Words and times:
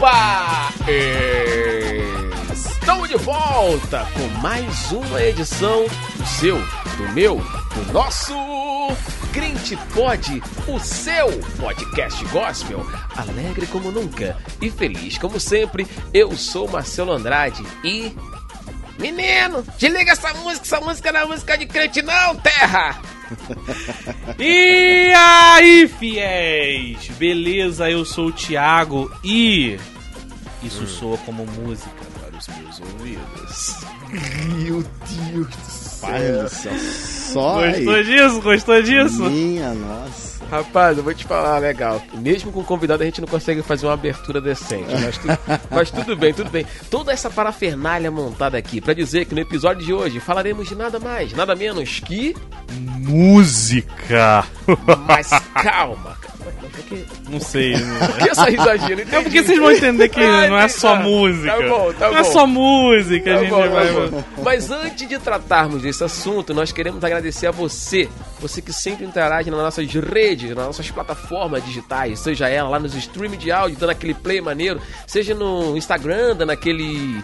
Opa! 0.00 0.72
Estamos 2.50 3.06
de 3.06 3.16
volta 3.18 4.08
com 4.14 4.26
mais 4.40 4.90
uma 4.90 5.22
edição 5.22 5.84
do 6.16 6.26
seu, 6.26 6.56
do 6.56 7.12
meu, 7.12 7.36
do 7.36 7.92
nosso 7.92 8.34
Crente 9.30 9.76
Pod, 9.92 10.42
o 10.66 10.80
seu 10.80 11.38
podcast 11.58 12.24
gospel, 12.28 12.80
alegre 13.14 13.66
como 13.66 13.92
nunca 13.92 14.38
e 14.58 14.70
feliz 14.70 15.18
como 15.18 15.38
sempre. 15.38 15.86
Eu 16.14 16.34
sou 16.34 16.66
Marcelo 16.66 17.12
Andrade 17.12 17.62
e 17.84 18.16
Menino, 18.98 19.62
desliga 19.76 20.12
essa 20.12 20.32
música, 20.32 20.64
essa 20.64 20.80
música 20.80 21.12
não 21.12 21.20
é 21.20 21.26
música 21.26 21.58
de 21.58 21.66
crente 21.66 22.00
não, 22.00 22.36
terra! 22.36 22.98
E 24.38 25.12
aí, 25.14 25.88
fiéis? 25.88 27.08
Beleza, 27.18 27.90
eu 27.90 28.04
sou 28.04 28.28
o 28.28 28.32
Thiago 28.32 29.10
e 29.24 29.78
isso 30.62 30.86
soa 30.86 31.16
como 31.18 31.46
música 31.46 31.90
para 32.18 32.36
os 32.36 32.48
meus 32.48 32.80
ouvidos. 32.80 33.84
Meu 34.56 34.82
Deus 35.32 35.46
do 35.46 35.70
céu. 35.70 35.79
Só 36.00 37.60
Gostou 37.66 37.94
aí. 37.94 38.04
disso? 38.04 38.40
Gostou 38.42 38.82
disso? 38.82 39.22
Minha 39.30 39.72
nossa. 39.74 40.30
Rapaz, 40.50 40.98
eu 40.98 41.04
vou 41.04 41.14
te 41.14 41.24
falar, 41.24 41.58
legal. 41.60 42.02
Mesmo 42.14 42.50
com 42.50 42.64
convidado 42.64 43.04
a 43.04 43.06
gente 43.06 43.20
não 43.20 43.28
consegue 43.28 43.62
fazer 43.62 43.86
uma 43.86 43.92
abertura 43.94 44.40
decente. 44.40 44.86
Mas, 45.00 45.16
tu- 45.18 45.28
mas 45.70 45.90
tudo 45.92 46.16
bem, 46.16 46.34
tudo 46.34 46.50
bem. 46.50 46.66
Toda 46.90 47.12
essa 47.12 47.30
parafernália 47.30 48.10
montada 48.10 48.58
aqui 48.58 48.80
pra 48.80 48.92
dizer 48.92 49.26
que 49.26 49.34
no 49.34 49.40
episódio 49.40 49.84
de 49.86 49.92
hoje 49.94 50.18
falaremos 50.18 50.68
de 50.68 50.74
nada 50.74 50.98
mais, 50.98 51.32
nada 51.34 51.54
menos 51.54 52.00
que. 52.00 52.34
Música. 52.72 54.44
Mas 55.06 55.28
calma, 55.54 56.16
cara. 56.20 56.30
Por 56.70 56.82
que, 56.84 57.04
Não 57.28 57.38
sei. 57.40 57.74
por 57.78 58.16
que 58.18 58.30
essa 58.30 58.44
risadinha? 58.46 58.96
Não 58.96 58.98
É 58.98 59.02
entendi. 59.04 59.22
porque 59.22 59.42
vocês 59.44 59.58
vão 59.58 59.70
entender 59.70 60.08
que 60.08 60.20
Ai, 60.20 60.48
não 60.48 60.58
é 60.58 60.66
só 60.68 60.96
tá. 60.96 61.02
música. 61.02 61.52
Tá 61.52 61.68
bom, 61.68 61.92
tá 61.92 62.10
não 62.10 62.18
é 62.18 62.24
só 62.24 62.46
música, 62.46 63.30
a 63.30 63.34
Tá 63.34 63.40
gente 63.40 63.50
bom, 63.50 63.60
tá 63.62 63.68
vai. 63.68 63.92
bom. 64.08 64.24
Mas 64.42 64.70
antes 64.70 65.08
de 65.08 65.18
tratarmos 65.18 65.84
desse 65.90 66.04
assunto, 66.04 66.54
nós 66.54 66.72
queremos 66.72 67.02
agradecer 67.04 67.46
a 67.46 67.50
você, 67.50 68.08
você 68.40 68.62
que 68.62 68.72
sempre 68.72 69.04
interage 69.04 69.50
nas 69.50 69.60
nossas 69.60 69.92
redes, 69.92 70.48
nas 70.54 70.66
nossas 70.66 70.90
plataformas 70.90 71.64
digitais, 71.64 72.18
seja 72.20 72.48
ela 72.48 72.68
lá 72.68 72.78
nos 72.78 72.94
streams 72.94 73.38
de 73.38 73.50
áudio, 73.52 73.76
dando 73.78 73.90
aquele 73.90 74.14
play 74.14 74.40
maneiro, 74.40 74.80
seja 75.06 75.34
no 75.34 75.76
Instagram, 75.76 76.34
dando 76.36 76.50
aquele, 76.50 77.22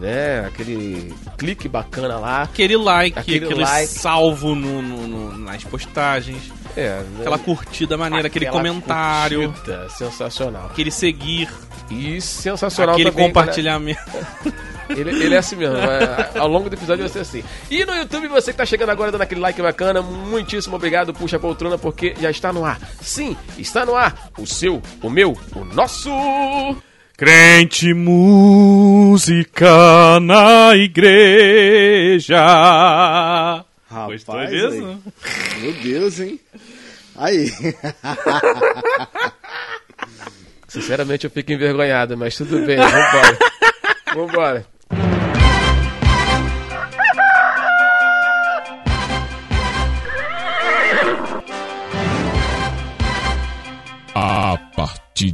né, 0.00 0.44
aquele 0.46 1.14
clique 1.36 1.68
bacana 1.68 2.18
lá. 2.18 2.42
Aquele 2.42 2.76
like, 2.76 3.18
Aquele 3.18 3.44
aquele, 3.46 3.60
like. 3.62 3.86
salvo 3.88 4.54
no, 4.54 4.82
no- 4.82 5.06
no- 5.08 5.38
nas 5.38 5.64
postagens, 5.64 6.52
É, 6.76 7.00
né, 7.00 7.04
aquela 7.20 7.38
curtida 7.38 7.96
maneira, 7.96 8.26
aquele 8.28 8.46
comentário, 8.46 9.52
curtida 9.52 9.88
sensacional. 9.90 10.66
aquele 10.66 10.90
seguir, 10.90 11.48
E 11.90 12.20
sensacional 12.20 12.94
aquele 12.94 13.10
também, 13.10 13.26
compartilhamento. 13.28 14.00
Ele, 14.90 15.10
ele 15.10 15.34
é 15.34 15.38
assim 15.38 15.56
mesmo, 15.56 15.74
vai- 15.76 16.30
ao 16.38 16.48
longo 16.48 16.68
do 16.70 16.74
episódio 16.76 17.04
vai 17.04 17.12
ser 17.12 17.20
assim. 17.20 17.42
E 17.70 17.84
no 17.84 17.94
YouTube, 17.94 18.28
você 18.28 18.52
que 18.52 18.58
tá 18.58 18.64
chegando 18.66 18.90
agora 18.90 19.10
dando 19.12 19.22
aquele 19.22 19.40
like 19.40 19.60
bacana, 19.60 20.00
muitíssimo 20.02 20.76
obrigado, 20.76 21.12
puxa 21.14 21.36
a 21.36 21.40
poltrona, 21.40 21.76
porque 21.78 22.14
já 22.20 22.30
está 22.30 22.52
no 22.52 22.64
ar. 22.64 22.78
Sim, 23.00 23.36
está 23.58 23.84
no 23.86 23.94
ar. 23.94 24.30
O 24.38 24.46
seu, 24.46 24.82
o 25.02 25.10
meu, 25.10 25.36
o 25.54 25.64
nosso. 25.64 26.10
Crente 27.16 27.92
música 27.94 29.68
na 30.20 30.74
igreja. 30.76 32.40
Rapaz, 33.90 34.22
Gostou 34.24 34.46
disso? 34.46 34.98
Meu 35.60 35.72
Deus, 35.82 36.20
hein? 36.20 36.38
Aí. 37.16 37.50
Sinceramente, 40.68 41.24
eu 41.24 41.30
fico 41.30 41.50
envergonhado, 41.52 42.16
mas 42.16 42.36
tudo 42.36 42.64
bem, 42.64 42.76
vambora. 42.76 43.38
vambora. 44.14 44.66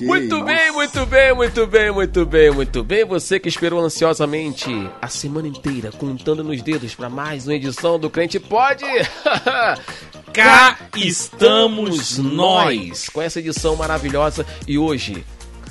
Muito 0.00 0.44
bem, 0.44 0.70
muito 0.72 1.06
bem, 1.06 1.34
muito 1.34 1.66
bem, 1.66 1.90
muito 1.92 2.24
bem, 2.26 2.50
muito 2.50 2.84
bem. 2.84 3.04
Você 3.04 3.40
que 3.40 3.48
esperou 3.48 3.80
ansiosamente 3.80 4.66
a 5.02 5.08
semana 5.08 5.48
inteira 5.48 5.90
contando 5.92 6.44
nos 6.44 6.62
dedos 6.62 6.94
para 6.94 7.08
mais 7.10 7.46
uma 7.46 7.54
edição 7.54 7.98
do 7.98 8.08
Crente 8.08 8.38
Pode. 8.38 8.84
Cá 10.32 10.78
estamos 10.96 12.18
nós. 12.18 13.08
com 13.08 13.20
essa 13.20 13.40
edição 13.40 13.74
maravilhosa 13.76 14.46
e 14.66 14.78
hoje. 14.78 15.24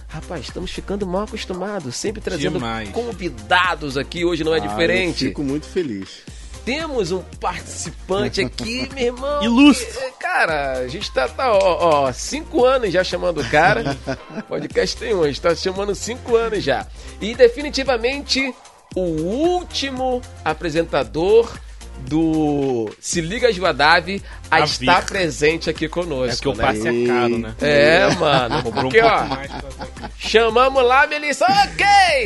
Rapaz, 0.09 0.45
estamos 0.45 0.71
ficando 0.71 1.05
mal 1.05 1.23
acostumados, 1.23 1.95
sempre 1.95 2.21
trazendo 2.21 2.53
Demais. 2.53 2.89
convidados 2.89 3.97
aqui, 3.97 4.25
hoje 4.25 4.43
não 4.43 4.53
é 4.55 4.59
Ah, 4.59 4.63
eu 4.63 4.67
diferente. 4.69 5.25
fico 5.25 5.43
muito 5.43 5.67
feliz. 5.67 6.23
Temos 6.67 7.13
um 7.13 7.23
participante 7.39 8.41
aqui, 8.41 8.89
meu 8.93 9.05
irmão. 9.05 9.41
Ilustre. 9.41 9.87
que, 9.87 10.11
Cara, 10.19 10.79
a 10.79 10.87
gente 10.89 11.09
tá, 11.13 11.25
tá 11.25 11.53
ó, 11.53 12.07
ó, 12.07 12.11
cinco 12.11 12.65
anos 12.65 12.91
já 12.91 13.05
chamando 13.05 13.39
o 13.39 13.49
cara. 13.49 13.95
Podcast 14.49 14.97
tem 14.97 15.15
um, 15.15 15.23
a 15.23 15.27
gente 15.27 15.39
tá 15.39 15.55
chamando 15.55 15.95
cinco 15.95 16.35
anos 16.35 16.61
já. 16.61 16.85
E 17.21 17.33
definitivamente 17.33 18.53
o 18.93 18.99
último 18.99 20.21
apresentador 20.43 21.57
do 22.07 22.89
Se 22.99 23.21
Liga 23.21 23.51
Joadave 23.51 24.21
a 24.49 24.57
A 24.57 24.59
estar 24.61 25.01
vir. 25.01 25.05
presente 25.07 25.69
aqui 25.69 25.87
conosco. 25.89 26.25
É 26.25 26.35
porque 26.35 26.47
o 26.49 26.53
né? 26.55 26.63
passe 26.63 26.87
é 26.87 27.07
caro, 27.07 27.37
né? 27.37 27.55
É, 27.61 28.09
mano. 28.15 28.57
Um 28.59 28.71
Porque, 28.71 29.01
pouco 29.01 29.15
ó, 29.15 29.25
mais. 29.25 29.51
Chamamos 30.17 30.83
lá, 30.83 31.05
Melissa, 31.07 31.45
ok! 31.45 31.85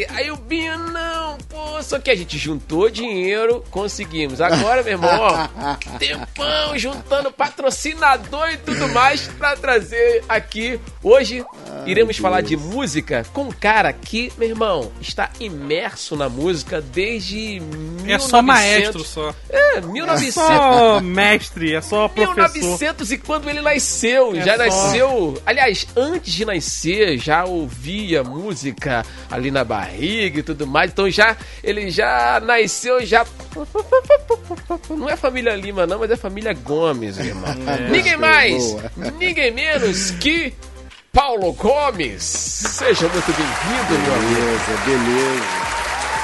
Aí 0.09 0.29
o 0.31 0.35
Binho, 0.35 0.77
não, 0.91 1.37
pô, 1.49 1.81
só 1.81 1.99
que 1.99 2.09
a 2.11 2.15
gente 2.15 2.37
juntou 2.37 2.89
dinheiro, 2.89 3.63
conseguimos. 3.71 4.39
Agora, 4.39 4.83
meu 4.83 4.93
irmão, 4.93 5.09
ó, 5.19 5.77
tempão 5.97 6.77
juntando 6.77 7.31
patrocinador 7.31 8.49
e 8.51 8.57
tudo 8.57 8.87
mais 8.89 9.27
pra 9.27 9.55
trazer 9.55 10.23
aqui. 10.29 10.79
Hoje 11.03 11.43
iremos 11.85 12.17
falar 12.17 12.41
de 12.41 12.55
música 12.55 13.25
com 13.33 13.43
um 13.45 13.51
cara 13.51 13.91
que, 13.91 14.31
meu 14.37 14.47
irmão, 14.49 14.91
está 15.01 15.29
imerso 15.39 16.15
na 16.15 16.29
música 16.29 16.79
desde 16.81 17.57
É 18.07 18.19
só 18.19 18.41
1900. 18.41 18.43
maestro 18.45 19.03
só. 19.03 19.33
É, 19.49 19.60
É 19.75 19.81
1900. 19.81 20.33
só 20.33 20.99
mestre, 21.01 21.73
é 21.75 21.81
só 21.81 22.07
professor. 22.07 22.35
1900 22.35 23.11
e 23.11 23.17
quando 23.17 23.49
ele 23.49 23.61
nasceu, 23.61 24.35
É 24.35 24.41
já 24.41 24.57
só- 24.57 24.63
nasceu. 24.65 25.41
Aliás, 25.45 25.87
antes 25.95 26.33
de 26.33 26.43
nascer, 26.45 27.17
já 27.17 27.45
ouvia 27.45 28.23
música 28.23 29.05
ali 29.29 29.49
na 29.51 29.63
barriga 29.63 30.39
e 30.39 30.43
tudo 30.43 30.67
mais. 30.67 30.91
Então 30.91 31.09
já 31.09 31.35
ele 31.63 31.89
já 31.89 32.41
nasceu 32.43 33.05
já. 33.05 33.25
Não 34.89 35.09
é 35.09 35.15
família 35.15 35.55
Lima, 35.55 35.87
não, 35.87 35.99
mas 35.99 36.11
é 36.11 36.15
família 36.17 36.53
Gomes, 36.53 37.17
irmão. 37.17 37.55
Ninguém 37.89 38.17
mais, 38.17 38.63
boa. 38.73 38.91
ninguém 39.19 39.51
menos 39.51 40.11
que 40.11 40.53
Paulo 41.13 41.53
Gomes. 41.53 42.23
Seja 42.23 43.07
muito 43.07 43.25
bem-vindo, 43.33 43.99
meu 44.03 44.13
amigo. 44.15 44.35
Beleza, 44.35 44.77
beleza. 44.85 45.45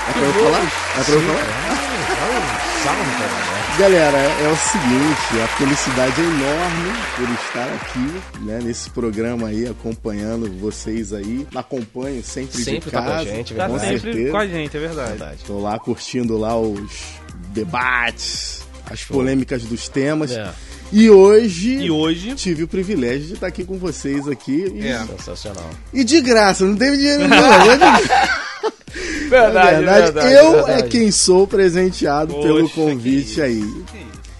É 0.08 0.12
pra 0.14 0.22
eu 0.22 0.34
falar? 0.34 0.64
É 1.00 1.03
pra 1.03 1.14
eu 1.14 1.22
falar? 1.22 2.66
Cara. 2.95 3.78
Galera, 3.78 4.17
é 4.17 4.47
o 4.51 4.55
seguinte, 4.55 5.43
a 5.43 5.47
felicidade 5.57 6.19
é 6.19 6.23
enorme 6.23 6.93
por 7.16 7.29
estar 7.29 7.67
aqui, 7.75 8.39
né, 8.45 8.59
nesse 8.63 8.89
programa 8.89 9.47
aí, 9.49 9.67
acompanhando 9.67 10.49
vocês 10.59 11.13
aí. 11.13 11.47
Acompanho 11.53 12.23
sempre, 12.23 12.57
Sempre 12.63 12.79
de 12.81 12.91
tá 12.91 13.01
com 13.01 13.07
a 13.07 13.11
casa, 13.11 13.25
gente, 13.29 13.53
Tá 13.53 13.67
com 13.67 13.73
verdade. 13.73 13.93
sempre 13.99 14.11
certeza. 14.13 14.31
com 14.31 14.37
a 14.37 14.47
gente, 14.47 14.78
é 14.78 14.79
verdade. 14.79 15.09
Verdade. 15.09 15.43
Tô 15.45 15.59
lá 15.59 15.78
curtindo 15.79 16.37
lá 16.37 16.57
os 16.59 16.79
debates, 17.49 18.66
as 18.89 19.03
polêmicas 19.03 19.63
dos 19.63 19.87
temas. 19.89 20.31
É, 20.31 20.49
E 20.91 21.09
hoje, 21.09 21.75
E 21.79 21.91
hoje, 21.91 22.34
tive 22.35 22.63
o 22.63 22.67
privilégio 22.67 23.28
de 23.28 23.34
estar 23.34 23.47
aqui 23.47 23.63
com 23.66 23.78
vocês 23.78 24.28
aqui. 24.28 24.72
E, 24.75 24.87
É. 24.87 25.05
sensacional. 25.05 25.69
e 25.93 26.03
de 26.03 26.22
graça, 26.22 26.63
não 26.66 26.75
teve 26.75 26.97
dinheiro 26.97 27.28
não. 27.28 27.37
é 27.37 27.78
Verdade, 29.29 29.75
verdade, 29.75 30.01
verdade, 30.03 30.34
eu 30.34 30.51
verdade. 30.53 30.79
é 30.79 30.87
quem 30.87 31.11
sou 31.11 31.45
presenteado 31.45 32.34
pelo 32.35 32.61
Poxa, 32.61 32.73
convite 32.75 33.35
que 33.35 33.41
aí. 33.41 33.59
isso. 33.59 33.85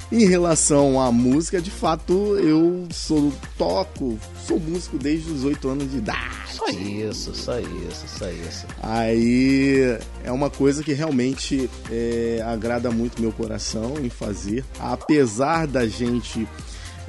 Em 0.10 0.26
relação 0.26 1.02
à 1.02 1.12
música, 1.12 1.62
de 1.62 1.70
fato, 1.70 2.38
eu 2.38 2.88
sou 2.92 3.34
toco, 3.58 4.18
sou 4.46 4.58
músico 4.58 4.98
desde 4.98 5.30
os 5.30 5.44
8 5.44 5.68
anos 5.68 5.92
de 5.92 5.98
idade. 5.98 6.38
Só 6.50 6.70
isso, 6.70 7.36
só 7.36 7.60
isso, 7.60 8.06
só 8.08 8.30
isso. 8.30 8.66
Aí 8.82 9.98
é 10.24 10.32
uma 10.32 10.50
coisa 10.50 10.82
que 10.82 10.94
realmente 10.94 11.70
é, 11.92 12.42
agrada 12.46 12.90
muito 12.90 13.22
meu 13.22 13.34
coração 13.34 13.96
em 14.02 14.10
fazer. 14.10 14.64
Apesar 14.80 15.68
da 15.68 15.86
gente 15.86 16.48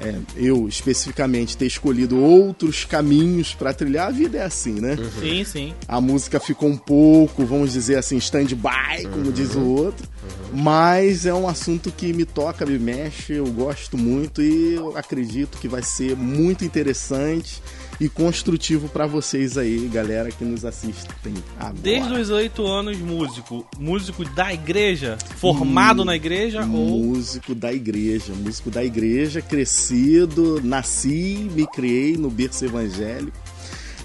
é, 0.01 0.15
eu 0.37 0.69
especificamente 0.69 1.57
ter 1.57 1.67
escolhido 1.67 2.19
outros 2.19 2.85
caminhos 2.85 3.55
para 3.55 3.73
trilhar, 3.73 4.09
a 4.09 4.11
vida 4.11 4.39
é 4.39 4.45
assim, 4.45 4.81
né? 4.81 4.97
Uhum. 4.99 5.21
Sim, 5.21 5.45
sim. 5.45 5.75
A 5.87 6.01
música 6.01 6.39
ficou 6.39 6.69
um 6.69 6.77
pouco, 6.77 7.45
vamos 7.45 7.73
dizer 7.73 7.99
assim, 7.99 8.17
stand-by, 8.19 9.03
como 9.11 9.27
uhum. 9.27 9.33
diz 9.33 9.55
o 9.55 9.65
outro. 9.65 10.09
Uhum. 10.23 10.63
Mas 10.63 11.27
é 11.27 11.35
um 11.35 11.49
assunto 11.49 11.91
que 11.91 12.13
me 12.13 12.25
toca, 12.25 12.65
me 12.65 12.79
mexe, 12.79 13.35
eu 13.35 13.47
gosto 13.47 13.99
muito 13.99 14.41
e 14.41 14.75
eu 14.75 14.97
acredito 14.97 15.59
que 15.59 15.67
vai 15.67 15.83
ser 15.83 16.17
muito 16.17 16.65
interessante 16.65 17.61
e 18.01 18.09
construtivo 18.09 18.89
para 18.89 19.07
vocês 19.07 19.59
aí, 19.59 19.89
galera 19.89 20.31
que 20.31 20.45
nos 20.45 20.65
assistem 20.65 21.35
agora. 21.59 21.75
Desde 21.81 22.13
os 22.15 22.31
oito 22.31 22.67
anos, 22.67 22.97
músico. 22.99 23.67
Músico 23.79 24.25
da 24.25 24.53
igreja? 24.53 25.19
Formado 25.37 26.05
na 26.05 26.15
igreja? 26.15 26.65
Músico 26.65 27.53
ou... 27.53 27.59
da 27.59 27.73
igreja. 27.73 28.33
Músico 28.35 28.71
da 28.71 28.85
igreja, 28.85 29.43
crescido, 29.43 30.61
nasci, 30.63 31.49
me 31.55 31.67
criei 31.67 32.17
no 32.17 32.31
berço 32.31 32.65
evangélico 32.65 33.48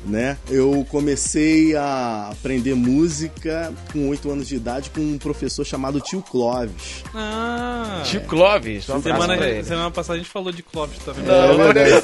né? 0.05 0.37
Eu 0.49 0.85
comecei 0.89 1.75
a 1.75 2.29
aprender 2.31 2.73
música 2.75 3.73
com 3.91 4.09
8 4.09 4.29
anos 4.29 4.47
de 4.47 4.55
idade 4.55 4.89
com 4.89 5.01
um 5.01 5.17
professor 5.17 5.65
chamado 5.65 5.99
Tio 5.99 6.21
Clóvis. 6.21 7.03
Ah! 7.13 8.01
Tio 8.05 8.21
Clóvis. 8.21 8.89
Um 8.89 9.01
semana, 9.01 9.63
semana 9.63 9.91
passada 9.91 10.15
a 10.15 10.17
gente 10.17 10.29
falou 10.29 10.51
de 10.51 10.63
Clóvis 10.63 10.97
também. 10.99 11.23
Não, 11.23 11.33
é 11.33 11.73
verdade. 11.73 12.03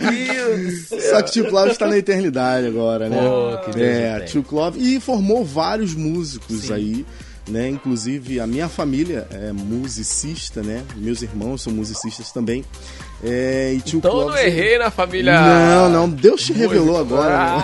Meu 0.00 0.10
Deus! 0.10 0.88
Só 1.10 1.22
que 1.22 1.32
Tio 1.32 1.48
Clóvis 1.48 1.72
está 1.72 1.86
na 1.86 1.98
eternidade 1.98 2.66
agora, 2.66 3.08
né? 3.08 3.16
Pô, 3.16 3.70
que 3.70 3.82
é, 3.82 4.20
Tio 4.20 4.42
Clóvis. 4.42 4.82
E 4.82 5.00
formou 5.00 5.44
vários 5.44 5.94
músicos 5.94 6.62
Sim. 6.62 6.72
aí. 6.72 7.06
Né? 7.48 7.68
Inclusive 7.68 8.38
a 8.38 8.46
minha 8.46 8.68
família 8.68 9.26
é 9.30 9.52
musicista, 9.52 10.62
né? 10.62 10.84
Meus 10.96 11.22
irmãos 11.22 11.62
são 11.62 11.72
musicistas 11.72 12.30
também. 12.30 12.64
É, 13.22 13.72
e 13.74 13.80
tio 13.80 13.98
então 13.98 14.10
Clóvis, 14.10 14.34
não 14.34 14.42
errei 14.42 14.78
na 14.78 14.90
família. 14.90 15.40
Não, 15.40 15.88
não, 15.90 16.08
Deus 16.08 16.42
te 16.42 16.52
revelou 16.52 16.98
agora. 16.98 17.56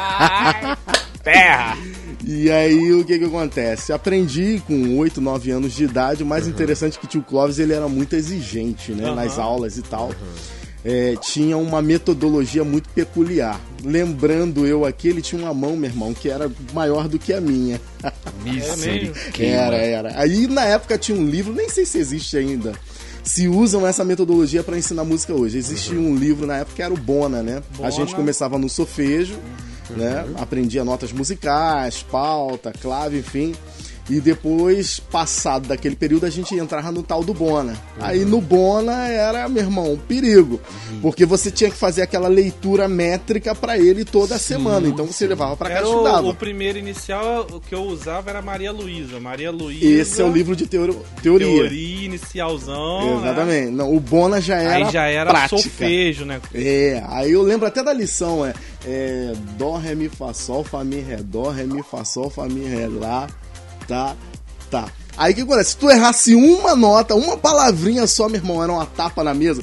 Né? 0.62 0.76
terra! 1.22 1.76
E 2.28 2.50
aí 2.50 2.92
o 2.92 3.04
que 3.04 3.20
que 3.20 3.24
acontece? 3.24 3.92
Aprendi 3.92 4.60
com 4.66 4.98
8, 4.98 5.20
9 5.20 5.50
anos 5.52 5.72
de 5.72 5.84
idade, 5.84 6.24
o 6.24 6.26
mais 6.26 6.44
uhum. 6.44 6.50
interessante 6.50 6.98
é 6.98 7.00
que 7.00 7.06
tio 7.06 7.22
Clóvis 7.22 7.60
ele 7.60 7.72
era 7.72 7.86
muito 7.86 8.16
exigente, 8.16 8.90
né, 8.90 9.10
uhum. 9.10 9.14
nas 9.14 9.38
aulas 9.38 9.78
e 9.78 9.82
tal. 9.82 10.08
Uhum. 10.08 10.55
É, 10.88 11.16
tinha 11.16 11.58
uma 11.58 11.82
metodologia 11.82 12.62
muito 12.62 12.88
peculiar. 12.90 13.60
Lembrando 13.82 14.64
eu 14.64 14.84
aqui, 14.84 15.08
ele 15.08 15.20
tinha 15.20 15.42
uma 15.42 15.52
mão, 15.52 15.76
meu 15.76 15.90
irmão, 15.90 16.14
que 16.14 16.28
era 16.30 16.48
maior 16.72 17.08
do 17.08 17.18
que 17.18 17.32
a 17.32 17.40
minha. 17.40 17.80
Misericórdia. 18.44 19.44
Era, 19.44 19.76
era. 19.76 20.20
Aí 20.20 20.46
na 20.46 20.64
época 20.64 20.96
tinha 20.96 21.18
um 21.18 21.26
livro, 21.26 21.52
nem 21.52 21.68
sei 21.68 21.84
se 21.84 21.98
existe 21.98 22.36
ainda 22.36 22.72
se 23.24 23.48
usam 23.48 23.84
essa 23.84 24.04
metodologia 24.04 24.62
para 24.62 24.78
ensinar 24.78 25.02
música 25.02 25.34
hoje. 25.34 25.58
Existia 25.58 25.98
uhum. 25.98 26.12
um 26.12 26.14
livro 26.14 26.46
na 26.46 26.58
época 26.58 26.76
que 26.76 26.82
era 26.82 26.94
o 26.94 26.96
Bona, 26.96 27.42
né? 27.42 27.60
Bona. 27.76 27.88
A 27.88 27.90
gente 27.90 28.14
começava 28.14 28.56
no 28.56 28.68
solfejo, 28.68 29.34
uhum. 29.90 29.96
né? 29.96 30.24
Aprendia 30.36 30.84
notas 30.84 31.10
musicais, 31.10 32.06
pauta, 32.08 32.72
clave, 32.80 33.18
enfim. 33.18 33.52
E 34.08 34.20
depois, 34.20 35.00
passado 35.00 35.66
daquele 35.66 35.96
período, 35.96 36.26
a 36.26 36.30
gente 36.30 36.54
entrava 36.54 36.92
no 36.92 37.02
tal 37.02 37.24
do 37.24 37.34
Bona. 37.34 37.72
Uhum. 37.72 38.04
Aí 38.04 38.24
no 38.24 38.40
Bona 38.40 39.08
era, 39.08 39.48
meu 39.48 39.64
irmão, 39.64 39.92
um 39.92 39.96
perigo. 39.96 40.60
Uhum. 40.90 41.00
Porque 41.00 41.26
você 41.26 41.50
tinha 41.50 41.68
que 41.68 41.76
fazer 41.76 42.02
aquela 42.02 42.28
leitura 42.28 42.86
métrica 42.86 43.52
para 43.52 43.76
ele 43.76 44.04
toda 44.04 44.38
sim, 44.38 44.54
semana. 44.54 44.86
Então 44.86 45.06
você 45.06 45.24
sim. 45.24 45.26
levava 45.26 45.56
para 45.56 45.70
cá 45.70 45.80
e 45.80 45.84
estudava. 45.84 46.26
O, 46.26 46.30
o 46.30 46.34
primeiro 46.34 46.78
inicial 46.78 47.46
que 47.68 47.74
eu 47.74 47.82
usava 47.82 48.30
era 48.30 48.40
Maria 48.40 48.70
Luísa. 48.70 49.18
Maria 49.18 49.50
Luísa. 49.50 49.84
Esse 49.84 50.22
é 50.22 50.24
o 50.24 50.30
livro 50.30 50.54
de 50.54 50.66
teoria. 50.66 50.94
Teoria 51.20 51.66
inicialzão. 51.66 53.20
Né? 53.20 53.26
Exatamente. 53.26 53.66
Né? 53.66 53.70
Não, 53.72 53.92
o 53.94 53.98
Bona 53.98 54.40
já 54.40 54.56
era. 54.56 54.86
Aí 54.86 54.92
já 54.92 55.06
era 55.06 55.30
prática. 55.30 55.60
solfejo, 55.60 56.24
né? 56.24 56.40
É, 56.54 57.02
aí 57.08 57.32
eu 57.32 57.42
lembro 57.42 57.66
até 57.66 57.82
da 57.82 57.92
lição, 57.92 58.46
é, 58.46 58.54
é 58.84 59.32
Dó, 59.58 59.76
Ré, 59.76 59.96
Mi, 59.96 60.08
Fá, 60.08 60.32
Sol, 60.32 60.62
Fá, 60.62 60.84
Mi, 60.84 61.00
Ré, 61.00 61.16
Dó, 61.16 61.50
Ré, 61.50 61.64
Mi, 61.64 61.82
Fá, 61.82 62.04
Sol, 62.04 62.30
Fá, 62.30 62.46
Mi, 62.46 62.64
Ré, 62.64 62.86
Lá 62.86 63.26
tá, 63.86 64.16
tá. 64.70 64.88
Aí 65.16 65.32
o 65.32 65.36
que 65.36 65.42
acontece? 65.42 65.70
Se 65.70 65.76
tu 65.76 65.90
errasse 65.90 66.34
uma 66.34 66.76
nota, 66.76 67.14
uma 67.14 67.36
palavrinha 67.36 68.06
só, 68.06 68.28
meu 68.28 68.36
irmão, 68.36 68.62
era 68.62 68.72
uma 68.72 68.86
tapa 68.86 69.24
na 69.24 69.32
mesa. 69.32 69.62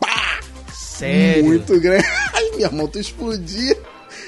Pá! 0.00 0.40
Sério? 0.72 1.44
Muito 1.44 1.78
grande. 1.80 2.04
Aí, 2.34 2.50
meu 2.56 2.66
irmão, 2.66 2.88
tu 2.88 2.98
explodia. 2.98 3.78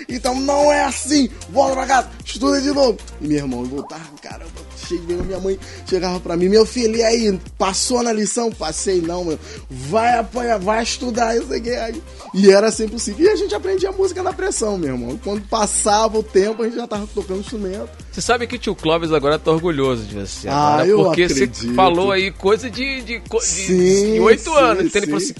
Então 0.08 0.34
não 0.40 0.72
é 0.72 0.84
assim. 0.84 1.28
Volta 1.50 1.74
pra 1.74 1.86
casa, 1.86 2.10
estuda 2.24 2.60
de 2.60 2.70
novo. 2.70 2.98
E 3.20 3.26
meu 3.26 3.38
irmão, 3.38 3.60
eu 3.60 3.66
voltava, 3.66 4.04
caramba, 4.22 4.67
cheguei, 4.88 5.16
minha 5.16 5.38
mãe 5.38 5.58
chegava 5.86 6.18
pra 6.20 6.36
mim, 6.36 6.48
meu 6.48 6.64
filho, 6.64 6.96
e 6.96 7.02
aí, 7.02 7.38
passou 7.56 8.02
na 8.02 8.12
lição? 8.12 8.50
Passei, 8.50 9.00
não, 9.00 9.24
meu. 9.24 9.38
Vai 9.70 10.18
apanhar, 10.18 10.58
vai 10.58 10.82
estudar, 10.82 11.36
isso 11.36 11.52
aqui. 11.52 11.70
Aí. 11.70 12.02
E 12.34 12.50
era 12.50 12.70
sempre 12.70 12.92
possível. 12.92 13.26
E 13.26 13.28
a 13.28 13.36
gente 13.36 13.54
aprendia 13.54 13.92
música 13.92 14.22
na 14.22 14.32
pressão, 14.32 14.78
meu 14.78 14.94
irmão. 14.94 15.20
Quando 15.22 15.42
passava 15.42 16.18
o 16.18 16.22
tempo, 16.22 16.62
a 16.62 16.66
gente 16.66 16.76
já 16.76 16.86
tava 16.86 17.06
tocando 17.14 17.40
instrumento. 17.40 17.90
Você 18.10 18.20
sabe 18.20 18.46
que 18.46 18.56
o 18.56 18.58
tio 18.58 18.74
Clóvis 18.74 19.12
agora 19.12 19.38
tá 19.38 19.50
orgulhoso 19.50 20.04
de 20.04 20.14
você. 20.14 20.48
Ah, 20.48 20.74
agora, 20.74 20.86
eu 20.86 21.04
Porque 21.04 21.22
acredito. 21.24 21.56
você 21.56 21.74
falou 21.74 22.10
aí 22.12 22.30
coisa 22.30 22.70
de, 22.70 23.02
de, 23.02 23.20
de, 23.20 24.20
8 24.20 24.54
anos. 24.54 24.84
Então 24.86 24.90
sim. 24.90 24.98
ele 24.98 25.06
falou 25.06 25.18
assim 25.18 25.34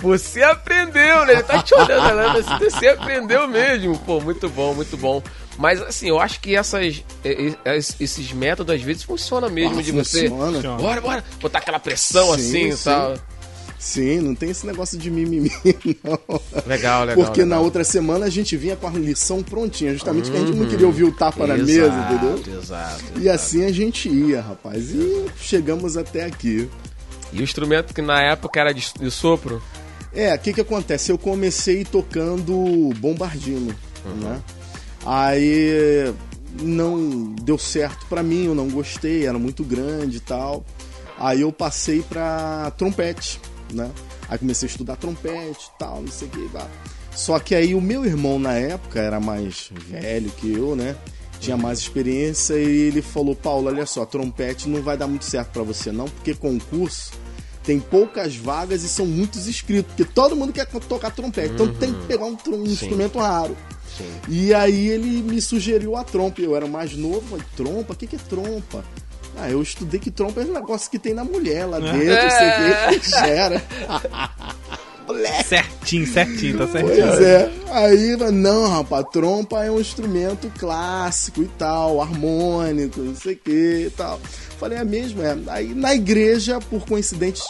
você 0.00 0.42
aprendeu, 0.42 1.24
né? 1.24 1.32
Ele 1.34 1.42
tá 1.42 1.62
te 1.62 1.74
olhando, 1.74 2.14
né? 2.14 2.58
Você 2.60 2.88
aprendeu 2.88 3.48
mesmo. 3.48 3.98
Pô, 3.98 4.20
muito 4.20 4.48
bom, 4.48 4.74
muito 4.74 4.96
bom. 4.96 5.22
Mas 5.58 5.82
assim, 5.82 6.08
eu 6.08 6.20
acho 6.20 6.40
que 6.40 6.54
essas, 6.54 7.04
esses 7.98 8.32
métodos 8.32 8.76
às 8.76 8.80
vezes 8.80 9.02
funcionam 9.02 9.50
mesmo 9.50 9.80
ah, 9.80 9.82
de 9.82 9.92
funciona. 9.92 10.52
você. 10.52 10.68
Bora, 10.68 11.00
bora, 11.00 11.24
botar 11.40 11.58
aquela 11.58 11.80
pressão 11.80 12.38
sim, 12.38 12.70
assim 12.70 12.70
e 12.70 12.76
tal. 12.76 13.18
Sim, 13.76 14.20
não 14.20 14.34
tem 14.34 14.50
esse 14.50 14.66
negócio 14.66 14.96
de 14.96 15.10
mimimi, 15.10 15.50
não. 16.02 16.18
Legal, 16.66 17.04
legal. 17.04 17.24
Porque 17.24 17.42
legal. 17.42 17.58
na 17.58 17.64
outra 17.64 17.82
semana 17.82 18.26
a 18.26 18.30
gente 18.30 18.56
vinha 18.56 18.76
com 18.76 18.86
a 18.86 18.90
lição 18.90 19.42
prontinha, 19.42 19.92
justamente 19.92 20.26
uhum. 20.26 20.32
porque 20.32 20.44
a 20.44 20.46
gente 20.46 20.58
não 20.58 20.68
queria 20.68 20.86
ouvir 20.86 21.04
o 21.04 21.12
tapa 21.12 21.44
exato, 21.44 21.58
na 21.58 21.64
mesa, 21.64 22.06
entendeu? 22.10 22.34
Exato, 22.38 22.50
exato. 22.50 23.20
E 23.20 23.28
assim 23.28 23.64
a 23.64 23.72
gente 23.72 24.08
ia, 24.08 24.40
rapaz. 24.40 24.90
E 24.90 25.26
chegamos 25.40 25.96
até 25.96 26.24
aqui. 26.24 26.68
E 27.32 27.40
o 27.40 27.42
instrumento 27.42 27.92
que 27.92 28.02
na 28.02 28.20
época 28.22 28.60
era 28.60 28.72
de, 28.72 28.92
de 28.98 29.10
sopro? 29.10 29.62
É, 30.12 30.34
o 30.34 30.38
que 30.38 30.52
que 30.52 30.60
acontece? 30.60 31.12
Eu 31.12 31.18
comecei 31.18 31.84
tocando 31.84 32.92
bombardino, 32.96 33.74
uhum. 34.04 34.14
né? 34.14 34.40
Aí 35.04 36.12
não 36.60 37.34
deu 37.34 37.58
certo 37.58 38.06
para 38.06 38.22
mim, 38.22 38.46
eu 38.46 38.54
não 38.54 38.68
gostei, 38.68 39.26
era 39.26 39.38
muito 39.38 39.64
grande 39.64 40.18
e 40.18 40.20
tal. 40.20 40.64
Aí 41.18 41.40
eu 41.40 41.52
passei 41.52 42.02
pra 42.02 42.70
trompete, 42.76 43.40
né? 43.72 43.90
Aí 44.28 44.38
comecei 44.38 44.68
a 44.68 44.70
estudar 44.70 44.96
trompete 44.96 45.70
e 45.74 45.78
tal, 45.78 46.02
não 46.02 46.12
sei 46.12 46.28
o 46.28 46.30
que. 46.30 46.48
Só 47.12 47.38
que 47.38 47.54
aí 47.54 47.74
o 47.74 47.80
meu 47.80 48.04
irmão 48.04 48.38
na 48.38 48.54
época 48.54 49.00
era 49.00 49.18
mais 49.18 49.70
velho 49.72 50.30
que 50.30 50.52
eu, 50.52 50.76
né? 50.76 50.96
Tinha 51.40 51.56
uhum. 51.56 51.62
mais 51.62 51.78
experiência 51.78 52.54
e 52.54 52.88
ele 52.88 53.02
falou: 53.02 53.34
Paulo, 53.34 53.68
olha 53.68 53.86
só, 53.86 54.04
trompete 54.04 54.68
não 54.68 54.82
vai 54.82 54.96
dar 54.96 55.06
muito 55.06 55.24
certo 55.24 55.50
para 55.50 55.62
você 55.62 55.90
não, 55.90 56.06
porque 56.06 56.34
concurso 56.34 57.12
tem 57.62 57.78
poucas 57.78 58.34
vagas 58.34 58.82
e 58.82 58.88
são 58.88 59.04
muitos 59.04 59.46
inscritos, 59.46 59.92
porque 59.94 60.10
todo 60.12 60.34
mundo 60.34 60.52
quer 60.52 60.66
tocar 60.66 61.10
trompete, 61.10 61.52
então 61.52 61.72
tem 61.74 61.92
que 61.92 62.06
pegar 62.06 62.24
um, 62.24 62.36
um 62.48 62.64
instrumento 62.64 63.18
raro. 63.18 63.56
Sim. 63.98 64.10
E 64.28 64.54
aí 64.54 64.88
ele 64.88 65.22
me 65.22 65.40
sugeriu 65.42 65.96
a 65.96 66.04
trompa. 66.04 66.40
Eu 66.40 66.56
era 66.56 66.66
mais 66.66 66.94
novo, 66.96 67.20
falei, 67.28 67.44
trompa? 67.56 67.92
O 67.92 67.96
que, 67.96 68.06
que 68.06 68.16
é 68.16 68.18
trompa? 68.18 68.84
Ah, 69.36 69.50
eu 69.50 69.62
estudei 69.62 70.00
que 70.00 70.10
trompa 70.10 70.40
é 70.40 70.44
um 70.44 70.52
negócio 70.52 70.90
que 70.90 70.98
tem 70.98 71.14
na 71.14 71.22
mulher 71.22 71.66
lá 71.66 71.78
dentro, 71.78 72.10
é. 72.10 72.90
sei 72.90 72.98
que 72.98 73.10
gera. 73.10 73.62
certinho, 75.44 76.06
certinho, 76.06 76.58
tá 76.58 76.66
certinho. 76.66 77.06
Pois 77.06 77.22
é. 77.22 77.50
Aí, 77.70 78.16
não, 78.32 78.68
rapaz, 78.68 79.06
trompa 79.12 79.64
é 79.64 79.70
um 79.70 79.80
instrumento 79.80 80.52
clássico 80.58 81.42
e 81.42 81.46
tal, 81.46 82.00
harmônico, 82.00 83.00
não 83.00 83.14
sei 83.14 83.34
o 83.34 83.38
que 83.38 83.84
e 83.86 83.90
tal. 83.96 84.20
Falei, 84.58 84.78
é 84.78 84.84
mesmo, 84.84 85.22
é. 85.22 85.36
Aí 85.48 85.74
na 85.74 85.94
igreja, 85.94 86.58
por 86.60 86.84
coincidência, 86.84 87.44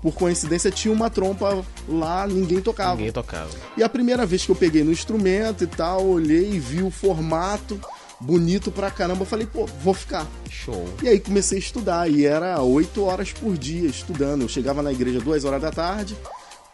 por 0.00 0.14
coincidência, 0.14 0.70
tinha 0.70 0.92
uma 0.92 1.10
trompa 1.10 1.64
lá, 1.88 2.26
ninguém 2.26 2.60
tocava. 2.60 2.96
Ninguém 2.96 3.12
tocava. 3.12 3.50
E 3.76 3.82
a 3.82 3.88
primeira 3.88 4.24
vez 4.24 4.44
que 4.44 4.50
eu 4.50 4.56
peguei 4.56 4.84
no 4.84 4.92
instrumento 4.92 5.64
e 5.64 5.66
tal, 5.66 6.06
olhei 6.06 6.52
e 6.52 6.58
vi 6.58 6.82
o 6.82 6.90
formato 6.90 7.80
bonito 8.20 8.70
pra 8.70 8.90
caramba. 8.90 9.22
Eu 9.22 9.26
falei, 9.26 9.46
pô, 9.46 9.66
vou 9.82 9.94
ficar. 9.94 10.26
Show. 10.48 10.88
E 11.02 11.08
aí 11.08 11.20
comecei 11.20 11.58
a 11.58 11.60
estudar. 11.60 12.10
E 12.10 12.24
era 12.24 12.60
oito 12.62 13.04
horas 13.04 13.32
por 13.32 13.56
dia 13.56 13.88
estudando. 13.88 14.42
Eu 14.42 14.48
chegava 14.48 14.82
na 14.82 14.92
igreja 14.92 15.20
duas 15.20 15.44
horas 15.44 15.60
da 15.60 15.70
tarde, 15.70 16.16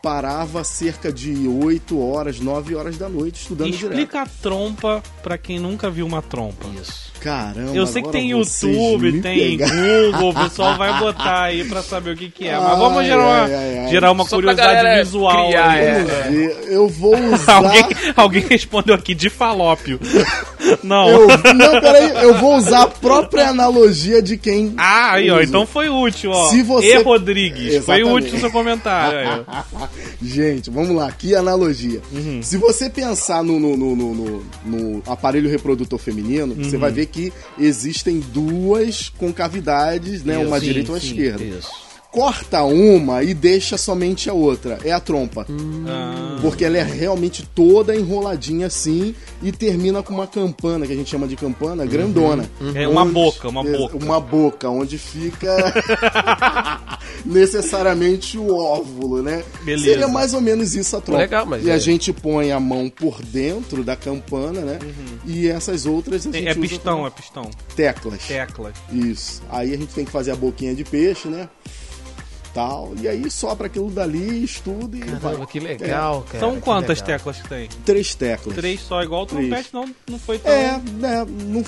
parava 0.04 0.62
cerca 0.62 1.10
de 1.10 1.48
8 1.48 1.98
horas, 1.98 2.38
9 2.38 2.74
horas 2.74 2.98
da 2.98 3.08
noite 3.08 3.40
estudando 3.40 3.70
direto. 3.70 3.92
Explica 3.92 4.20
a 4.20 4.26
trompa 4.26 5.02
pra 5.22 5.38
quem 5.38 5.58
nunca 5.58 5.88
viu 5.88 6.04
uma 6.04 6.20
trompa. 6.20 6.66
Isso. 6.78 7.14
Caramba, 7.20 7.74
Eu 7.74 7.86
sei 7.86 8.02
que 8.02 8.10
tem 8.10 8.32
YouTube, 8.32 9.22
tem. 9.22 9.56
Google, 9.56 10.28
o 10.28 10.34
pessoal 10.34 10.76
vai 10.76 10.98
botar 10.98 11.44
aí 11.44 11.64
pra 11.64 11.82
saber 11.82 12.10
o 12.10 12.16
que, 12.18 12.28
que 12.28 12.46
é. 12.46 12.52
Mas 12.58 12.68
Ai, 12.72 12.76
vamos 12.76 13.04
gerar 13.06 13.22
uma, 13.22 13.42
ai, 13.44 13.54
ai, 13.54 13.78
ai. 13.78 13.88
gerar 13.88 14.10
uma 14.12 14.26
curiosidade 14.26 14.98
visual. 15.04 15.46
criar, 15.48 15.70
aí. 15.70 15.84
é. 15.86 15.94
Vamos 16.02 16.10
ver, 16.36 16.64
eu 16.70 16.86
vou 16.88 17.16
usar... 17.32 17.54
alguém, 17.54 17.84
alguém 18.14 18.42
respondeu 18.46 18.94
aqui 18.94 19.14
de 19.14 19.30
falópio. 19.30 19.98
Não. 20.82 21.08
Eu, 21.08 21.28
não, 21.54 21.80
peraí, 21.80 22.24
eu 22.24 22.34
vou 22.38 22.56
usar 22.56 22.82
a 22.84 22.86
própria 22.88 23.48
analogia 23.50 24.22
de 24.22 24.36
quem. 24.38 24.74
Ah, 24.78 25.12
aí, 25.12 25.30
ó. 25.30 25.40
Então 25.40 25.66
foi 25.66 25.90
útil, 25.90 26.30
ó. 26.30 26.48
Se 26.48 26.62
você- 26.62 26.86
E 26.98 27.02
Rodrigues. 27.02 27.74
Exatamente. 27.74 28.04
Foi 28.10 28.12
útil 28.22 28.36
o 28.36 28.40
seu 28.40 28.50
comentário. 28.50 29.18
Aí, 29.18 29.44
ó. 29.46 29.86
Gente, 30.22 30.70
vamos 30.70 30.94
lá, 30.94 31.10
que 31.12 31.34
analogia. 31.34 32.00
Uhum. 32.12 32.42
Se 32.42 32.56
você 32.56 32.88
pensar 32.90 33.42
no, 33.44 33.58
no, 33.60 33.76
no, 33.76 33.94
no- 33.96 34.44
no- 34.64 35.02
aparelho 35.06 35.48
reprodutor 35.50 35.98
feminino, 35.98 36.54
você 36.54 36.76
Uhum. 36.76 36.80
vai 36.80 36.92
ver 36.92 37.06
que 37.06 37.32
existem 37.58 38.20
duas 38.20 39.08
concavidades, 39.10 40.24
né? 40.24 40.38
uma 40.38 40.58
Sim, 40.58 40.66
direita 40.66 40.88
e 40.90 40.92
uma 40.94 41.00
sim, 41.00 41.06
esquerda. 41.08 41.44
Isso. 41.44 41.93
Corta 42.14 42.62
uma 42.62 43.24
e 43.24 43.34
deixa 43.34 43.76
somente 43.76 44.30
a 44.30 44.32
outra. 44.32 44.78
É 44.84 44.92
a 44.92 45.00
trompa. 45.00 45.44
Ah, 45.88 46.38
Porque 46.40 46.64
ela 46.64 46.78
é 46.78 46.82
realmente 46.84 47.44
toda 47.52 47.94
enroladinha 47.96 48.68
assim 48.68 49.16
e 49.42 49.50
termina 49.50 50.00
com 50.00 50.14
uma 50.14 50.26
campana, 50.28 50.86
que 50.86 50.92
a 50.92 50.96
gente 50.96 51.10
chama 51.10 51.26
de 51.26 51.34
campana, 51.34 51.84
grandona. 51.84 52.48
É 52.72 52.86
uma 52.86 53.04
boca, 53.04 53.48
uma 53.48 53.64
boca. 53.64 53.96
Uma 53.96 54.20
boca, 54.20 54.68
onde 54.70 54.96
fica 54.96 55.50
necessariamente 57.26 58.38
o 58.38 58.54
óvulo, 58.56 59.20
né? 59.20 59.42
Beleza. 59.64 59.84
Seria 59.84 60.06
mais 60.08 60.34
ou 60.34 60.40
menos 60.40 60.74
isso 60.76 60.96
a 60.96 61.00
trompa. 61.00 61.20
Legal, 61.20 61.44
mas 61.46 61.64
e 61.64 61.70
é- 61.70 61.72
a 61.74 61.78
gente 61.78 62.12
põe 62.12 62.52
a 62.52 62.60
mão 62.60 62.88
por 62.88 63.20
dentro 63.22 63.82
da 63.82 63.96
campana, 63.96 64.60
né? 64.60 64.78
E 65.26 65.48
essas 65.48 65.84
outras 65.84 66.26
a 66.26 66.30
gente 66.30 66.46
é 66.48 66.54
pistão, 66.54 67.06
é 67.06 67.10
pistão. 67.10 67.50
teclas. 67.74 68.22
Teclas. 68.22 68.74
Isso. 68.92 69.42
Aí 69.50 69.74
a 69.74 69.76
gente 69.76 69.92
tem 69.94 70.04
que 70.04 70.12
fazer 70.12 70.30
a 70.30 70.36
boquinha 70.36 70.74
de 70.76 70.84
peixe, 70.84 71.28
né? 71.28 71.48
Tal. 72.54 72.92
E 73.00 73.08
aí 73.08 73.28
sopra 73.28 73.66
aquilo 73.66 73.90
dali, 73.90 74.44
estuda 74.44 74.96
e 74.96 75.00
Caramba, 75.00 75.36
vai. 75.38 75.46
que 75.46 75.58
legal, 75.58 76.22
cara. 76.22 76.38
São 76.38 76.54
que 76.54 76.60
quantas 76.60 77.00
legal. 77.00 77.18
teclas 77.18 77.42
que 77.42 77.48
tem? 77.48 77.68
Três 77.84 78.14
teclas. 78.14 78.54
Três 78.54 78.80
só, 78.80 79.02
igual 79.02 79.24
o 79.24 79.26
trompete, 79.26 79.70
não, 79.72 79.92
não 80.08 80.18
foi 80.20 80.38
tão. 80.38 80.52
É, 80.52 80.78
né? 80.78 81.26
Não, 81.28 81.64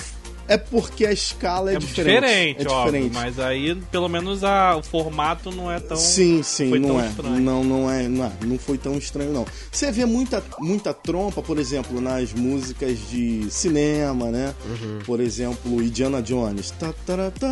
é 0.47 0.57
porque 0.57 1.05
a 1.05 1.11
escala 1.11 1.71
é, 1.71 1.75
É 1.75 1.79
diferente. 1.79 2.19
diferente, 2.21 2.65
É 2.67 2.69
óbvio, 2.69 2.91
diferente. 3.01 3.13
mas 3.13 3.39
aí 3.39 3.75
pelo 3.91 4.07
menos 4.07 4.43
a, 4.43 4.75
o 4.77 4.83
formato 4.83 5.51
não 5.51 5.71
é 5.71 5.79
tão. 5.79 5.97
sim, 5.97 6.41
sim, 6.43 6.69
foi 6.69 6.79
não 6.79 6.89
tão 6.89 7.01
é. 7.01 7.07
estranho. 7.07 7.39
Não, 7.39 7.63
não 7.63 7.91
é, 7.91 8.07
não 8.07 8.25
é. 8.25 8.31
Não 8.45 8.57
foi 8.57 8.77
tão 8.77 8.97
estranho, 8.97 9.31
não. 9.31 9.45
Você 9.71 9.91
vê 9.91 10.05
muita, 10.05 10.43
muita 10.59 10.93
trompa, 10.93 11.41
por 11.41 11.57
exemplo, 11.59 11.99
nas 12.01 12.33
músicas 12.33 12.97
de 13.09 13.47
cinema, 13.49 14.31
né? 14.31 14.53
Uhum. 14.65 14.99
Por 15.05 15.19
exemplo, 15.19 15.81
Indiana 15.81 16.21
Jones. 16.21 16.71
Tá, 16.71 16.93
tá, 17.05 17.31
tá. 17.31 17.47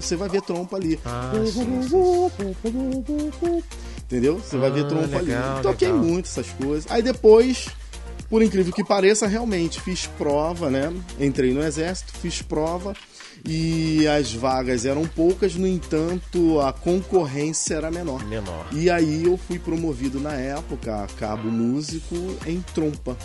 Você 0.00 0.16
vai 0.16 0.28
ver 0.28 0.42
trompa 0.42 0.76
ali. 0.76 0.98
Ah, 1.04 1.32
Entendeu? 4.04 4.38
Você 4.38 4.56
vai 4.56 4.70
ver 4.70 4.84
Ah, 4.84 4.88
trompa 4.88 5.18
legal, 5.18 5.52
ali. 5.54 5.62
Toquei 5.62 5.88
legal. 5.88 6.04
muito 6.04 6.26
essas 6.26 6.48
coisas. 6.50 6.90
Aí 6.90 7.02
depois, 7.02 7.66
por 8.32 8.42
incrível 8.42 8.72
que 8.72 8.82
pareça, 8.82 9.26
realmente 9.26 9.78
fiz 9.78 10.06
prova, 10.06 10.70
né? 10.70 10.90
Entrei 11.20 11.52
no 11.52 11.62
exército, 11.62 12.14
fiz 12.14 12.40
prova 12.40 12.94
e 13.46 14.08
as 14.08 14.32
vagas 14.32 14.86
eram 14.86 15.06
poucas, 15.06 15.54
no 15.54 15.66
entanto, 15.66 16.58
a 16.58 16.72
concorrência 16.72 17.74
era 17.74 17.90
menor. 17.90 18.24
Menor. 18.24 18.66
E 18.72 18.88
aí 18.88 19.24
eu 19.26 19.36
fui 19.36 19.58
promovido 19.58 20.18
na 20.18 20.32
época 20.32 21.04
a 21.04 21.06
cabo 21.08 21.50
músico 21.50 22.14
em 22.46 22.62
trompa. 22.74 23.18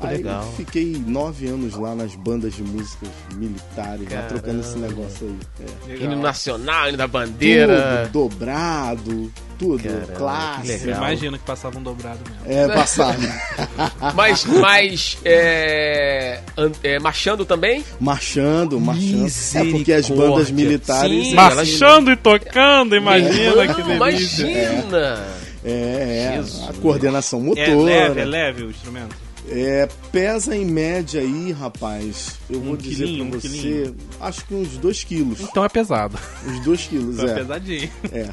Que 0.00 0.06
Aí 0.06 0.16
legal. 0.18 0.52
fiquei 0.56 1.02
nove 1.06 1.48
anos 1.48 1.74
lá 1.74 1.92
nas 1.94 2.14
bandas 2.14 2.54
de 2.54 2.62
músicas 2.62 3.08
militares, 3.34 4.08
lá 4.12 4.22
trocando 4.22 4.60
esse 4.60 4.78
negócio 4.78 5.26
aí. 5.26 5.66
É. 5.66 5.92
Legal. 5.92 6.12
Hino 6.12 6.22
nacional, 6.22 6.88
hino 6.88 6.96
da 6.98 7.06
bandeira. 7.08 8.08
Tudo 8.12 8.28
dobrado, 8.28 9.32
tudo 9.58 9.82
Caramba, 9.82 10.06
que 10.06 10.12
clássico. 10.12 10.68
Eu 10.72 10.78
legal. 10.86 10.96
imagino 11.02 11.38
que 11.38 11.44
passava 11.44 11.78
um 11.78 11.82
dobrado 11.82 12.20
mesmo. 12.30 12.60
É, 12.60 12.68
passagem. 12.74 13.28
Mas, 14.14 14.44
mas 14.44 15.18
é, 15.24 16.40
é, 16.82 16.98
marchando 17.00 17.44
também? 17.44 17.84
marchando, 18.00 18.80
marchando. 18.80 19.26
É 19.54 19.64
porque 19.70 19.92
as 19.92 20.08
bandas 20.08 20.50
militares. 20.50 21.26
Sim, 21.26 21.32
é, 21.32 21.34
Marchando 21.34 22.10
e 22.12 22.16
tocando, 22.16 22.94
imagina 22.96 23.74
que 23.74 23.82
delícia. 23.82 24.44
imagina! 24.46 25.26
é, 25.64 26.30
é, 26.34 26.36
Jesus. 26.36 26.68
a 26.68 26.72
coordenação 26.74 27.40
É 27.40 27.42
motora. 27.42 27.84
leve, 27.84 28.20
é 28.20 28.24
leve 28.24 28.62
o 28.64 28.70
instrumento. 28.70 29.14
É, 29.50 29.88
pesa 30.12 30.54
em 30.54 30.64
média 30.64 31.20
aí, 31.20 31.52
rapaz. 31.52 32.36
Eu 32.50 32.60
vou 32.60 32.74
Um 32.74 32.76
dizer 32.76 33.04
quilinho, 33.06 33.26
pra 33.28 33.36
um 33.38 33.40
você, 33.40 33.48
quilinho. 33.48 33.96
acho 34.20 34.44
que 34.44 34.54
uns 34.54 34.68
2 34.76 35.04
quilos. 35.04 35.40
Então 35.40 35.64
é 35.64 35.68
pesado. 35.68 36.18
Uns 36.46 36.60
2 36.64 36.82
quilos, 36.86 37.14
Então 37.16 37.28
é, 37.28 37.32
é. 37.32 37.34
pesadinho. 37.34 37.90
É. 38.12 38.28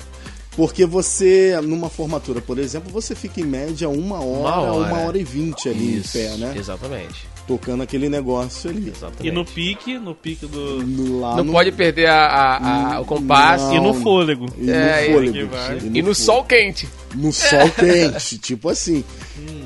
Porque 0.55 0.85
você, 0.85 1.59
numa 1.63 1.89
formatura, 1.89 2.39
por 2.39 2.57
exemplo, 2.57 2.89
você 2.89 3.13
fica 3.13 3.41
em 3.41 3.43
média 3.45 3.89
uma 3.89 4.21
hora, 4.23 4.39
Uma 4.61 4.71
hora. 4.71 4.93
uma 4.93 4.99
hora 5.05 5.17
e 5.17 5.23
vinte 5.23 5.67
ali 5.67 5.97
Isso, 5.97 6.17
em 6.17 6.21
pé, 6.21 6.37
né? 6.37 6.53
Exatamente. 6.57 7.27
Tocando 7.45 7.83
aquele 7.83 8.07
negócio 8.07 8.69
ali. 8.69 8.87
exatamente. 8.89 9.27
E 9.27 9.31
no 9.31 9.43
pique, 9.45 9.99
no 9.99 10.15
pique 10.15 10.45
do. 10.47 11.19
Lá 11.19 11.35
Não 11.35 11.43
no- 11.43 11.51
pode 11.51 11.71
perder 11.73 12.07
a, 12.07 12.25
a- 12.25 12.95
a- 12.95 13.01
o 13.01 13.05
compasso. 13.05 13.65
Não. 13.65 13.75
E 13.75 13.79
no 13.81 13.93
fôlego. 13.95 14.45
E 14.57 14.63
no 14.65 14.71
É, 14.73 15.11
fôlego. 15.11 15.49
vai. 15.51 15.77
E 15.93 16.01
no 16.01 16.15
sol 16.15 16.43
quente. 16.45 16.87
No 17.13 17.31
sol 17.33 17.69
quente, 17.77 18.37
tipo 18.39 18.69
assim. 18.69 19.03
E, 19.37 19.64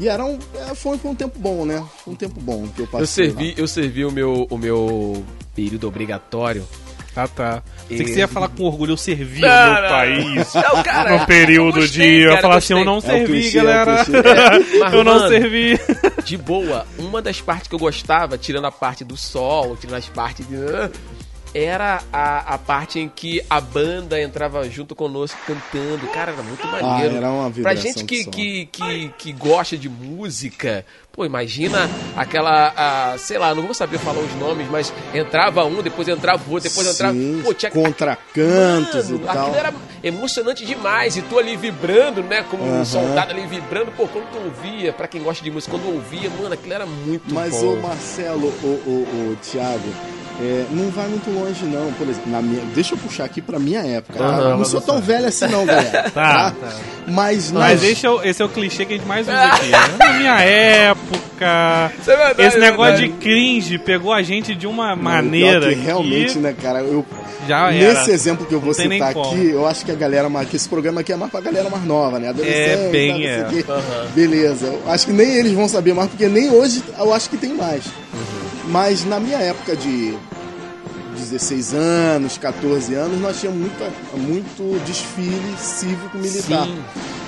e 0.00 0.08
era 0.08 0.24
um, 0.24 0.38
é, 0.68 0.74
foi, 0.74 0.98
foi 0.98 1.10
um 1.10 1.14
tempo 1.14 1.38
bom, 1.38 1.64
né? 1.64 1.84
Foi 2.04 2.14
um 2.14 2.16
tempo 2.16 2.40
bom 2.40 2.66
que 2.74 2.80
eu 2.80 2.86
passei. 2.86 3.02
Eu 3.02 3.06
servi, 3.06 3.48
lá. 3.48 3.54
eu 3.58 3.68
servi 3.68 4.04
o 4.04 4.10
meu, 4.10 4.46
o 4.50 4.58
meu 4.58 5.24
período 5.54 5.86
obrigatório. 5.86 6.66
Ah, 7.14 7.26
tá. 7.26 7.62
Que 7.88 7.94
E- 7.94 8.06
você 8.06 8.20
ia 8.20 8.28
falar 8.28 8.48
com 8.48 8.62
orgulho, 8.64 8.92
eu 8.92 8.96
servi 8.96 9.40
Não, 9.40 9.48
o 9.48 9.72
meu 9.74 9.82
não. 9.82 9.88
país. 9.88 10.54
Não, 10.54 10.82
cara, 10.82 11.18
No 11.18 11.26
período 11.26 11.78
eu 11.78 11.82
gostei, 11.82 12.06
de. 12.08 12.14
Eu 12.16 12.20
ia 12.22 12.28
cara, 12.30 12.40
falar 12.42 12.56
assim, 12.56 12.72
eu 12.74 12.84
não 12.84 12.98
É 12.98 13.00
servi, 13.00 13.48
é 13.48 13.50
galera. 13.50 14.04
clichê. 14.04 14.22
Mas, 14.78 14.92
eu 14.94 15.04
não 15.04 15.14
mano, 15.16 15.28
servi. 15.28 15.78
De 16.24 16.36
boa, 16.36 16.86
uma 16.98 17.20
das 17.20 17.40
partes 17.40 17.66
que 17.68 17.74
eu 17.74 17.78
gostava, 17.80 18.38
tirando 18.38 18.66
a 18.66 18.70
parte 18.72 19.04
do 19.04 19.16
sol, 19.16 19.76
tirando 19.76 19.96
as 19.96 20.08
partes 20.08 20.46
de. 20.46 20.54
Era 21.52 22.00
a, 22.12 22.54
a 22.54 22.58
parte 22.58 23.00
em 23.00 23.08
que 23.08 23.42
a 23.50 23.60
banda 23.60 24.20
entrava 24.20 24.68
junto 24.70 24.94
conosco 24.94 25.36
cantando. 25.46 26.06
Cara, 26.08 26.32
era 26.32 26.42
muito 26.42 26.64
maneiro. 26.68 27.14
Ah, 27.14 27.16
era 27.16 27.30
uma 27.30 27.50
Pra 27.50 27.74
gente 27.74 28.04
que, 28.04 28.24
que, 28.24 28.66
que, 28.66 29.08
que 29.18 29.32
gosta 29.32 29.76
de 29.76 29.88
música, 29.88 30.84
pô, 31.12 31.24
imagina 31.24 31.88
aquela. 32.16 32.72
a, 32.76 33.18
sei 33.18 33.36
lá, 33.36 33.52
não 33.54 33.64
vou 33.64 33.74
saber 33.74 33.98
falar 33.98 34.20
os 34.20 34.32
nomes, 34.36 34.68
mas 34.70 34.92
entrava 35.12 35.64
um, 35.64 35.82
depois 35.82 36.06
entrava 36.06 36.40
o 36.48 36.52
outro, 36.52 36.68
depois 36.68 36.86
entrava. 36.86 37.14
Sim, 37.14 37.40
Pô, 37.42 37.52
tinha 37.52 37.70
contracantos 37.70 39.10
Mano, 39.10 39.16
e 39.16 39.26
tal. 39.26 39.38
Aquilo 39.46 39.56
era 39.56 39.74
emocionante 40.04 40.64
demais. 40.64 41.16
E 41.16 41.22
tu 41.22 41.38
ali 41.38 41.56
vibrando, 41.56 42.22
né? 42.22 42.44
Como 42.48 42.62
um 42.64 42.74
Aham. 42.74 42.84
soldado 42.84 43.32
ali 43.32 43.44
vibrando. 43.46 43.90
Pô, 43.92 44.06
quando 44.06 44.30
tu 44.30 44.38
ouvia, 44.38 44.92
pra 44.92 45.08
quem 45.08 45.20
gosta 45.22 45.42
de 45.42 45.50
música, 45.50 45.76
quando 45.76 45.92
ouvia, 45.92 46.30
mano, 46.30 46.54
aquilo 46.54 46.74
era 46.74 46.86
muito 46.86 47.34
Mas, 47.34 47.50
bom. 47.50 47.74
ô 47.74 47.76
Marcelo, 47.80 48.54
ô, 48.62 48.66
ô, 48.66 49.32
ô 49.32 49.36
Thiago, 49.42 49.88
é, 50.40 50.64
não 50.70 50.90
vai 50.90 51.06
muito 51.08 51.30
longe, 51.30 51.64
não. 51.66 51.92
Por 51.92 52.08
exemplo, 52.08 52.30
na 52.30 52.40
minha, 52.40 52.62
deixa 52.74 52.94
eu 52.94 52.98
puxar 52.98 53.24
aqui 53.24 53.40
pra 53.42 53.58
minha 53.58 53.80
época. 53.80 54.18
tá? 54.18 54.56
Não 54.56 54.64
sou 54.64 54.80
tão 54.80 55.00
velho 55.00 55.26
assim, 55.26 55.46
não, 55.48 55.66
galera. 55.66 56.10
Tá, 56.10 56.50
tá? 56.50 56.50
tá. 56.60 56.72
Mas, 57.06 57.50
Mas 57.50 57.82
esse 57.82 58.06
é, 58.06 58.10
o, 58.10 58.22
esse 58.22 58.40
é 58.40 58.44
o 58.44 58.48
clichê 58.48 58.84
que 58.84 58.94
a 58.94 58.96
gente 58.96 59.06
mais 59.06 59.26
usa 59.26 59.36
aqui. 59.42 59.66
né? 59.68 59.78
Na 59.98 60.12
minha 60.18 60.40
época. 60.40 61.92
Isso 62.00 62.10
é 62.10 62.16
verdade, 62.16 62.42
Esse 62.42 62.56
é 62.56 62.60
negócio 62.60 62.96
verdade. 62.98 63.12
de 63.12 63.18
cringe 63.18 63.78
pegou 63.78 64.12
a 64.12 64.22
gente 64.22 64.54
de 64.54 64.66
uma 64.66 64.94
Não, 64.94 65.02
maneira 65.02 65.60
pior 65.60 65.72
que 65.74 65.80
realmente, 65.80 66.38
né, 66.38 66.54
cara, 66.60 66.80
eu, 66.80 67.04
já 67.48 67.72
era. 67.72 67.94
nesse 67.94 68.10
exemplo 68.10 68.44
que 68.46 68.54
eu 68.54 68.60
vou 68.60 68.74
citar 68.74 69.10
aqui, 69.10 69.50
eu 69.50 69.66
acho 69.66 69.84
que 69.84 69.90
a 69.90 69.94
galera 69.94 70.28
mais, 70.28 70.48
que 70.48 70.56
esse 70.56 70.68
programa 70.68 71.00
aqui 71.00 71.12
é 71.12 71.16
mais 71.16 71.30
pra 71.32 71.40
galera 71.40 71.68
mais 71.70 71.84
nova, 71.84 72.18
né? 72.18 72.28
Adolescente, 72.28 72.58
É, 72.86 72.88
bem, 72.90 73.10
não 73.12 73.16
sei 73.50 73.64
é. 73.66 73.72
Aham. 73.72 74.06
Beleza. 74.14 74.66
Eu 74.66 74.82
acho 74.92 75.06
que 75.06 75.12
nem 75.12 75.34
eles 75.36 75.52
vão 75.52 75.68
saber 75.68 75.94
mais, 75.94 76.08
porque 76.10 76.28
nem 76.28 76.50
hoje 76.50 76.82
eu 76.98 77.12
acho 77.12 77.28
que 77.30 77.36
tem 77.38 77.54
mais. 77.54 77.84
Uhum. 77.86 78.39
Mas 78.70 79.04
na 79.04 79.18
minha 79.18 79.38
época 79.38 79.76
de 79.76 80.16
16 81.16 81.74
anos, 81.74 82.38
14 82.38 82.94
anos, 82.94 83.20
nós 83.20 83.40
tínhamos 83.40 83.60
muita, 83.60 83.90
muito 84.16 84.84
desfile 84.86 85.56
cívico-militar. 85.58 86.66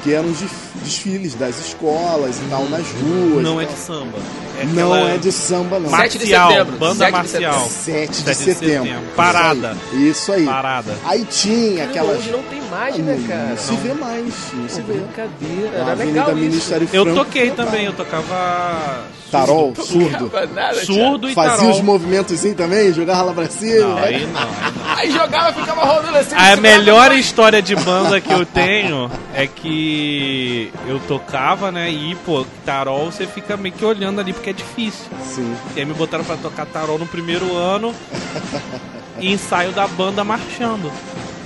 Porque 0.02 0.16
eram 0.16 0.30
os 0.30 0.38
desf- 0.38 0.52
desfiles 0.82 1.34
das 1.36 1.60
escolas 1.64 2.36
e 2.36 2.50
tal, 2.50 2.64
nas 2.68 2.84
ruas. 2.90 3.44
Não 3.44 3.60
é 3.60 3.64
de 3.66 3.72
samba. 3.74 4.18
É 4.60 4.64
Não 4.64 4.96
é 5.08 5.16
de 5.16 5.30
samba, 5.30 5.78
não. 5.78 5.88
Sete 5.90 6.18
de 6.18 6.24
marcial, 6.24 6.50
setembro, 6.50 6.76
banda 6.76 6.94
sete 6.96 7.06
de 7.06 7.12
marcial. 7.12 7.68
7 7.70 8.10
de 8.10 8.16
7 8.16 8.24
de 8.24 8.34
setembro. 8.34 8.84
setembro. 8.84 9.02
Parada. 9.14 9.76
Isso 9.92 10.00
aí. 10.02 10.10
Isso 10.10 10.32
aí. 10.32 10.44
Parada. 10.44 10.94
Aí 11.04 11.24
tinha 11.24 11.84
aquelas. 11.84 12.18
Hoje 12.18 12.30
não 12.32 12.42
tem 12.42 12.60
mais, 12.68 12.96
né, 12.98 13.24
cara? 13.28 13.48
não 13.50 13.56
se 13.56 13.74
vê 13.76 13.94
mais. 13.94 14.34
Não 14.54 14.68
se 14.68 14.82
vê. 14.82 14.92
Brincadeira. 14.94 15.76
Era 15.78 15.94
legal 15.94 16.28
isso. 16.30 16.36
Ministério 16.36 16.88
Eu 16.92 17.04
Franco, 17.04 17.18
toquei 17.24 17.50
também, 17.52 17.84
eu 17.84 17.92
tocava. 17.92 19.04
Tarol, 19.30 19.72
surdo. 19.76 20.30
Nada, 20.54 20.74
Surdo 20.84 21.30
e 21.30 21.32
Fazia 21.34 21.56
tarol. 21.56 21.70
os 21.70 21.80
movimentos 21.80 22.38
também, 22.54 22.92
jogava 22.92 23.22
lá 23.22 23.32
pra 23.32 23.48
cima. 23.48 23.86
Não, 23.88 23.96
aí 23.98 24.02
não. 24.02 24.04
aí 24.04 24.26
não. 24.26 24.32
Thiago. 24.32 24.82
Aí 24.98 25.10
jogava 25.10 25.50
e 25.50 25.54
ficava 25.60 25.84
rodando 25.84 26.18
assim. 26.18 26.34
A 26.36 26.56
melhor 26.56 27.12
história 27.12 27.62
de 27.62 27.74
banda 27.74 28.20
que 28.20 28.30
eu 28.30 28.44
tenho 28.44 29.10
é 29.34 29.46
que 29.46 29.91
eu 30.86 30.98
tocava, 31.08 31.70
né? 31.70 31.90
E, 31.90 32.14
pô, 32.24 32.44
tarol 32.64 33.10
você 33.10 33.26
fica 33.26 33.56
meio 33.56 33.74
que 33.74 33.84
olhando 33.84 34.20
ali 34.20 34.32
porque 34.32 34.50
é 34.50 34.52
difícil. 34.52 35.06
Sim. 35.24 35.54
E 35.76 35.80
aí 35.80 35.84
me 35.86 35.94
botaram 35.94 36.24
pra 36.24 36.36
tocar 36.36 36.66
tarol 36.66 36.98
no 36.98 37.06
primeiro 37.06 37.56
ano 37.56 37.94
e 39.18 39.32
ensaio 39.32 39.72
da 39.72 39.86
banda 39.86 40.22
marchando. 40.24 40.90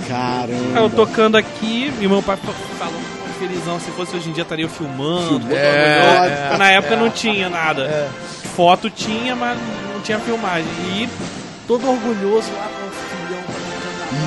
Caramba. 0.07 0.77
Aí 0.77 0.83
eu 0.83 0.89
tocando 0.89 1.35
aqui 1.37 1.93
e 1.99 2.07
meu 2.07 2.21
pai 2.23 2.37
fa- 2.37 2.51
falando 2.77 3.17
felizão, 3.39 3.79
se 3.79 3.91
fosse 3.91 4.15
hoje 4.15 4.29
em 4.29 4.33
dia 4.33 4.41
estaria 4.43 4.67
filmando. 4.67 5.53
É, 5.53 5.55
É, 5.55 6.49
é, 6.53 6.57
na 6.57 6.71
época 6.71 6.95
não 6.95 7.09
tinha 7.09 7.49
nada. 7.49 8.09
Foto 8.55 8.89
tinha, 8.89 9.35
mas 9.35 9.57
não 9.93 10.01
tinha 10.01 10.17
filmagem. 10.19 10.65
E 10.95 11.07
todo 11.67 11.87
orgulhoso 11.87 12.49
lá 12.57 12.67
com 12.67 12.87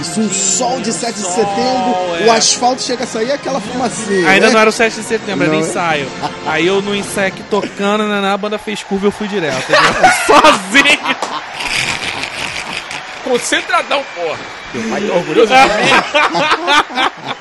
Isso, 0.00 0.20
um 0.20 0.30
sol 0.30 0.80
de 0.80 0.92
7 0.92 1.14
de 1.14 1.22
setembro, 1.22 1.94
é. 2.20 2.26
o 2.26 2.32
asfalto 2.32 2.82
chega 2.82 3.04
a 3.04 3.06
sair 3.06 3.32
aquela 3.32 3.60
fumacinha. 3.60 4.28
Ainda 4.28 4.48
né? 4.48 4.52
não 4.52 4.60
era 4.60 4.68
o 4.68 4.72
7 4.72 4.94
de 4.94 5.02
setembro, 5.02 5.44
era 5.44 5.52
Não, 5.54 5.60
é? 5.60 5.62
ensaio. 5.62 6.06
Aí 6.46 6.66
eu 6.66 6.82
no 6.82 6.94
ensaio 6.94 7.28
aqui 7.28 7.42
tocando, 7.44 8.04
né, 8.06 8.28
a 8.28 8.36
banda 8.36 8.58
fez 8.58 8.82
curva 8.82 9.06
eu 9.06 9.10
fui 9.10 9.26
direto. 9.26 9.66
Sozinho. 10.26 11.16
Concentradão, 13.24 14.02
porra. 14.14 14.38
Meu 14.74 14.90
pai 14.90 15.00
tá 15.00 15.14
orgulhoso 15.14 15.52
de 15.52 15.54
mim. 15.54 15.90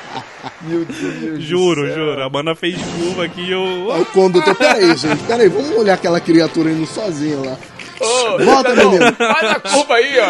Meu 0.62 0.84
Deus. 0.84 1.42
Juro, 1.42 1.86
juro. 1.88 2.22
A 2.22 2.28
banda 2.28 2.54
fez 2.54 2.76
curva 2.76 3.24
aqui 3.24 3.40
e 3.42 3.50
eu. 3.50 3.92
Aí 3.92 4.02
o 4.02 4.06
condutor, 4.06 4.54
peraí, 4.54 4.94
gente, 4.96 5.22
peraí, 5.24 5.48
vamos 5.48 5.70
olhar 5.70 5.94
aquela 5.94 6.20
criatura 6.20 6.70
indo 6.70 6.86
sozinho 6.86 7.44
lá. 7.44 7.56
Ô, 8.00 8.38
Volta, 8.44 8.70
cidadão, 8.70 8.90
menino. 8.92 9.12
Faz 9.16 9.50
a 9.50 9.60
curva 9.60 9.94
aí, 9.94 10.14
ó. 10.18 10.28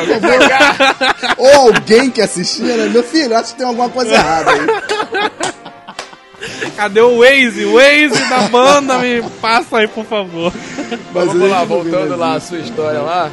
Ou 1.39 1.69
alguém 1.69 2.11
que 2.11 2.21
assistia, 2.21 2.77
né? 2.77 2.87
Meu 2.89 3.03
filho, 3.03 3.37
acho 3.37 3.53
que 3.53 3.59
tem 3.59 3.67
alguma 3.67 3.89
coisa 3.89 4.13
errada 4.15 4.51
aí. 4.53 4.61
Cadê 6.77 7.01
o 7.01 7.19
Waze? 7.19 7.65
O 7.67 7.75
Waze 7.75 8.29
da 8.29 8.41
banda, 8.49 8.99
me 8.99 9.23
passa 9.43 9.79
aí, 9.79 9.89
por 9.89 10.05
favor. 10.07 10.53
Mas 11.13 11.27
Vamos 11.27 11.51
lá, 11.51 11.65
voltando 11.65 12.17
lá 12.17 12.35
a 12.35 12.41
sua 12.41 12.59
história 12.59 13.01
lá. 13.01 13.31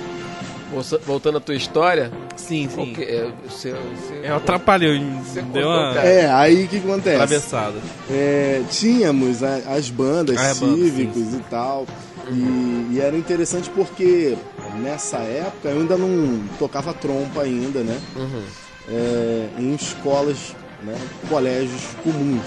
Volta- 0.72 1.00
Voltando 1.06 1.38
à 1.38 1.42
tua 1.42 1.56
história. 1.56 2.12
Sim, 2.36 2.68
que 2.68 3.02
é? 3.04 3.28
Você, 3.50 3.72
você, 3.72 4.20
Eu 4.28 4.36
atrapalhei, 4.36 5.02
Você 5.24 5.42
deu 5.42 5.66
uma 5.70 5.94
cara. 5.94 6.08
É, 6.08 6.30
aí 6.30 6.66
o 6.66 6.68
que 6.68 6.78
acontece? 6.78 7.16
atravessada. 7.16 7.76
É, 8.12 8.62
tínhamos 8.70 9.42
a- 9.42 9.62
as 9.70 9.90
bandas 9.90 10.38
Ah, 10.38 10.48
é 10.50 10.54
banda, 10.56 10.76
cívicos 10.76 11.34
e 11.34 11.40
tal. 11.50 11.88
E, 12.32 12.96
e 12.96 13.00
era 13.00 13.18
interessante 13.18 13.70
porque 13.70 14.38
nessa 14.76 15.18
época 15.18 15.70
eu 15.70 15.80
ainda 15.80 15.98
não 15.98 16.44
tocava 16.60 16.94
trompa 16.94 17.42
ainda, 17.42 17.82
né? 17.82 18.00
Uhum. 18.16 18.44
É, 18.90 19.50
em 19.58 19.76
escolas, 19.76 20.56
né? 20.84 20.96
colégios 21.30 21.82
comuns. 22.04 22.46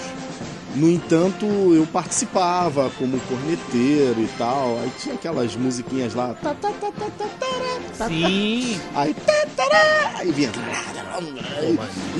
No 0.75 0.89
entanto, 0.89 1.45
eu 1.45 1.85
participava 1.85 2.89
como 2.97 3.19
corneteiro 3.21 4.21
e 4.21 4.29
tal. 4.37 4.79
Aí 4.79 4.91
tinha 4.97 5.15
aquelas 5.15 5.55
musiquinhas 5.55 6.13
lá. 6.13 6.33
tá, 6.55 6.71
tá, 6.71 6.91
tá, 7.97 8.07
Sim. 8.07 8.79
Aí, 8.95 9.15
aí 10.15 10.31
vinha. 10.31 10.49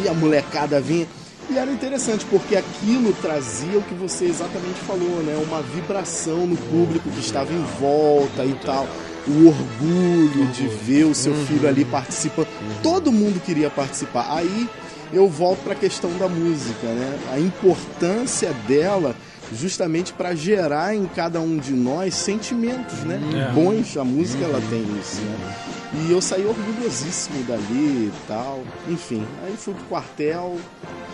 E 0.03 0.07
a 0.07 0.13
molecada 0.13 0.81
vinha. 0.81 1.07
E 1.51 1.57
era 1.57 1.69
interessante, 1.69 2.25
porque 2.27 2.55
aquilo 2.55 3.11
trazia 3.21 3.77
o 3.77 3.83
que 3.83 3.93
você 3.93 4.23
exatamente 4.23 4.79
falou, 4.87 5.21
né? 5.21 5.35
Uma 5.45 5.61
vibração 5.61 6.47
no 6.47 6.55
público 6.55 7.09
que 7.09 7.19
estava 7.19 7.51
em 7.51 7.61
volta 7.77 8.45
e 8.45 8.53
tal. 8.53 8.87
O 9.27 9.49
orgulho 9.49 10.47
de 10.53 10.65
ver 10.67 11.03
o 11.03 11.13
seu 11.13 11.33
filho 11.33 11.67
ali 11.67 11.83
participando. 11.83 12.47
Todo 12.81 13.11
mundo 13.11 13.41
queria 13.41 13.69
participar. 13.69 14.33
Aí 14.33 14.69
eu 15.11 15.27
volto 15.27 15.59
para 15.63 15.73
a 15.73 15.75
questão 15.75 16.17
da 16.17 16.29
música, 16.29 16.87
né? 16.87 17.19
A 17.33 17.37
importância 17.37 18.53
dela 18.65 19.13
justamente 19.53 20.13
para 20.13 20.33
gerar 20.33 20.95
em 20.95 21.05
cada 21.05 21.39
um 21.41 21.57
de 21.57 21.73
nós 21.73 22.13
sentimentos, 22.15 22.99
né? 22.99 23.19
É. 23.49 23.51
Bons. 23.53 23.97
A 23.97 24.03
música 24.03 24.43
ela 24.43 24.61
tem 24.69 24.81
isso, 24.99 25.21
né? 25.21 25.55
E 25.93 26.11
eu 26.11 26.21
saí 26.21 26.45
orgulhosíssimo 26.45 27.43
dali 27.43 28.09
e 28.09 28.13
tal. 28.27 28.63
Enfim, 28.87 29.25
aí 29.43 29.55
fui 29.57 29.73
pro 29.73 29.83
quartel. 29.85 30.57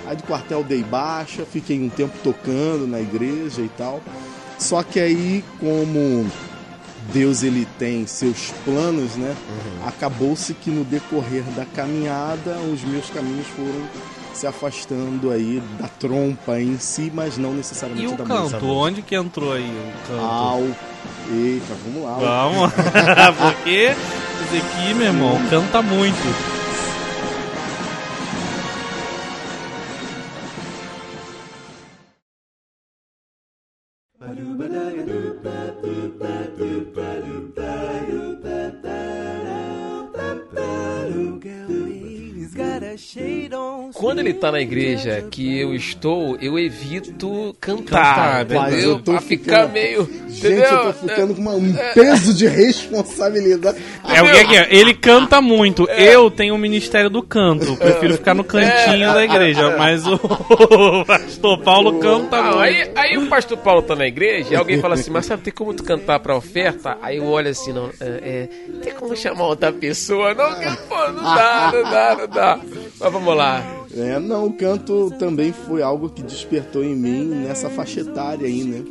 Aí 0.05 0.15
do 0.15 0.23
quartel 0.23 0.63
dei 0.63 0.83
baixa, 0.83 1.45
fiquei 1.45 1.81
um 1.81 1.89
tempo 1.89 2.13
tocando 2.23 2.87
na 2.87 2.99
igreja 3.01 3.61
e 3.61 3.69
tal. 3.69 4.01
Só 4.59 4.81
que 4.81 4.99
aí, 4.99 5.43
como 5.59 6.25
Deus 7.13 7.43
ele 7.43 7.67
tem 7.77 8.05
seus 8.07 8.51
planos, 8.65 9.15
né? 9.15 9.35
Acabou-se 9.85 10.53
que 10.53 10.69
no 10.69 10.83
decorrer 10.83 11.43
da 11.55 11.65
caminhada, 11.65 12.57
os 12.73 12.83
meus 12.83 13.09
caminhos 13.09 13.47
foram 13.47 13.87
se 14.37 14.45
afastando 14.47 15.31
aí 15.31 15.61
da 15.79 15.87
trompa 15.87 16.59
em 16.59 16.77
si, 16.77 17.11
mas 17.13 17.37
não 17.37 17.53
necessariamente 17.53 18.05
E 18.09 18.13
o 18.13 18.17
da 18.17 18.23
canto? 18.23 18.41
música. 18.43 18.65
Onde 18.65 19.01
que 19.01 19.15
entrou 19.15 19.53
aí 19.53 19.63
o 19.69 20.07
canto? 20.07 20.21
Ao... 20.23 20.61
Eita, 21.31 21.73
vamos 21.85 22.03
lá. 22.03 22.17
Vamos. 22.19 22.71
Porque 23.37 23.69
esse 24.49 24.57
aqui, 24.57 24.93
meu 24.93 25.07
irmão, 25.07 25.37
canta 25.49 25.81
muito. 25.81 26.56
Quando 44.07 44.19
ele 44.19 44.33
tá 44.33 44.51
na 44.53 44.61
igreja 44.61 45.25
que 45.29 45.59
eu 45.59 45.75
estou, 45.75 46.37
eu 46.41 46.57
evito 46.57 47.53
Cantar, 47.59 48.45
cantar, 48.45 48.55
mas 48.55 48.73
entendeu? 48.73 48.89
eu 48.91 48.99
tô 48.99 49.11
pra 49.11 49.21
ficar 49.21 49.43
ficando- 49.67 49.73
meio. 49.73 50.09
Gente, 50.29 50.37
entendeu? 50.47 50.63
eu 50.69 50.93
tô 50.93 50.93
ficando 50.93 51.35
com 51.35 51.41
uma- 51.41 51.55
um 51.55 51.73
peso 51.93 52.33
de 52.33 52.47
responsabilidade. 52.47 53.77
É 54.07 54.21
o 54.21 54.25
que 54.47 54.55
é 54.55 54.59
é? 54.59 54.67
Ele 54.75 54.93
canta 54.93 55.41
muito. 55.41 55.83
Eu 55.89 56.31
tenho 56.31 56.55
o 56.55 56.57
ministério 56.57 57.09
do 57.09 57.21
canto. 57.21 57.75
Prefiro 57.75 58.13
ficar 58.13 58.33
no 58.33 58.43
cantinho 58.45 59.13
da 59.13 59.23
igreja. 59.25 59.75
Mas 59.77 60.05
o 60.07 60.17
pastor 61.05 61.59
Paulo 61.59 61.99
canta 61.99 62.37
Não, 62.37 62.43
muito. 62.43 62.59
aí, 62.59 62.91
aí 62.95 63.17
o 63.17 63.27
pastor 63.27 63.57
Paulo 63.57 63.81
tá 63.81 63.93
na 63.95 64.07
igreja 64.07 64.53
e 64.53 64.55
alguém 64.55 64.79
fala 64.79 64.93
assim, 64.95 65.11
mas 65.11 65.25
sabe, 65.25 65.43
tem 65.43 65.53
como 65.53 65.73
tu 65.73 65.83
cantar 65.83 66.19
pra 66.19 66.35
oferta? 66.35 66.97
Aí 67.01 67.17
eu 67.17 67.25
olho 67.25 67.49
assim, 67.49 67.73
não, 67.73 67.89
é, 67.99 68.05
é, 68.05 68.49
tem 68.81 68.93
como 68.93 69.15
chamar 69.17 69.47
outra 69.47 69.71
pessoa? 69.73 70.33
Não, 70.33 70.55
que, 70.55 70.77
pô, 70.87 70.95
não 71.11 71.23
dá, 71.23 71.71
não 71.73 71.83
dá, 71.83 72.15
não 72.19 72.27
dá. 72.27 72.59
Mas 72.99 73.11
vamos 73.11 73.35
lá. 73.35 73.63
É, 73.97 74.19
não, 74.19 74.45
o 74.45 74.53
canto 74.53 75.11
também 75.17 75.51
foi 75.51 75.81
algo 75.81 76.09
que 76.09 76.21
despertou 76.21 76.83
em 76.83 76.95
mim 76.95 77.25
nessa 77.25 77.69
faixa 77.69 78.01
etária 78.01 78.45
aí, 78.45 78.63
né? 78.63 78.83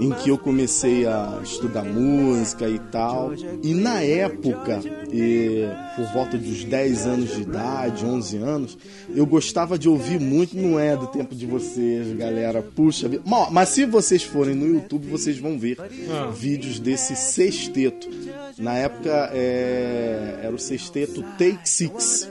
Em 0.00 0.10
que 0.10 0.30
eu 0.30 0.38
comecei 0.38 1.06
a 1.06 1.40
estudar 1.42 1.84
música 1.84 2.68
e 2.68 2.78
tal. 2.78 3.32
E 3.62 3.74
na 3.74 4.00
época, 4.00 4.80
e 5.12 5.68
por 5.96 6.12
volta 6.12 6.38
dos 6.38 6.64
10 6.64 7.06
anos 7.06 7.34
de 7.34 7.42
idade, 7.42 8.04
11 8.04 8.36
anos, 8.38 8.78
eu 9.14 9.26
gostava 9.26 9.78
de 9.78 9.88
ouvir 9.88 10.18
muito, 10.18 10.56
não 10.56 10.78
é 10.78 10.96
do 10.96 11.06
tempo 11.06 11.34
de 11.34 11.46
vocês, 11.46 12.16
galera. 12.16 12.62
Puxa 12.62 13.08
vida. 13.08 13.22
Mas, 13.50 13.68
se 13.70 13.84
vocês 13.84 14.22
forem 14.22 14.54
no 14.54 14.66
YouTube, 14.66 15.06
vocês 15.06 15.38
vão 15.38 15.58
ver 15.58 15.76
vídeos 16.34 16.78
desse 16.78 17.14
sexteto. 17.14 18.08
Na 18.58 18.74
época 18.74 19.30
é, 19.32 20.40
era 20.42 20.54
o 20.54 20.58
sexteto 20.58 21.22
Take 21.38 21.68
Six. 21.68 22.30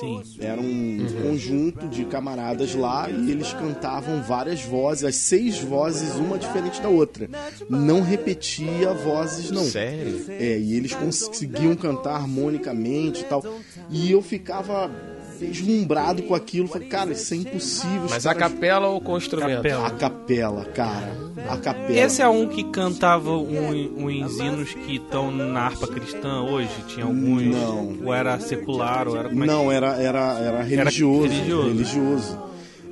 Sim. 0.00 0.22
Era 0.40 0.60
um 0.60 1.06
conjunto 1.22 1.86
de 1.88 2.04
camaradas 2.04 2.74
lá 2.74 3.08
e 3.08 3.30
eles 3.30 3.52
cantavam 3.52 4.22
várias 4.22 4.62
vozes, 4.62 5.04
as 5.04 5.16
seis 5.16 5.58
vozes, 5.58 6.16
uma 6.16 6.36
diferente 6.36 6.75
da 6.80 6.88
outra. 6.88 7.28
Não 7.68 8.00
repetia 8.02 8.92
vozes, 8.92 9.50
não. 9.50 9.64
Sério? 9.64 10.24
É, 10.28 10.58
e 10.58 10.74
eles 10.76 10.92
conseguiam 10.94 11.74
cantar 11.76 12.16
harmonicamente 12.16 13.22
e 13.22 13.24
tal. 13.24 13.42
E 13.90 14.10
eu 14.10 14.22
ficava 14.22 14.90
deslumbrado 15.38 16.22
com 16.22 16.34
aquilo. 16.34 16.66
Falei, 16.68 16.88
cara, 16.88 17.12
isso 17.12 17.34
é 17.34 17.36
impossível. 17.36 18.04
os 18.04 18.10
Mas 18.10 18.26
a 18.26 18.34
capela 18.34 18.88
ou 18.88 19.00
com 19.00 19.12
o 19.14 19.18
instrumento? 19.18 19.56
Capela. 19.56 19.86
A 19.86 19.90
capela, 19.90 20.64
cara. 20.66 21.12
A 21.50 21.56
capela. 21.58 21.92
Esse 21.98 22.22
é 22.22 22.28
um 22.28 22.46
que 22.48 22.64
cantava 22.70 23.30
um, 23.32 24.04
uns 24.06 24.38
hinos 24.38 24.72
que 24.74 24.96
estão 24.96 25.30
na 25.30 25.60
harpa 25.66 25.86
cristã 25.86 26.40
hoje? 26.42 26.70
Tinha 26.88 27.04
alguns? 27.04 27.42
Não. 27.44 27.98
Ou 28.04 28.14
era 28.14 28.38
secular? 28.40 29.06
Ou 29.08 29.16
era 29.18 29.28
como 29.28 29.44
é 29.44 29.46
que- 29.46 29.52
Não, 29.52 29.70
era, 29.70 29.88
era, 30.02 30.38
era 30.38 30.62
religioso. 30.62 31.28
religioso. 31.28 31.68
religioso. 31.68 32.45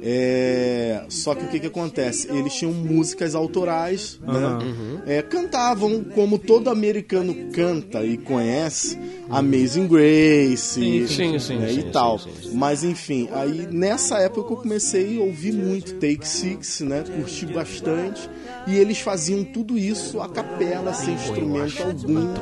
É, 0.07 1.03
só 1.09 1.35
que 1.35 1.45
o 1.45 1.49
que, 1.49 1.61
que 1.61 1.67
acontece? 1.67 2.29
Eles 2.31 2.53
tinham 2.53 2.75
músicas 2.75 3.35
autorais, 3.35 4.21
né? 4.23 4.59
É, 5.07 5.23
cantavam 5.23 6.05
como 6.05 6.39
todo 6.39 6.69
americano 6.69 7.35
canta 7.53 8.05
e 8.05 8.19
conhece, 8.19 8.99
Amazing 9.31 9.89
Grace 9.89 10.57
Sim, 10.75 11.07
sim, 11.07 11.39
sim, 11.39 11.57
né, 11.57 11.69
sim, 11.69 11.79
e 11.79 11.83
sim, 11.85 11.91
tal. 11.91 12.19
sim, 12.19 12.31
sim. 12.43 12.51
Mas 12.53 12.85
enfim, 12.85 13.29
aí 13.33 13.67
nessa 13.71 14.19
época 14.19 14.53
eu 14.53 14.57
comecei 14.59 15.17
a 15.17 15.23
ouvir 15.23 15.53
muito 15.53 15.95
Take 15.95 16.29
Six, 16.29 16.81
né? 16.81 17.03
Curti 17.03 17.47
bastante. 17.47 18.29
E 18.67 18.77
eles 18.77 18.99
faziam 18.99 19.43
tudo 19.45 19.79
isso 19.79 20.21
a 20.21 20.29
capela, 20.29 20.93
sem 20.93 21.15
instrumento 21.15 21.83
algum. 21.83 22.35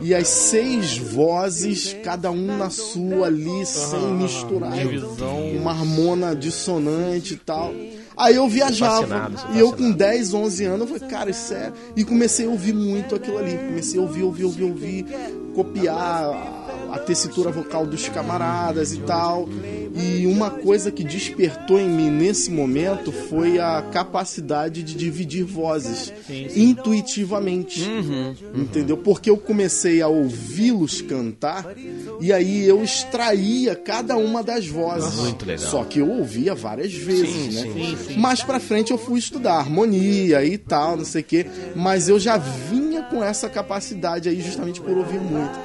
E 0.00 0.14
as 0.14 0.28
seis 0.28 0.98
vozes, 0.98 1.96
cada 2.04 2.30
um 2.30 2.58
na 2.58 2.70
sua 2.70 3.26
ali, 3.26 3.64
sem 3.66 4.14
misturar. 4.14 4.72
divisão. 4.72 5.50
Uma 5.52 5.70
harmona 5.72 6.34
dissonante 6.34 7.07
e 7.16 7.36
tal. 7.36 7.72
Aí 8.16 8.34
eu 8.34 8.48
viajava. 8.48 9.06
fascinado, 9.06 9.54
e 9.54 9.58
eu 9.58 9.72
com 9.72 9.90
10, 9.90 10.34
11 10.34 10.64
anos, 10.64 10.80
eu 10.80 10.98
falei, 10.98 11.08
cara, 11.08 11.30
isso 11.30 11.54
é. 11.54 11.72
E 11.96 12.04
comecei 12.04 12.46
a 12.46 12.48
ouvir 12.48 12.74
muito 12.74 13.14
aquilo 13.14 13.38
ali. 13.38 13.56
Comecei 13.56 13.98
a 13.98 14.02
ouvir, 14.02 14.22
ouvir, 14.22 14.44
ouvir, 14.44 14.64
ouvir, 14.64 15.06
copiar 15.54 16.57
a, 16.90 16.98
tessitura 16.98 17.50
vocal 17.50 17.86
dos 17.86 18.08
camaradas 18.08 18.92
e 18.92 18.98
tal. 18.98 19.48
E 19.94 20.26
uma 20.26 20.50
coisa 20.50 20.90
que 20.90 21.02
despertou 21.02 21.78
em 21.80 21.88
mim 21.88 22.10
nesse 22.10 22.50
momento 22.50 23.10
foi 23.10 23.58
a 23.58 23.82
capacidade 23.90 24.82
de 24.82 24.94
dividir 24.94 25.44
vozes 25.44 26.12
intuitivamente. 26.54 27.82
Uhum, 27.82 28.34
Entendeu? 28.54 28.96
Porque 28.96 29.30
eu 29.30 29.36
comecei 29.36 30.00
a 30.02 30.08
ouvi-los 30.08 31.00
cantar 31.02 31.66
e 32.20 32.32
aí 32.32 32.64
eu 32.66 32.82
extraía 32.82 33.74
cada 33.74 34.16
uma 34.16 34.42
das 34.42 34.66
vozes. 34.66 35.14
Muito 35.16 35.44
legal. 35.46 35.66
Só 35.68 35.84
que 35.84 35.98
eu 36.00 36.08
ouvia 36.10 36.54
várias 36.54 36.92
vezes, 36.92 37.28
Sim, 37.28 37.50
né? 37.50 37.62
sim, 37.62 37.96
sim, 38.08 38.18
Mais 38.18 38.42
pra 38.42 38.60
frente 38.60 38.90
eu 38.90 38.98
fui 38.98 39.18
estudar 39.18 39.54
harmonia 39.54 40.44
e 40.44 40.56
tal, 40.58 40.96
não 40.96 41.04
sei 41.04 41.22
o 41.22 41.24
quê. 41.24 41.46
Mas 41.74 42.08
eu 42.08 42.18
já 42.18 42.36
vinha 42.36 43.02
com 43.02 43.22
essa 43.22 43.48
capacidade 43.48 44.28
aí 44.28 44.40
justamente 44.40 44.80
por 44.80 44.96
ouvir 44.96 45.20
muito. 45.20 45.58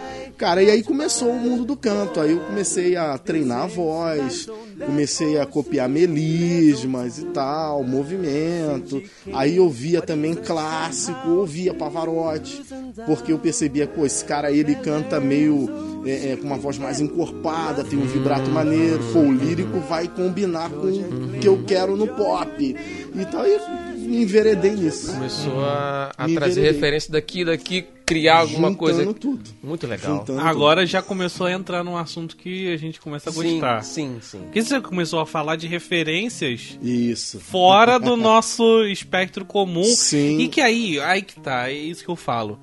Cara, 0.44 0.62
e 0.62 0.70
aí 0.70 0.84
começou 0.84 1.30
o 1.30 1.40
mundo 1.40 1.64
do 1.64 1.78
canto. 1.78 2.20
Aí 2.20 2.32
eu 2.32 2.42
comecei 2.42 2.98
a 2.98 3.18
treinar 3.18 3.62
a 3.62 3.66
voz, 3.66 4.50
comecei 4.86 5.40
a 5.40 5.46
copiar 5.46 5.88
melismas 5.88 7.18
e 7.18 7.28
tal, 7.28 7.82
movimento. 7.82 9.02
Aí 9.32 9.56
eu 9.56 9.70
via 9.70 10.02
também 10.02 10.36
clássico, 10.36 11.30
ouvia 11.30 11.74
Pavarotti, 11.74 12.62
porque 13.06 13.32
eu 13.32 13.40
percebia, 13.40 13.88
pô, 13.88 14.06
esse 14.06 14.26
cara 14.26 14.50
aí, 14.50 14.60
ele 14.60 14.76
canta 14.76 15.18
meio 15.18 16.04
é, 16.06 16.34
é, 16.34 16.36
com 16.36 16.46
uma 16.46 16.58
voz 16.58 16.78
mais 16.78 17.00
encorpada, 17.00 17.82
tem 17.82 17.98
um 17.98 18.06
vibrato 18.06 18.50
maneiro, 18.50 19.00
pô, 19.14 19.20
o 19.20 19.32
lírico 19.32 19.80
vai 19.80 20.10
combinar 20.10 20.70
com 20.70 20.88
o 20.88 21.40
que 21.40 21.48
eu 21.48 21.64
quero 21.66 21.96
no 21.96 22.08
pop. 22.08 22.76
Então 23.16 23.40
aí 23.40 23.58
me 24.04 24.22
enveredei 24.24 24.72
nisso. 24.72 25.12
Começou 25.14 25.64
a, 25.66 26.12
a 26.18 26.28
Me 26.28 26.36
trazer 26.36 26.52
enveredei. 26.60 26.74
referência 26.74 27.12
daqui, 27.12 27.44
daqui, 27.46 27.86
criar 28.06 28.40
alguma 28.40 28.70
Juntando 28.70 28.78
coisa. 28.78 29.14
tudo. 29.14 29.50
Muito 29.64 29.88
legal. 29.88 30.18
Juntando 30.18 30.40
Agora 30.42 30.86
já 30.86 31.02
começou 31.02 31.48
a 31.48 31.52
entrar 31.52 31.84
num 31.84 31.98
assunto 31.98 32.36
que 32.38 32.72
a 32.74 32.78
gente 32.78 33.00
começa 33.02 33.30
a 33.30 33.34
gostar. 33.34 33.84
sim, 33.84 34.18
sim. 34.22 34.40
Porque 34.44 34.62
você 34.62 34.80
começou 34.82 35.20
a 35.20 35.26
falar 35.26 35.56
de 35.56 35.68
referências 35.68 36.78
tudo. 36.80 36.88
Isso. 36.88 37.40
fora 37.40 37.98
do 38.00 38.16
nosso 38.16 38.84
espectro 38.86 39.44
comum. 39.46 39.84
Sim. 39.84 40.40
E 40.40 40.48
que 40.48 40.62
aí, 40.62 41.00
aí 41.00 41.22
que 41.22 41.40
tá, 41.40 41.70
é 41.70 41.74
isso 41.74 42.04
que 42.04 42.10
eu 42.10 42.16
falo. 42.16 42.60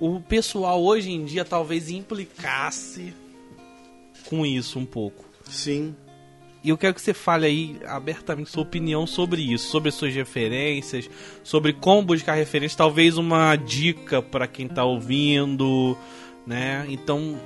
O 0.00 0.20
pessoal 0.20 0.82
hoje 0.84 1.10
em 1.10 1.24
dia 1.24 1.44
talvez 1.44 1.88
implicasse 1.90 3.14
com 4.28 4.44
isso 4.44 4.78
um 4.78 4.84
pouco. 4.84 5.24
Sim. 5.48 5.94
E 6.66 6.68
eu 6.68 6.76
quero 6.76 6.94
que 6.94 7.00
você 7.00 7.14
fale 7.14 7.46
aí 7.46 7.76
abertamente 7.86 8.50
sua 8.50 8.64
opinião 8.64 9.06
sobre 9.06 9.40
isso, 9.40 9.70
sobre 9.70 9.92
suas 9.92 10.12
referências, 10.12 11.08
sobre 11.44 11.72
como 11.72 12.02
buscar 12.02 12.34
referências, 12.34 12.74
talvez 12.74 13.16
uma 13.16 13.54
dica 13.54 14.20
para 14.20 14.48
quem 14.48 14.66
tá 14.66 14.82
ouvindo, 14.82 15.96
né? 16.44 16.84
Então, 16.88 17.40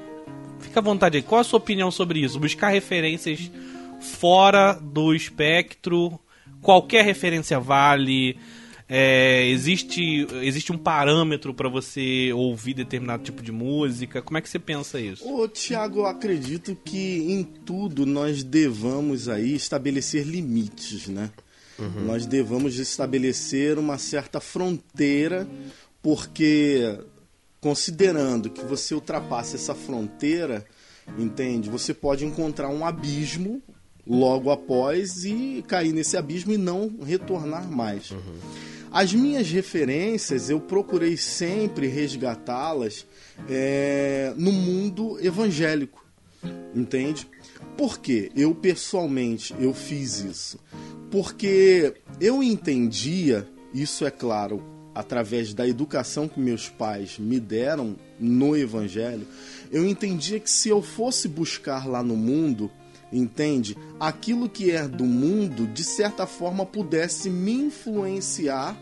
fica 0.60 0.80
à 0.80 0.82
vontade 0.82 1.18
aí. 1.18 1.22
Qual 1.22 1.38
a 1.38 1.44
sua 1.44 1.58
opinião 1.58 1.90
sobre 1.90 2.20
isso? 2.20 2.40
Buscar 2.40 2.70
referências 2.70 3.50
fora 4.00 4.72
do 4.72 5.14
espectro, 5.14 6.18
qualquer 6.62 7.04
referência 7.04 7.60
vale. 7.60 8.38
É, 8.92 9.46
existe, 9.46 10.26
existe 10.42 10.72
um 10.72 10.78
parâmetro 10.78 11.54
para 11.54 11.68
você 11.68 12.32
ouvir 12.32 12.74
determinado 12.74 13.22
tipo 13.22 13.40
de 13.40 13.52
música? 13.52 14.20
Como 14.20 14.36
é 14.36 14.40
que 14.40 14.48
você 14.48 14.58
pensa 14.58 15.00
isso? 15.00 15.24
Ô, 15.24 15.46
Tiago, 15.46 16.00
eu 16.00 16.06
acredito 16.06 16.76
que 16.84 17.18
em 17.30 17.44
tudo 17.44 18.04
nós 18.04 18.42
devamos 18.42 19.28
aí 19.28 19.54
estabelecer 19.54 20.26
limites, 20.26 21.06
né? 21.06 21.30
Nós 22.04 22.26
devamos 22.26 22.78
estabelecer 22.78 23.78
uma 23.78 23.96
certa 23.96 24.40
fronteira, 24.40 25.48
porque 26.02 26.98
considerando 27.60 28.50
que 28.50 28.62
você 28.64 28.94
ultrapasse 28.94 29.54
essa 29.54 29.74
fronteira, 29.74 30.66
entende? 31.16 31.70
Você 31.70 31.94
pode 31.94 32.24
encontrar 32.24 32.68
um 32.68 32.84
abismo 32.84 33.62
logo 34.06 34.50
após 34.50 35.24
e 35.24 35.64
cair 35.68 35.92
nesse 35.92 36.16
abismo 36.16 36.52
e 36.52 36.58
não 36.58 36.98
retornar 37.02 37.70
mais. 37.70 38.12
As 38.90 39.14
minhas 39.14 39.48
referências, 39.50 40.50
eu 40.50 40.60
procurei 40.60 41.16
sempre 41.16 41.86
resgatá-las 41.86 43.06
é, 43.48 44.32
no 44.36 44.52
mundo 44.52 45.18
evangélico, 45.24 46.04
entende? 46.74 47.28
Por 47.76 47.98
quê? 47.98 48.30
Eu 48.34 48.54
pessoalmente 48.54 49.54
eu 49.58 49.72
fiz 49.72 50.18
isso 50.20 50.58
porque 51.10 51.94
eu 52.20 52.42
entendia, 52.42 53.46
isso 53.74 54.06
é 54.06 54.10
claro, 54.10 54.62
através 54.94 55.52
da 55.52 55.66
educação 55.66 56.28
que 56.28 56.38
meus 56.38 56.68
pais 56.68 57.18
me 57.18 57.40
deram 57.40 57.96
no 58.18 58.56
evangelho, 58.56 59.26
eu 59.72 59.84
entendia 59.86 60.38
que 60.38 60.50
se 60.50 60.68
eu 60.68 60.80
fosse 60.80 61.26
buscar 61.26 61.86
lá 61.86 62.02
no 62.02 62.16
mundo, 62.16 62.70
entende? 63.12 63.76
Aquilo 63.98 64.48
que 64.48 64.70
é 64.70 64.86
do 64.86 65.04
mundo, 65.04 65.66
de 65.66 65.84
certa 65.84 66.26
forma 66.26 66.64
pudesse 66.64 67.28
me 67.28 67.52
influenciar, 67.52 68.76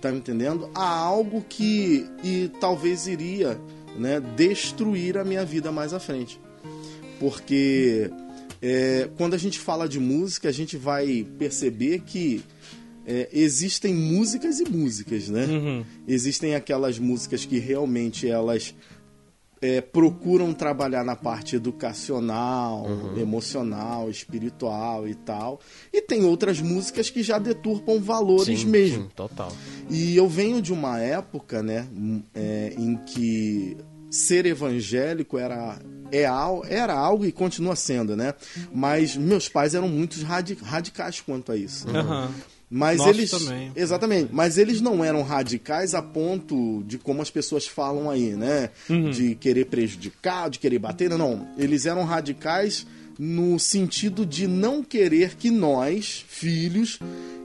tá 0.00 0.10
me 0.10 0.18
entendendo? 0.18 0.70
A 0.74 0.88
algo 0.88 1.44
que 1.48 2.06
e 2.24 2.50
talvez 2.60 3.06
iria, 3.06 3.60
né, 3.96 4.20
destruir 4.36 5.16
a 5.16 5.24
minha 5.24 5.44
vida 5.44 5.70
mais 5.70 5.92
à 5.92 6.00
frente. 6.00 6.40
Porque 7.20 8.10
é, 8.60 9.08
quando 9.16 9.34
a 9.34 9.38
gente 9.38 9.58
fala 9.58 9.88
de 9.88 10.00
música, 10.00 10.48
a 10.48 10.52
gente 10.52 10.76
vai 10.76 11.26
perceber 11.38 12.00
que 12.00 12.42
é, 13.06 13.28
existem 13.32 13.92
músicas 13.92 14.60
e 14.60 14.64
músicas, 14.68 15.28
né? 15.28 15.46
Uhum. 15.46 15.84
Existem 16.06 16.54
aquelas 16.54 16.98
músicas 16.98 17.44
que 17.44 17.58
realmente 17.58 18.28
elas 18.28 18.74
é, 19.62 19.80
procuram 19.80 20.52
trabalhar 20.52 21.04
na 21.04 21.14
parte 21.16 21.54
educacional, 21.56 22.84
emocional, 23.16 24.10
espiritual 24.10 25.06
e 25.08 25.14
tal. 25.14 25.60
E 25.92 26.02
tem 26.02 26.24
outras 26.24 26.60
músicas 26.60 27.08
que 27.08 27.22
já 27.22 27.38
deturpam 27.38 28.00
valores 28.00 28.60
Sim, 28.60 28.66
mesmo. 28.66 29.04
sim, 29.04 29.10
total. 29.14 29.52
E 29.88 30.16
eu 30.16 30.28
venho 30.28 30.60
de 30.60 30.72
uma 30.72 30.98
época, 30.98 31.62
né, 31.62 31.86
m- 31.92 32.24
é, 32.34 32.74
em 32.76 32.96
que 32.96 33.76
ser 34.10 34.44
evangélico 34.44 35.38
era 35.38 35.78
é 36.10 36.26
era 36.68 36.92
algo 36.94 37.24
e 37.24 37.32
continua 37.32 37.74
sendo, 37.74 38.14
né? 38.14 38.34
Mas 38.70 39.16
meus 39.16 39.48
pais 39.48 39.74
eram 39.74 39.88
muito 39.88 40.20
radi- 40.22 40.58
radicais 40.62 41.22
quanto 41.22 41.50
a 41.50 41.56
isso. 41.56 41.88
Aham. 41.88 42.30
Mas 42.74 42.96
Nossos 42.96 43.18
eles 43.18 43.30
também. 43.30 43.70
exatamente, 43.76 44.30
mas 44.32 44.56
eles 44.56 44.80
não 44.80 45.04
eram 45.04 45.22
radicais 45.22 45.94
a 45.94 46.00
ponto 46.00 46.82
de 46.86 46.96
como 46.96 47.20
as 47.20 47.30
pessoas 47.30 47.66
falam 47.66 48.08
aí, 48.08 48.30
né? 48.30 48.70
Uhum. 48.88 49.10
De 49.10 49.34
querer 49.34 49.66
prejudicar, 49.66 50.48
de 50.48 50.58
querer 50.58 50.78
bater, 50.78 51.10
não. 51.10 51.46
Eles 51.58 51.84
eram 51.84 52.04
radicais 52.04 52.86
no 53.18 53.58
sentido 53.58 54.24
de 54.24 54.46
não 54.46 54.82
querer 54.82 55.36
que 55.36 55.50
nós, 55.50 56.24
filhos, 56.26 56.98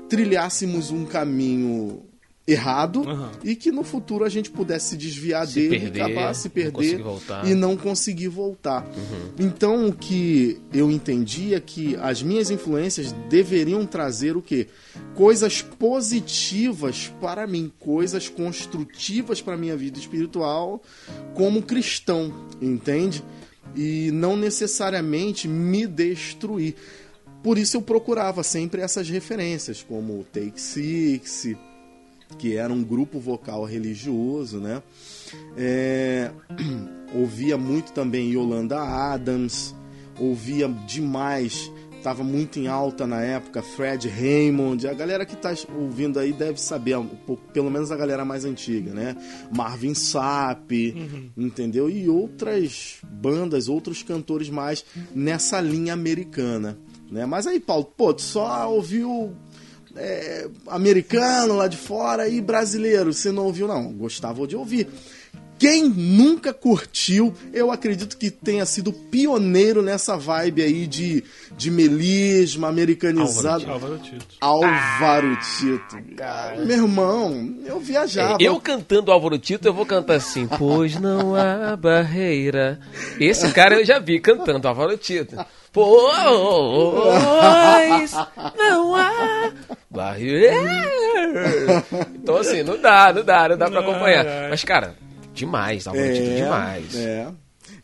trilhássemos 0.07 0.91
um 0.91 1.03
caminho 1.05 2.03
errado 2.47 3.01
Uhum. 3.01 3.29
e 3.43 3.55
que 3.57 3.71
no 3.73 3.83
futuro 3.83 4.23
a 4.23 4.29
gente 4.29 4.49
pudesse 4.49 4.91
se 4.91 4.97
desviar 4.97 5.45
Se 5.45 5.55
dele, 5.55 5.79
perder, 5.81 6.01
acabar 6.01 6.33
se 6.33 6.47
não 6.47 6.53
perder 6.53 6.97
voltar. 7.03 7.45
e 7.45 7.53
não 7.53 7.75
conseguir 7.75 8.29
voltar. 8.29 8.87
Então 9.37 9.89
o 9.89 9.93
que 9.93 10.57
eu 10.73 10.89
entendi 10.89 11.53
é 11.53 11.59
que 11.59 11.97
as 11.97 12.23
minhas 12.23 12.49
influências 12.49 13.11
deveriam 13.29 13.85
trazer 13.85 14.37
o 14.37 14.41
quê? 14.41 14.67
Coisas 15.13 15.61
positivas 15.61 17.11
para 17.19 17.45
mim, 17.45 17.71
coisas 17.79 18.29
construtivas 18.29 19.41
para 19.41 19.57
minha 19.57 19.75
vida 19.75 19.99
espiritual 19.99 20.81
como 21.33 21.61
cristão, 21.61 22.33
entende? 22.61 23.21
E 23.75 24.09
não 24.11 24.37
necessariamente 24.37 25.47
me 25.47 25.85
destruir. 25.85 26.75
Por 27.43 27.57
isso 27.57 27.77
eu 27.77 27.81
procurava 27.81 28.41
sempre 28.41 28.81
essas 28.81 29.09
referências, 29.09 29.83
como 29.83 30.25
Take 30.33 30.59
Six, 30.59 31.55
que 32.37 32.55
era 32.55 32.71
um 32.71 32.83
grupo 32.83 33.19
vocal 33.19 33.63
religioso, 33.63 34.59
né? 34.59 34.81
É, 35.57 36.31
ouvia 37.13 37.57
muito 37.57 37.91
também 37.93 38.31
Yolanda 38.31 38.79
Adams, 38.79 39.75
ouvia 40.19 40.67
demais 40.67 41.71
tava 42.07 42.23
muito 42.23 42.57
em 42.57 42.67
alta 42.67 43.05
na 43.05 43.21
época, 43.21 43.61
Fred 43.61 44.07
Raymond, 44.07 44.87
a 44.87 44.93
galera 44.93 45.25
que 45.25 45.35
tá 45.35 45.53
ouvindo 45.77 46.17
aí 46.17 46.31
deve 46.31 46.57
saber, 46.57 46.97
um 46.97 47.05
pouco, 47.05 47.43
pelo 47.51 47.69
menos 47.69 47.91
a 47.91 47.97
galera 47.97 48.23
mais 48.23 48.45
antiga, 48.45 48.93
né? 48.93 49.17
Marvin 49.53 49.93
Sapp, 49.93 50.95
entendeu? 51.35 51.89
E 51.89 52.07
outras 52.07 53.01
bandas, 53.03 53.67
outros 53.67 54.03
cantores 54.03 54.49
mais 54.49 54.85
nessa 55.13 55.59
linha 55.59 55.91
americana, 55.91 56.79
né? 57.11 57.25
Mas 57.25 57.45
aí, 57.45 57.59
Paulo, 57.59 57.83
pô, 57.83 58.13
tu 58.13 58.21
só 58.21 58.71
ouviu 58.71 59.35
é, 59.97 60.47
americano 60.67 61.55
lá 61.55 61.67
de 61.67 61.77
fora 61.77 62.27
e 62.27 62.39
brasileiro, 62.41 63.13
você 63.13 63.31
não 63.31 63.45
ouviu 63.45 63.67
não? 63.67 63.91
Gostava 63.93 64.45
de 64.47 64.55
ouvir. 64.55 64.87
Quem 65.59 65.89
nunca 65.89 66.53
curtiu, 66.53 67.33
eu 67.51 67.71
acredito 67.71 68.15
que 68.15 68.29
tenha 68.29 68.65
sido 68.65 68.93
pioneiro 68.93 69.81
nessa 69.81 70.15
vibe 70.15 70.61
aí 70.61 70.85
de, 70.85 71.23
de 71.57 71.71
melisma 71.71 72.67
americanizado. 72.67 73.69
Álvaro 73.69 73.97
Tito. 73.97 74.25
Álvaro 74.39 75.35
Tito. 75.57 75.97
Meu 76.63 76.83
irmão, 76.83 77.55
eu 77.65 77.79
viajava. 77.79 78.37
Eu 78.39 78.59
cantando 78.59 79.11
Álvaro 79.11 79.39
Tito, 79.39 79.67
eu 79.67 79.73
vou 79.73 79.85
cantar 79.85 80.15
assim. 80.15 80.47
Pois 80.47 80.99
não 80.99 81.35
há 81.35 81.75
barreira. 81.75 82.79
Esse 83.19 83.51
cara 83.51 83.79
eu 83.79 83.85
já 83.85 83.97
vi 83.97 84.19
cantando 84.19 84.67
Álvaro 84.67 84.95
Tito. 84.95 85.35
Pois 86.95 88.11
não 88.57 88.95
há 88.95 89.53
barreira. 89.89 90.55
Então 92.15 92.37
assim, 92.37 92.63
não 92.63 92.81
dá, 92.81 93.13
não 93.13 93.23
dá, 93.23 93.49
não 93.49 93.57
dá 93.57 93.69
pra 93.69 93.79
acompanhar. 93.81 94.25
Mas 94.49 94.63
cara, 94.63 94.95
demais, 95.33 95.87
Álvaro 95.87 96.13
Tito, 96.13 96.35
demais. 96.35 96.95
É. 96.95 97.27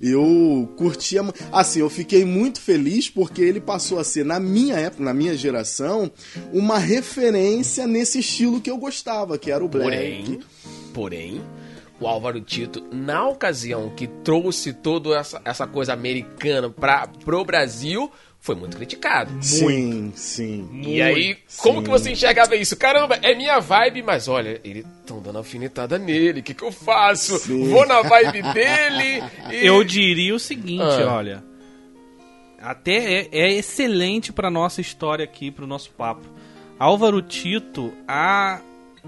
Eu 0.02 0.74
curtia. 0.76 1.22
Assim, 1.52 1.80
eu 1.80 1.90
fiquei 1.90 2.26
muito 2.26 2.60
feliz 2.60 3.10
porque 3.10 3.42
ele 3.42 3.62
passou 3.62 4.00
a 4.00 4.04
ser, 4.04 4.26
na 4.26 4.40
minha 4.40 4.76
época, 4.76 5.02
na 5.04 5.14
minha 5.14 5.36
geração, 5.38 6.12
uma 6.52 6.78
referência 6.78 7.88
nesse 7.88 8.20
estilo 8.20 8.60
que 8.60 8.70
eu 8.70 8.78
gostava, 8.78 9.38
que 9.38 9.50
era 9.50 9.64
o 9.64 9.68
black. 9.70 9.86
Porém, 9.86 10.40
porém, 10.94 11.42
o 12.00 12.08
Álvaro 12.08 12.42
Tito, 12.42 12.84
na 12.92 13.28
ocasião 13.28 13.90
que 13.96 14.08
trouxe 14.08 14.74
toda 14.74 15.18
essa, 15.18 15.42
essa 15.46 15.68
coisa 15.68 15.94
americana 15.94 16.70
para 16.70 17.08
pro 17.08 17.46
Brasil, 17.46 18.12
foi 18.40 18.56
muito 18.56 18.76
criticado. 18.76 19.32
Sim, 19.42 20.12
sim. 20.16 20.68
E 20.86 21.02
aí, 21.02 21.38
como 21.58 21.80
sim. 21.80 21.84
que 21.86 21.90
você 21.90 22.12
enxergava 22.12 22.56
isso? 22.58 22.76
Caramba, 22.76 23.18
é 23.22 23.34
minha 23.34 23.58
vibe, 23.60 24.04
mas 24.04 24.28
olha, 24.28 24.60
eles 24.66 24.86
estão 25.00 25.22
dando 25.22 25.38
alfinetada 25.38 25.98
nele, 25.98 26.42
o 26.42 26.44
que, 26.44 26.54
que 26.54 26.64
eu 26.64 26.72
faço? 26.72 27.38
Sim. 27.40 27.70
Vou 27.70 27.86
na 27.88 28.02
vibe 28.02 28.42
dele 28.54 29.24
e... 29.50 29.66
Eu 29.66 29.82
diria 29.84 30.36
o 30.36 30.40
seguinte, 30.40 30.82
Ah. 30.84 31.14
olha. 31.14 31.44
Até 32.62 33.22
é, 33.22 33.30
é 33.32 33.54
excelente 33.54 34.32
pra 34.32 34.50
nossa 34.50 34.82
história 34.82 35.24
aqui, 35.24 35.52
pro 35.52 35.68
nosso 35.68 35.92
papo. 35.92 36.24
Álvaro 36.80 37.22
Tito, 37.22 37.94
a 38.08 38.60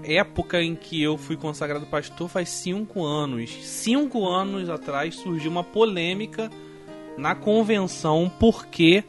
época 0.02 0.62
em 0.62 0.74
que 0.74 1.02
eu 1.02 1.16
fui 1.16 1.36
consagrado 1.36 1.86
pastor 1.86 2.28
faz 2.28 2.48
cinco 2.48 3.04
anos. 3.04 3.50
Cinco 3.62 4.28
anos 4.28 4.68
atrás 4.68 5.14
surgiu 5.16 5.50
uma 5.50 5.64
polêmica 5.64 6.50
na 7.16 7.34
convenção 7.34 8.30
porque 8.38 9.04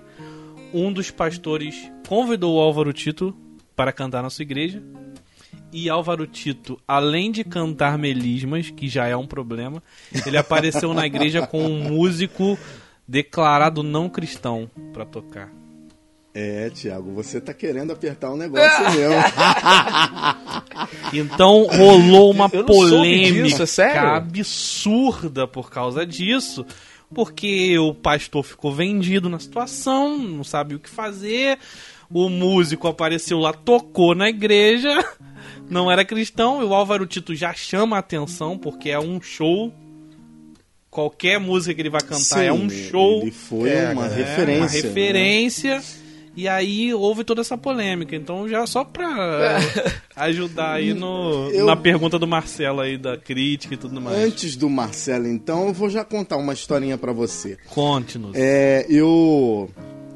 um 0.73 0.91
dos 0.91 1.11
pastores 1.11 1.91
convidou 2.07 2.55
o 2.55 2.59
Álvaro 2.59 2.93
Tito 2.93 3.35
para 3.75 3.91
cantar 3.91 4.23
na 4.23 4.29
sua 4.29 4.43
igreja. 4.43 4.81
E 5.71 5.89
Álvaro 5.89 6.25
Tito, 6.25 6.79
além 6.87 7.29
de 7.29 7.43
cantar 7.43 7.97
melismas, 7.97 8.69
que 8.69 8.87
já 8.87 9.05
é 9.05 9.17
um 9.17 9.27
problema, 9.27 9.83
ele 10.25 10.37
apareceu 10.37 10.93
na 10.93 11.05
igreja 11.05 11.45
com 11.45 11.61
um 11.61 11.89
músico 11.89 12.57
declarado 13.05 13.83
não 13.83 14.09
cristão 14.09 14.71
para 14.93 15.05
tocar. 15.05 15.51
É, 16.39 16.69
Thiago, 16.69 17.11
você 17.13 17.41
tá 17.41 17.51
querendo 17.51 17.91
apertar 17.91 18.31
um 18.31 18.37
negócio 18.37 18.83
mesmo. 18.91 19.15
Então 21.11 21.65
rolou 21.65 22.29
uma 22.29 22.47
polêmica 22.47 23.43
disso, 23.43 23.63
é 23.63 23.65
sério? 23.65 24.09
absurda 24.09 25.47
por 25.47 25.71
causa 25.71 26.05
disso, 26.05 26.63
porque 27.11 27.77
o 27.79 27.91
pastor 27.93 28.43
ficou 28.43 28.71
vendido 28.71 29.27
na 29.29 29.39
situação, 29.39 30.15
não 30.19 30.43
sabe 30.43 30.75
o 30.75 30.79
que 30.79 30.89
fazer. 30.89 31.57
O 32.09 32.29
músico 32.29 32.87
apareceu 32.87 33.39
lá, 33.39 33.51
tocou 33.51 34.13
na 34.13 34.29
igreja, 34.29 34.89
não 35.67 35.89
era 35.91 36.05
cristão, 36.05 36.61
e 36.61 36.65
o 36.65 36.73
Álvaro 36.73 37.07
Tito 37.07 37.33
já 37.33 37.51
chama 37.53 37.95
a 37.95 37.99
atenção 37.99 38.57
porque 38.59 38.91
é 38.91 38.99
um 38.99 39.19
show. 39.19 39.73
Qualquer 40.91 41.39
música 41.39 41.73
que 41.73 41.81
ele 41.81 41.89
vai 41.89 42.01
cantar 42.01 42.43
é 42.43 42.51
um 42.51 42.69
Sim, 42.69 42.89
show. 42.89 43.21
Ele 43.21 43.31
foi 43.31 43.69
É, 43.69 43.89
uma 43.89 44.05
é, 44.05 44.15
referência. 44.15 45.75
Uma 45.75 45.79
né? 45.79 46.06
E 46.37 46.47
aí 46.47 46.93
houve 46.93 47.23
toda 47.23 47.41
essa 47.41 47.57
polêmica. 47.57 48.15
Então, 48.15 48.47
já 48.47 48.65
só 48.67 48.83
pra 48.83 49.57
ajudar 50.15 50.73
aí 50.73 50.93
no, 50.93 51.49
Eu- 51.51 51.65
na 51.65 51.75
pergunta 51.75 52.19
do 52.19 52.27
Marcelo 52.27 52.79
aí, 52.81 52.95
da 52.95 53.17
crítica 53.17 53.73
e 53.73 53.77
tudo 53.77 53.99
mais. 53.99 54.15
Antes 54.17 54.55
do 54.55 54.69
Marcelo, 54.69 55.27
então, 55.27 55.65
eu 55.67 55.73
vou 55.73 55.89
já 55.89 56.03
contar 56.05 56.37
uma 56.37 56.53
historinha 56.53 56.95
pra 56.95 57.11
você. 57.11 57.57
Conte-nos. 57.69 58.33
É, 58.35 58.85
eu, 58.87 59.67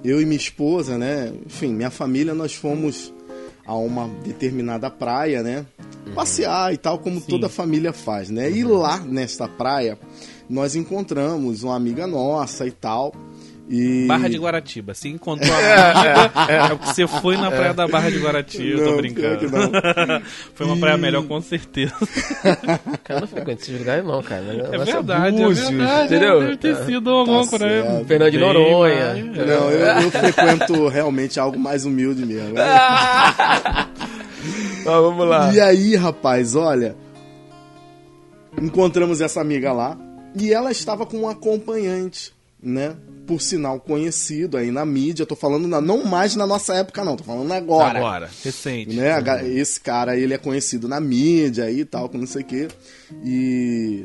eu 0.03 0.21
e 0.21 0.25
minha 0.25 0.37
esposa, 0.37 0.95
né? 0.95 1.33
Enfim, 1.43 1.73
minha 1.73 1.89
família, 1.89 2.35
nós 2.35 2.53
fomos 2.53 3.11
a 3.65 3.73
uma 3.75 4.07
determinada 4.23 4.91
praia, 4.91 5.41
né? 5.41 5.65
Passear 6.13 6.71
e 6.71 6.77
tal, 6.77 6.99
como 6.99 7.19
Sim. 7.19 7.25
toda 7.29 7.49
família 7.49 7.93
faz, 7.93 8.29
né? 8.29 8.51
E 8.51 8.63
lá 8.63 8.99
nesta 8.99 9.47
praia, 9.47 9.97
nós 10.47 10.75
encontramos 10.75 11.63
uma 11.63 11.75
amiga 11.75 12.05
nossa 12.05 12.67
e 12.67 12.71
tal. 12.71 13.11
E... 13.71 14.05
Barra 14.05 14.27
de 14.27 14.37
Guaratiba. 14.37 14.93
Se 14.93 15.07
encontrou 15.07 15.49
a 15.49 15.91
amiga, 15.91 16.31
é 16.49 16.75
porque 16.75 16.93
você 16.93 17.07
foi 17.07 17.37
na 17.37 17.49
praia 17.49 17.73
da 17.73 17.87
Barra 17.87 18.11
de 18.11 18.19
Guaratiba. 18.19 18.81
Não, 18.81 18.91
tô 18.91 18.97
brincando. 18.97 19.47
foi 20.53 20.65
uma 20.65 20.75
praia 20.75 20.97
melhor, 20.97 21.23
com 21.25 21.39
certeza. 21.41 21.93
Cara, 23.01 23.21
não 23.21 23.27
frequenta 23.27 23.61
esses 23.61 23.79
lugares 23.79 24.03
não, 24.03 24.21
cara. 24.21 24.43
É 24.43 24.77
verdade, 24.77 25.41
é 25.41 25.45
Búzios, 25.45 25.69
verdade. 25.69 26.05
entendeu? 26.05 26.39
Deve 26.41 26.57
ter 26.57 26.75
sido 26.85 27.09
alguma 27.09 27.47
Tá 27.47 27.57
praia. 27.57 28.05
Fernando 28.05 28.31
de 28.31 28.37
Noronha. 28.37 29.13
Não, 29.15 29.71
eu, 29.71 30.01
eu 30.01 30.11
frequento 30.11 30.87
realmente 30.89 31.39
algo 31.39 31.57
mais 31.57 31.85
humilde 31.85 32.25
mesmo. 32.25 32.55
Ah, 34.83 34.99
vamos 34.99 35.27
lá. 35.27 35.53
E 35.53 35.59
aí, 35.59 35.95
rapaz, 35.95 36.55
olha. 36.55 36.95
Encontramos 38.59 39.21
essa 39.21 39.39
amiga 39.39 39.71
lá 39.71 39.95
e 40.35 40.51
ela 40.51 40.71
estava 40.71 41.05
com 41.05 41.19
um 41.19 41.29
acompanhante, 41.29 42.33
né? 42.61 42.95
Por 43.31 43.41
sinal 43.41 43.79
conhecido 43.79 44.57
aí 44.57 44.71
na 44.71 44.85
mídia. 44.85 45.25
Tô 45.25 45.37
falando 45.37 45.65
na- 45.65 45.79
não 45.79 46.03
mais 46.03 46.35
na 46.35 46.45
nossa 46.45 46.73
época, 46.75 47.01
não. 47.05 47.15
Tô 47.15 47.23
falando 47.23 47.49
agora. 47.53 47.97
Agora, 47.97 48.29
recente. 48.43 48.93
Né? 48.93 49.21
Ga- 49.21 49.47
Esse 49.47 49.79
cara, 49.79 50.17
ele 50.17 50.33
é 50.33 50.37
conhecido 50.37 50.85
na 50.85 50.99
mídia 50.99 51.63
aí 51.63 51.79
e 51.79 51.85
tal, 51.85 52.09
com 52.09 52.17
não 52.17 52.27
sei 52.27 52.41
o 52.41 52.45
quê. 52.45 52.67
E. 53.23 54.03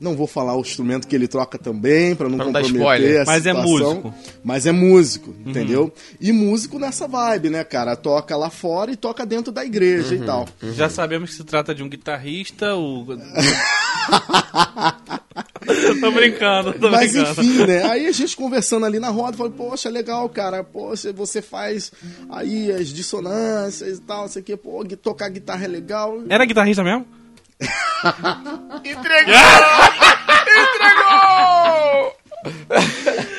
Não 0.00 0.16
vou 0.16 0.26
falar 0.26 0.56
o 0.56 0.60
instrumento 0.60 1.06
que 1.06 1.14
ele 1.14 1.28
troca 1.28 1.56
também, 1.56 2.16
pra 2.16 2.28
não 2.28 2.36
Pra 2.36 2.46
não 2.46 2.52
comprometer 2.52 2.80
a 3.20 3.24
Mas 3.24 3.46
é 3.46 3.52
músico. 3.52 4.14
Mas 4.42 4.66
é 4.66 4.72
músico, 4.72 5.34
entendeu? 5.46 5.94
E 6.20 6.32
músico 6.32 6.80
nessa 6.80 7.06
vibe, 7.06 7.48
né, 7.48 7.62
cara? 7.62 7.94
Toca 7.94 8.36
lá 8.36 8.50
fora 8.50 8.90
e 8.90 8.96
toca 8.96 9.24
dentro 9.24 9.52
da 9.52 9.64
igreja 9.64 10.16
e 10.16 10.18
tal. 10.26 10.48
Já 10.72 10.88
sabemos 10.90 11.30
que 11.30 11.36
se 11.36 11.44
trata 11.44 11.72
de 11.72 11.80
um 11.84 11.88
guitarrista, 11.88 12.74
o. 12.74 13.06
tô 16.00 16.10
brincando, 16.10 16.72
tô 16.74 16.90
Mas 16.90 17.12
brincando. 17.12 17.40
enfim, 17.42 17.66
né? 17.66 17.82
Aí 17.90 18.06
a 18.06 18.12
gente 18.12 18.36
conversando 18.36 18.84
ali 18.86 18.98
na 18.98 19.08
roda, 19.08 19.36
falei, 19.36 19.52
poxa, 19.52 19.88
legal, 19.88 20.28
cara, 20.28 20.62
poxa, 20.62 21.12
você 21.12 21.40
faz 21.40 21.90
aí 22.30 22.70
as 22.70 22.88
dissonâncias 22.88 23.98
e 23.98 24.00
tal, 24.02 24.22
não 24.22 24.28
sei 24.28 24.42
o 24.42 24.44
que, 24.44 24.56
pô, 24.56 24.84
tocar 25.00 25.28
guitarra 25.28 25.64
é 25.64 25.68
legal. 25.68 26.22
Era 26.28 26.44
guitarrista 26.44 26.82
mesmo? 26.82 27.06
Entregou! 28.84 29.34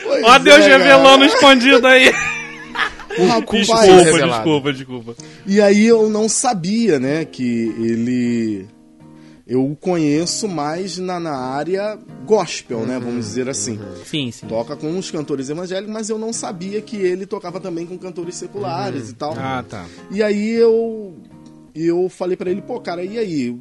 Pois 0.03 0.23
Ó 0.23 0.39
Deus 0.39 0.65
é, 0.65 0.77
revelando 0.77 1.25
escondido 1.25 1.85
aí. 1.87 2.11
Rapaz, 3.17 3.45
Desculpa, 3.49 3.81
revelado. 4.03 4.33
desculpa, 4.33 4.73
desculpa. 4.73 5.15
E 5.45 5.61
aí 5.61 5.85
eu 5.85 6.09
não 6.09 6.27
sabia, 6.27 6.99
né, 6.99 7.23
que 7.23 7.73
ele. 7.79 8.67
Eu 9.47 9.63
o 9.63 9.75
conheço 9.75 10.47
mais 10.47 10.97
na, 10.97 11.19
na 11.19 11.35
área 11.35 11.99
gospel, 12.25 12.79
né? 12.85 12.97
Vamos 12.97 13.25
dizer 13.25 13.47
assim. 13.47 13.79
Sim, 14.03 14.31
sim. 14.31 14.47
Toca 14.47 14.75
com 14.75 14.97
os 14.97 15.11
cantores 15.11 15.49
evangélicos, 15.49 15.93
mas 15.93 16.09
eu 16.09 16.17
não 16.17 16.33
sabia 16.33 16.81
que 16.81 16.95
ele 16.97 17.27
tocava 17.27 17.59
também 17.59 17.85
com 17.85 17.95
cantores 17.97 18.35
seculares 18.35 19.09
e 19.11 19.13
tal. 19.13 19.35
Ah, 19.37 19.63
tá. 19.67 19.85
E 20.09 20.23
aí 20.23 20.49
eu 20.49 21.15
eu 21.75 22.09
falei 22.09 22.35
pra 22.35 22.49
ele, 22.49 22.61
pô, 22.61 22.79
cara, 22.79 23.03
e 23.03 23.19
aí? 23.19 23.55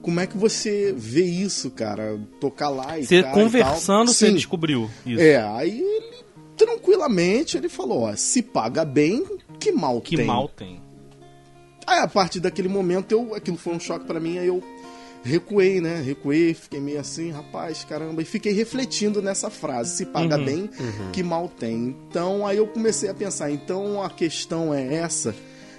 Como 0.00 0.20
é 0.20 0.26
que 0.28 0.38
você 0.38 0.94
vê 0.96 1.24
isso, 1.24 1.72
cara? 1.72 2.16
Tocar 2.38 2.68
lá 2.68 2.96
e 2.96 3.04
Você 3.04 3.16
e 3.16 3.22
conversando, 3.24 4.04
tal. 4.06 4.14
você 4.14 4.30
descobriu 4.30 4.88
isso. 5.04 5.20
É, 5.20 5.38
aí 5.42 5.80
ele 5.80 6.16
tranquilamente 6.56 7.56
ele 7.56 7.68
falou, 7.68 8.02
ó, 8.02 8.14
se 8.14 8.42
paga 8.42 8.84
bem, 8.84 9.24
que 9.58 9.72
mal 9.72 10.00
Que 10.00 10.16
tem. 10.16 10.24
mal 10.26 10.48
tem. 10.48 10.80
Aí 11.86 11.98
a 11.98 12.06
partir 12.08 12.38
daquele 12.40 12.68
momento 12.68 13.12
eu, 13.12 13.34
aquilo 13.34 13.56
foi 13.56 13.74
um 13.74 13.80
choque 13.80 14.04
pra 14.06 14.18
mim, 14.20 14.38
aí 14.38 14.46
eu 14.46 14.62
recuei, 15.26 15.80
né? 15.80 16.00
Recuei, 16.00 16.54
fiquei 16.54 16.80
meio 16.80 17.00
assim, 17.00 17.30
rapaz, 17.30 17.84
caramba, 17.84 18.22
e 18.22 18.24
fiquei 18.24 18.52
refletindo 18.52 19.20
nessa 19.20 19.50
frase: 19.50 19.96
se 19.96 20.06
paga 20.06 20.38
Uhum. 20.38 20.44
bem, 20.44 20.70
que 21.12 21.22
mal 21.22 21.48
tem. 21.48 21.96
Então 22.08 22.46
aí 22.46 22.56
eu 22.58 22.66
comecei 22.66 23.08
a 23.08 23.14
pensar, 23.14 23.50
então 23.50 24.02
a 24.02 24.08
questão 24.10 24.72
é 24.72 24.94
essa. 24.94 25.34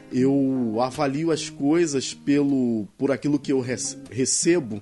Eu 0.09 0.77
avalio 0.79 1.31
as 1.31 1.49
coisas 1.49 2.13
pelo 2.13 2.87
por 2.97 3.11
aquilo 3.11 3.37
que 3.37 3.51
eu 3.51 3.59
rece- 3.59 3.97
recebo, 4.09 4.81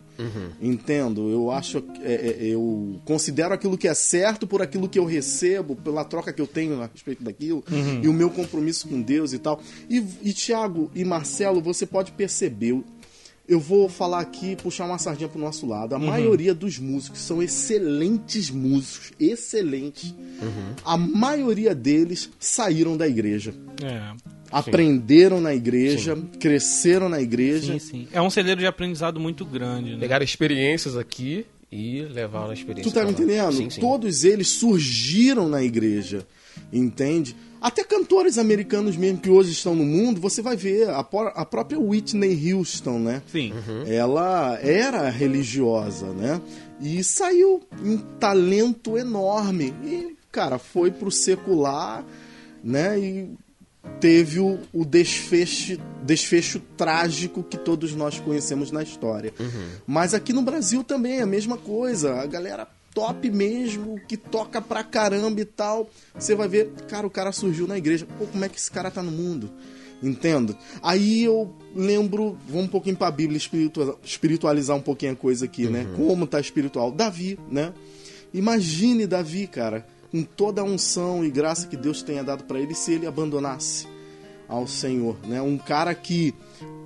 entendo. 0.62 1.30
Eu 1.32 1.49
acho, 1.49 1.84
é, 2.04 2.13
é, 2.13 2.38
eu 2.45 3.01
considero 3.06 3.51
aquilo 3.51 3.75
que 3.75 3.88
é 3.88 3.93
certo 3.95 4.45
por 4.45 4.62
aquilo 4.62 4.88
que 4.88 4.99
eu 4.99 5.06
recebo, 5.06 5.75
pela 5.75 6.04
troca 6.06 6.32
que 6.32 6.39
eu 6.41 6.45
tenho 6.45 6.80
a 6.80 6.86
respeito 6.93 7.23
daquilo 7.23 7.63
e 8.04 8.08
o 8.08 8.13
meu 8.13 8.30
compromisso 8.30 8.88
com 8.88 9.01
Deus 9.01 9.34
e 9.34 9.39
tal. 9.39 9.60
E, 9.89 10.04
e 10.21 10.32
Tiago 10.32 10.91
e 10.93 11.04
Marcelo, 11.04 11.60
você 11.60 11.88
pode 11.88 12.12
perceber, 12.12 12.80
eu- 13.48 13.60
vou 13.60 13.88
falar 13.90 14.20
aqui, 14.20 14.56
puxar 14.56 14.86
uma 14.86 14.98
sardinha 14.98 15.30
pro 15.30 15.40
nosso 15.40 15.66
lado. 15.66 15.94
A 15.96 16.00
maioria 16.00 16.54
dos 16.54 16.78
músicos 16.80 17.20
são 17.22 17.42
excelentes 17.42 18.50
músicos, 18.50 19.12
excelentes. 19.20 20.14
A 20.84 20.98
maioria 20.98 21.74
deles 21.76 22.30
saíram 22.40 22.96
da 22.98 23.08
igreja. 23.08 23.54
É. 23.84 24.14
Aprenderam 24.52 25.42
na 25.42 25.54
igreja, 25.54 26.18
cresceram 26.40 27.10
na 27.10 27.20
igreja. 27.22 27.74
Sim, 27.74 27.80
sim. 27.80 28.08
É 28.14 28.22
um 28.22 28.30
celeiro 28.30 28.60
de 28.62 28.68
aprendizado 28.68 29.20
muito 29.20 29.44
grande, 29.46 29.92
né? 29.94 29.98
Pegaram 30.00 30.24
experiências 30.24 30.96
aqui 30.96 31.46
e 31.72 32.02
levaram 32.04 32.52
a 32.52 32.54
experiência. 32.54 32.90
Tu 32.90 32.94
tá 32.94 33.04
me 33.04 33.12
entendendo? 33.12 33.52
Sim, 33.54 33.70
sim. 33.70 33.82
Todos 33.82 34.24
eles 34.24 34.48
surgiram 34.50 35.50
na 35.50 35.62
igreja, 35.64 36.26
entende? 36.72 37.36
Até 37.67 37.84
cantores 37.84 38.38
americanos 38.38 38.95
mesmo 38.95 39.17
que 39.19 39.30
hoje 39.30 39.51
estão 39.51 39.73
no 39.73 39.84
mundo, 39.84 40.21
você 40.21 40.39
vai 40.39 40.56
ver 40.56 40.88
a, 40.91 41.04
por- 41.04 41.32
a 41.34 41.43
própria 41.43 41.80
Whitney 41.80 42.54
Houston, 42.54 42.99
né? 42.99 43.23
Sim. 43.32 43.54
Ela 43.88 44.60
era 44.62 45.10
religiosa, 45.10 46.06
né? 46.13 46.39
E 46.80 47.04
saiu 47.04 47.63
um 47.84 47.97
talento 47.97 48.95
enorme. 48.99 49.73
E, 49.84 50.15
cara, 50.32 50.60
foi 50.60 50.91
pro 50.91 51.10
secular, 51.10 52.06
né? 52.63 52.99
E 52.99 53.30
teve 53.99 54.39
o, 54.39 54.60
o 54.73 54.86
desfecho, 54.86 55.80
desfecho 56.04 56.60
trágico 56.78 57.41
que 57.43 57.58
todos 57.58 57.95
nós 57.95 58.19
conhecemos 58.19 58.69
na 58.71 58.84
história. 58.84 59.34
Mas 59.88 60.13
aqui 60.13 60.34
no 60.34 60.41
Brasil 60.43 60.84
também 60.84 61.17
é 61.17 61.21
a 61.21 61.25
mesma 61.28 61.58
coisa. 61.58 62.15
A 62.21 62.25
galera 62.28 62.67
top 62.96 63.30
mesmo, 63.30 64.00
que 64.08 64.18
toca 64.18 64.60
pra 64.62 64.84
caramba 64.84 65.42
e 65.42 65.46
tal. 65.46 65.88
Você 66.18 66.34
vai 66.34 66.48
ver, 66.48 66.72
cara, 66.88 67.06
o 67.06 67.10
cara 67.12 67.32
surgiu 67.32 67.68
na 67.68 67.78
igreja. 67.78 68.08
Pô, 68.18 68.26
como 68.26 68.44
é 68.44 68.50
que 68.50 68.58
esse 68.58 68.72
cara 68.72 68.90
tá 68.90 69.04
no 69.04 69.12
mundo? 69.12 69.52
Entendo. 70.02 70.56
Aí 70.82 71.24
eu 71.24 71.54
lembro, 71.76 72.38
vamos 72.48 72.66
um 72.66 72.70
pouquinho 72.70 72.96
pra 72.96 73.12
Bíblia 73.12 73.38
espiritua- 73.38 74.00
espiritualizar 74.04 74.76
um 74.76 74.82
pouquinho 74.82 75.12
a 75.12 75.16
coisa 75.16 75.46
aqui, 75.46 75.68
né? 75.68 75.86
Como 75.96 76.26
tá 76.26 76.40
espiritual. 76.40 76.92
Davi, 76.92 77.38
né? 77.52 77.74
Imagine 78.34 79.06
Davi, 79.08 79.48
cara, 79.48 79.86
com 80.12 80.24
toda 80.24 80.62
a 80.62 80.64
unção 80.64 81.24
e 81.24 81.30
graça 81.30 81.68
que 81.68 81.78
Deus 81.78 82.02
tenha 82.02 82.24
dado 82.24 82.44
pra 82.46 82.60
ele, 82.60 82.74
se 82.74 82.94
ele 82.94 83.06
abandonasse 83.08 83.88
ao 84.48 84.68
Senhor, 84.68 85.18
né? 85.28 85.42
Um 85.42 85.58
cara 85.58 85.94
que 85.96 86.34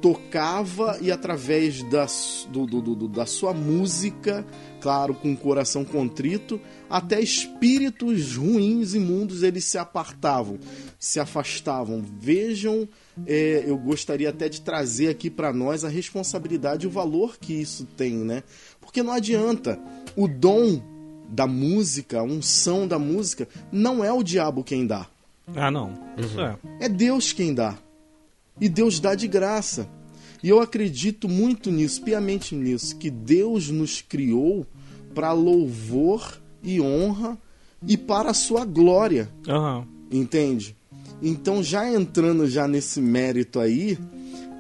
tocava 0.02 0.98
e 1.02 1.12
através 1.12 1.84
da, 1.84 2.06
do- 2.50 2.66
do- 2.66 2.96
do- 2.96 3.08
da 3.08 3.26
sua 3.26 3.54
música, 3.54 4.46
claro, 4.80 5.14
com 5.14 5.34
o 5.34 5.38
coração 5.38 5.84
contrito, 5.84 6.60
até 6.90 7.20
espíritos 7.20 8.36
ruins, 8.38 8.94
imundos, 8.94 9.44
eles 9.44 9.66
se 9.66 9.78
apartavam, 9.78 10.58
se 10.98 11.20
afastavam. 11.20 12.02
Vejam, 12.20 12.88
é, 13.28 13.64
eu 13.68 13.78
gostaria 13.78 14.30
até 14.30 14.48
de 14.48 14.62
trazer 14.62 15.10
aqui 15.10 15.30
para 15.30 15.52
nós 15.52 15.84
a 15.84 15.90
responsabilidade 15.90 16.86
e 16.86 16.88
o 16.88 16.92
valor 16.92 17.38
que 17.38 17.54
isso 17.54 17.86
tem, 17.98 18.14
né? 18.16 18.44
Porque 18.80 19.04
não 19.04 19.12
adianta. 19.14 19.78
O 20.16 20.28
dom 20.28 20.82
da 21.30 21.46
música, 21.46 22.20
a 22.20 22.24
unção 22.24 22.88
da 22.88 22.98
música, 22.98 23.48
não 23.72 24.04
é 24.04 24.12
o 24.12 24.24
diabo 24.24 24.64
quem 24.64 24.88
dá. 24.88 25.06
Ah, 25.56 25.72
não. 25.72 25.94
Isso 26.18 26.40
é. 26.40 26.58
É 26.80 26.90
Deus 26.90 27.34
quem 27.34 27.54
dá. 27.54 27.78
E 28.60 28.68
Deus 28.68 29.00
dá 29.00 29.16
de 29.16 29.28
graça. 29.28 29.88
E 30.44 30.50
eu 30.50 30.62
acredito 30.62 31.28
muito 31.28 31.70
nisso, 31.70 32.02
piamente 32.02 32.56
nisso, 32.56 32.96
que 32.96 33.10
Deus 33.10 33.70
nos 33.70 34.02
criou 34.02 34.66
para 35.14 35.34
louvor 35.34 36.40
e 36.64 36.80
honra 36.80 37.38
e 37.86 37.98
para 37.98 38.32
a 38.32 38.34
sua 38.34 38.64
glória, 38.64 39.30
Aham. 39.48 39.86
entende? 40.12 40.76
Então, 41.22 41.62
já 41.62 41.92
entrando 41.92 42.48
já 42.48 42.68
nesse 42.68 43.02
mérito 43.02 43.60
aí, 43.60 43.98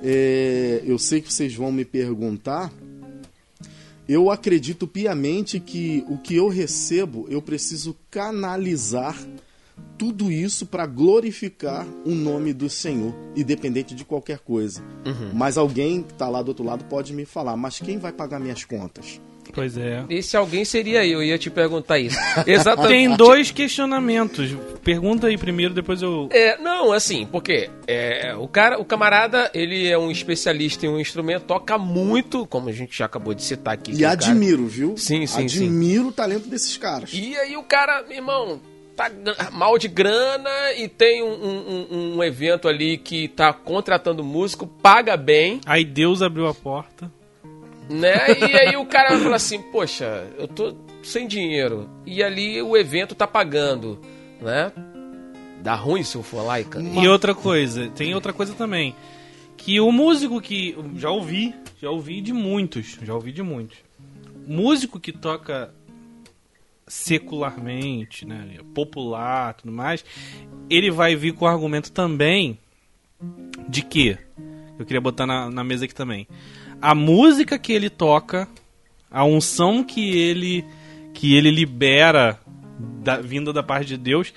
é, 0.04 0.82
eu 0.86 0.97
sei 0.97 1.21
que 1.21 1.32
vocês 1.32 1.54
vão 1.56 1.71
me 1.71 1.86
perguntar. 1.86 2.71
Eu 4.08 4.32
acredito 4.32 4.88
piamente 4.88 5.60
que 5.60 6.04
o 6.10 6.17
que 6.17 6.36
eu 6.36 6.49
recebo, 6.49 7.25
eu 7.30 7.41
preciso 7.41 7.95
canalizar 8.10 9.15
tudo 10.00 10.32
isso 10.32 10.66
para 10.66 10.86
glorificar 10.86 11.86
o 12.06 12.12
nome 12.16 12.54
do 12.54 12.70
Senhor, 12.70 13.14
independente 13.36 13.94
de 13.94 14.06
qualquer 14.06 14.40
coisa. 14.40 14.82
Mas 15.34 15.58
alguém 15.58 16.02
que 16.02 16.14
está 16.14 16.30
lá 16.30 16.42
do 16.42 16.48
outro 16.48 16.64
lado 16.66 16.86
pode 16.86 17.14
me 17.14 17.26
falar, 17.26 17.56
mas 17.58 17.80
quem 17.80 17.98
vai 18.00 18.12
pagar 18.14 18.40
minhas 18.40 18.64
contas? 18.64 19.20
Pois 19.52 19.76
é. 19.78 20.06
Esse 20.12 20.38
alguém 20.38 20.64
seria 20.64 21.04
eu, 21.06 21.24
ia 21.24 21.36
te 21.38 21.50
perguntar 21.50 21.98
isso. 21.98 22.16
Exatamente. 22.46 22.88
Tem 22.94 23.16
dois 23.18 23.50
questionamentos. 23.50 24.56
Pergunta 24.84 25.26
aí 25.26 25.38
primeiro, 25.40 25.74
depois 25.74 26.02
eu. 26.04 26.30
É, 26.32 26.56
não, 26.62 26.92
assim, 26.94 27.28
porque 27.32 27.68
é, 27.88 28.36
o 28.36 28.48
cara, 28.48 28.80
o 28.80 28.86
camarada, 28.86 29.50
ele 29.54 29.88
é 29.88 29.98
um 29.98 30.12
especialista 30.12 30.86
em 30.86 30.90
um 30.90 31.00
instrumento, 31.00 31.46
toca 31.46 31.80
muito, 31.80 32.46
como 32.46 32.70
a 32.70 32.72
gente 32.72 32.96
já 32.96 33.06
acabou 33.06 33.34
de 33.34 33.42
citar 33.44 33.74
aqui. 33.74 33.92
que 33.92 33.98
E 33.98 34.06
o 34.06 34.08
cara- 34.08 34.14
admiro, 34.14 34.68
viu? 34.68 34.96
Sim, 34.96 35.26
sim, 35.26 35.44
Admiro 35.46 36.10
o 36.10 36.12
talento 36.12 36.48
desses 36.48 36.78
caras. 36.78 37.10
E 37.12 37.36
aí 37.36 37.58
o 37.58 37.64
cara, 37.64 38.04
meu 38.04 38.18
irmão, 38.18 38.62
tá 39.08 39.50
mal 39.52 39.78
de 39.78 39.88
grana 39.88 40.50
e 40.78 40.88
tem 40.88 41.24
um, 41.24 41.28
um- 41.34 42.16
um- 42.18 42.24
evento 42.24 42.68
ali 42.68 42.98
que 42.98 43.28
tá 43.30 43.54
contratando 43.54 44.24
músico, 44.24 44.68
paga 44.68 45.16
bem, 45.16 45.62
Aí 45.66 45.86
Deus 45.86 46.22
abriu 46.22 46.48
a 46.48 46.54
porta. 46.54 47.12
né? 47.90 48.18
E 48.50 48.56
aí 48.58 48.76
o 48.76 48.86
cara 48.86 49.10
vai 49.12 49.20
falar 49.24 49.36
assim, 49.38 49.62
poxa, 49.72 50.28
eu 50.38 50.48
tô 50.48 50.76
sem 51.02 51.28
dinheiro. 51.28 51.90
E 52.06 52.22
ali 52.24 52.62
o 52.62 52.76
evento 52.78 53.16
tá 53.16 53.26
pagando, 53.26 54.00
né? 54.42 54.72
Dá 55.62 55.76
ruim 55.76 56.04
se 56.04 56.16
eu 56.16 56.24
for 56.24 56.42
lá 56.44 56.60
e 56.60 56.64
cantar. 56.64 57.04
E 57.04 57.08
outra 57.08 57.34
coisa, 57.36 57.90
tem 57.90 58.14
outra 58.14 58.32
coisa 58.32 58.54
também. 58.54 58.96
Que 59.58 59.80
o 59.82 59.92
músico 59.92 60.40
que. 60.40 60.78
Já 60.96 61.10
ouvi, 61.10 61.54
já 61.82 61.90
ouvi 61.90 62.22
de 62.22 62.32
muitos. 62.32 62.98
Já 63.02 63.14
ouvi 63.14 63.32
de 63.34 63.44
muitos. 63.44 63.78
Músico 64.48 65.00
que 65.00 65.12
toca 65.12 65.74
secularmente, 66.89 68.25
né? 68.25 68.58
Popular 68.73 69.54
tudo 69.54 69.71
mais, 69.71 70.04
ele 70.69 70.91
vai 70.91 71.15
vir 71.15 71.34
com 71.34 71.45
o 71.45 71.47
argumento 71.47 71.91
também 71.91 72.58
de 73.69 73.82
que. 73.84 74.17
Eu 74.78 74.86
queria 74.86 75.02
botar 75.02 75.25
na, 75.25 75.49
na 75.49 75.63
mesa 75.63 75.86
aqui 75.86 75.93
também. 75.93 76.28
A 76.82 76.95
música 76.95 77.60
que 77.60 77.71
ele 77.71 77.89
toca, 77.89 78.47
a 79.12 79.23
unção 79.23 79.84
que 79.84 80.17
ele 80.17 80.65
que 81.13 81.36
ele 81.36 81.52
libera 81.52 82.39
da, 82.80 83.17
vinda 83.17 83.52
da 83.52 83.62
parte 83.62 83.88
de 83.88 83.97
Deus 83.97 84.34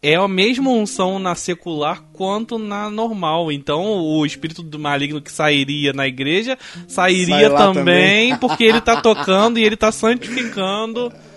é 0.00 0.16
a 0.16 0.26
mesma 0.28 0.70
unção 0.70 1.18
na 1.18 1.34
secular 1.34 2.02
quanto 2.12 2.58
na 2.58 2.90
normal. 2.90 3.52
Então, 3.52 3.84
o 3.84 4.24
espírito 4.26 4.62
do 4.62 4.78
maligno 4.78 5.20
que 5.20 5.30
sairia 5.30 5.92
na 5.92 6.06
igreja 6.08 6.58
sairia 6.88 7.48
Sai 7.50 7.56
também, 7.56 8.30
também. 8.30 8.36
porque 8.38 8.64
ele 8.64 8.80
tá 8.80 9.00
tocando 9.00 9.58
e 9.58 9.64
ele 9.64 9.76
tá 9.76 9.92
santificando. 9.92 11.12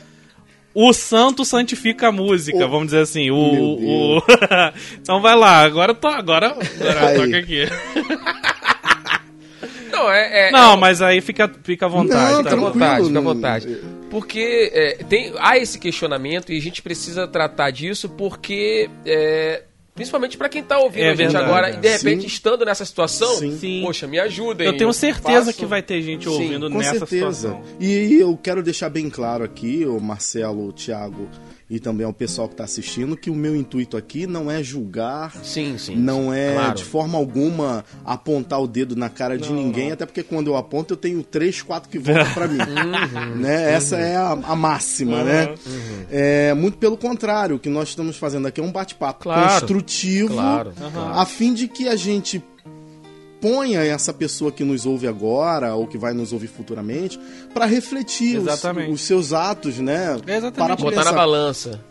O 0.76 0.92
santo 0.92 1.46
santifica 1.46 2.10
a 2.10 2.12
música, 2.12 2.66
O- 2.66 2.70
vamos 2.70 2.88
dizer 2.88 3.00
assim. 3.00 3.32
O, 3.32 3.38
o... 3.38 4.22
então 5.02 5.22
vai 5.22 5.36
lá, 5.36 5.62
agora 5.64 5.94
to... 5.96 6.08
agora, 6.08 6.48
agora 6.48 7.16
toca 7.16 7.38
aqui. 7.38 7.64
Não, 9.90 10.12
é, 10.12 10.50
é- 10.50 10.52
Não, 10.52 10.74
é- 10.74 10.78
mas 10.78 11.02
aí 11.02 11.22
fica, 11.22 11.50
fica 11.64 11.86
à 11.86 11.90
vontade. 11.90 12.34
Não, 12.34 12.44
tá 12.44 12.50
Fica 12.50 12.56
à 12.56 12.60
vontade, 12.72 13.06
fica 13.08 13.20
à 13.20 13.22
vontade. 13.22 13.78
Porque 14.10 14.72
é, 14.74 15.04
tem, 15.10 15.34
há 15.40 15.58
esse 15.58 15.80
questionamento 15.80 16.52
e 16.52 16.58
a 16.58 16.62
gente 16.62 16.82
precisa 16.82 17.28
tratar 17.28 17.72
disso 17.72 18.10
porque, 18.10 18.90
é, 19.06 19.64
principalmente 19.96 20.38
pra 20.38 20.50
quem 20.50 20.62
tá 20.62 20.78
ouvindo 20.78 21.04
É 21.06 21.08
a 21.12 21.16
gente 21.16 21.32
verdade, 21.32 21.46
agora 21.46 21.70
e 21.72 21.78
de 21.78 21.88
repente 21.88 22.22
Sim. 22.22 22.28
estando 22.28 22.66
nessa 22.66 22.84
situação, 22.86 23.34
Sim. 23.38 23.58
Sim. 23.58 23.82
poxa, 23.84 24.06
me 24.06 24.20
ajudem. 24.20 24.68
Eu 24.68 24.78
tenho 24.78 24.92
certeza 24.94 25.46
faço- 25.46 25.58
que 25.58 25.66
vai 25.66 25.82
ter 25.82 26.02
gente 26.02 26.26
Sim, 26.26 26.30
ouvindo 26.30 26.70
Com 26.70 26.78
nessa 26.78 27.00
certeza. 27.00 27.32
situação. 27.34 27.64
E 27.80 28.16
eu 28.20 28.38
quero 28.38 28.62
deixar 28.62 28.90
bem 28.90 29.10
claro 29.10 29.44
aqui, 29.44 29.86
o 29.86 30.00
Marcelo, 30.00 30.68
o 30.68 30.74
Thiago 30.74 31.30
e 31.70 31.80
também 31.80 32.06
ao 32.06 32.14
pessoal 32.14 32.48
que 32.48 32.54
está 32.54 32.64
assistindo, 32.64 33.18
que 33.18 33.30
o 33.30 33.36
meu 33.36 33.56
intuito 33.56 33.98
aqui 33.98 34.28
não 34.28 34.52
é 34.52 34.62
julgar, 34.62 35.34
Sim, 35.44 35.78
sim. 35.80 35.96
não 35.96 36.26
sim, 36.32 36.36
é 36.38 36.54
claro. 36.54 36.76
de 36.76 36.84
forma 36.84 37.18
alguma 37.18 37.84
apontar 38.06 38.62
o 38.62 38.68
dedo 38.68 38.96
na 38.96 39.10
cara 39.10 39.36
de 39.38 39.50
Não, 39.50 39.56
ninguém, 39.56 39.88
não. 39.88 39.94
até 39.94 40.06
porque 40.06 40.22
quando 40.22 40.48
eu 40.48 40.56
aponto 40.56 40.94
eu 40.94 40.98
tenho 40.98 41.24
três, 41.24 41.62
quatro 41.64 41.90
que 41.90 41.98
voltam 41.98 42.32
para 42.34 42.48
mim. 42.48 42.60
Uhum. 43.16 43.36
né? 43.38 43.74
Essa 43.74 43.98
é 43.98 44.16
a, 44.16 44.32
a 44.32 44.56
máxima, 44.56 45.24
né? 45.24 45.56
É, 46.12 46.54
muito 46.54 46.78
pelo 46.78 46.98
contrário, 46.98 47.56
o 47.56 47.60
que 47.60 47.70
nós 47.70 47.90
estamos 47.90 48.18
fazendo 48.18 48.48
aqui 48.48 48.60
é 48.62 48.64
um 48.64 48.72
bate-papo 48.72 49.24
Claro. 49.24 49.52
construtivo 49.60 50.34
claro. 50.34 50.74
a 51.14 51.26
fim 51.26 51.54
de 51.54 51.68
que 51.68 51.88
a 51.88 51.96
gente 51.96 52.44
exponha 53.46 53.82
essa 53.84 54.12
pessoa 54.12 54.52
que 54.52 54.64
nos 54.64 54.86
ouve 54.86 55.08
agora 55.08 55.76
ou 55.76 55.86
que 55.86 55.98
vai 55.98 56.14
nos 56.14 56.34
ouvir 56.34 56.48
futuramente 56.48 57.20
para 57.54 57.66
refletir 57.66 58.40
os, 58.40 58.64
os 58.92 59.02
seus 59.02 59.34
atos, 59.34 59.78
né? 59.78 60.16
Exatamente. 60.28 60.54
Para 60.56 60.76
Botar 60.76 60.96
na 60.98 61.04
pensar. 61.04 61.14
balança. 61.14 61.82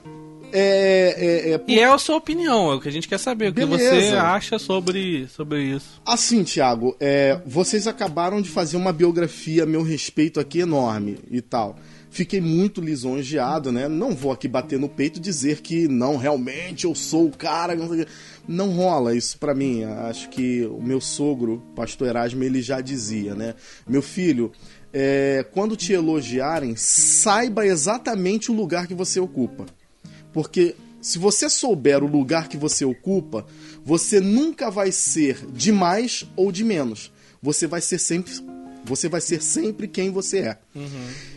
É, 0.57 1.49
é, 1.49 1.53
é, 1.55 1.61
E 1.67 1.81
é 1.81 1.85
a 1.85 1.99
sua 1.99 2.17
opinião, 2.17 2.71
é 2.71 2.77
o 2.77 2.81
que 2.81 2.89
a 2.89 2.93
gente 2.93 3.09
quer 3.09 3.19
saber, 3.19 3.49
o 3.51 3.53
que 3.53 3.67
Beleza. 3.67 3.91
você 3.91 4.17
acha 4.17 4.57
sobre, 4.57 5.27
sobre 5.29 5.63
isso. 5.65 6.01
Assim, 6.07 6.45
Thiago, 6.45 6.97
é, 7.01 7.41
vocês 7.45 7.89
acabaram 7.89 8.41
de 8.41 8.49
fazer 8.49 8.77
uma 8.77 8.93
biografia 8.93 9.65
a 9.65 9.67
meu 9.67 9.83
respeito 9.83 10.39
aqui 10.39 10.61
enorme 10.61 11.19
e 11.29 11.41
tal. 11.41 11.77
Fiquei 12.09 12.41
muito 12.41 12.81
lisonjeado, 12.81 13.73
né? 13.73 13.89
Não 13.89 14.15
vou 14.15 14.31
aqui 14.31 14.47
bater 14.47 14.79
no 14.79 14.89
peito 14.89 15.19
e 15.19 15.21
dizer 15.21 15.61
que 15.61 15.89
não, 15.89 16.17
realmente 16.17 16.85
eu 16.85 16.95
sou 16.95 17.27
o 17.27 17.37
cara. 17.37 17.75
Não, 18.47 18.71
rola 18.71 19.15
isso 19.15 19.39
pra 19.39 19.55
mim. 19.55 19.85
Acho 19.85 20.29
que 20.29 20.65
o 20.67 20.83
meu 20.83 21.01
sogro, 21.01 21.63
pastor 21.75 22.09
Erasmo, 22.09 22.45
ele 22.45 22.61
já 22.61 22.81
dizia, 22.81 23.35
né? 23.35 23.55
Meu 23.87 24.03
filho, 24.03 24.53
é, 24.93 25.45
quando 25.53 25.77
te 25.77 25.93
elogiarem, 25.93 26.77
saiba 26.77 27.67
exatamente 27.67 28.51
o 28.51 28.55
lugar 28.55 28.87
que 28.87 28.95
você 28.95 29.19
ocupa. 29.19 29.67
Porque 30.33 30.77
se 31.01 31.19
você 31.19 31.51
souber 31.51 32.03
o 32.03 32.07
lugar 32.07 32.49
que 32.49 32.57
você 32.57 32.85
ocupa, 32.85 33.45
você 33.85 34.21
nunca 34.21 34.71
vai 34.71 34.91
ser 34.91 35.45
de 35.53 35.71
mais 35.73 36.27
ou 36.37 36.51
de 36.51 36.65
menos. 36.65 37.13
Você 37.43 37.67
vai 37.67 37.81
ser 37.81 37.99
sempre, 37.99 38.33
você 38.85 39.09
vai 39.09 39.21
ser 39.21 39.43
sempre 39.43 39.87
quem 39.87 40.11
você 40.11 40.39
é. 40.39 40.59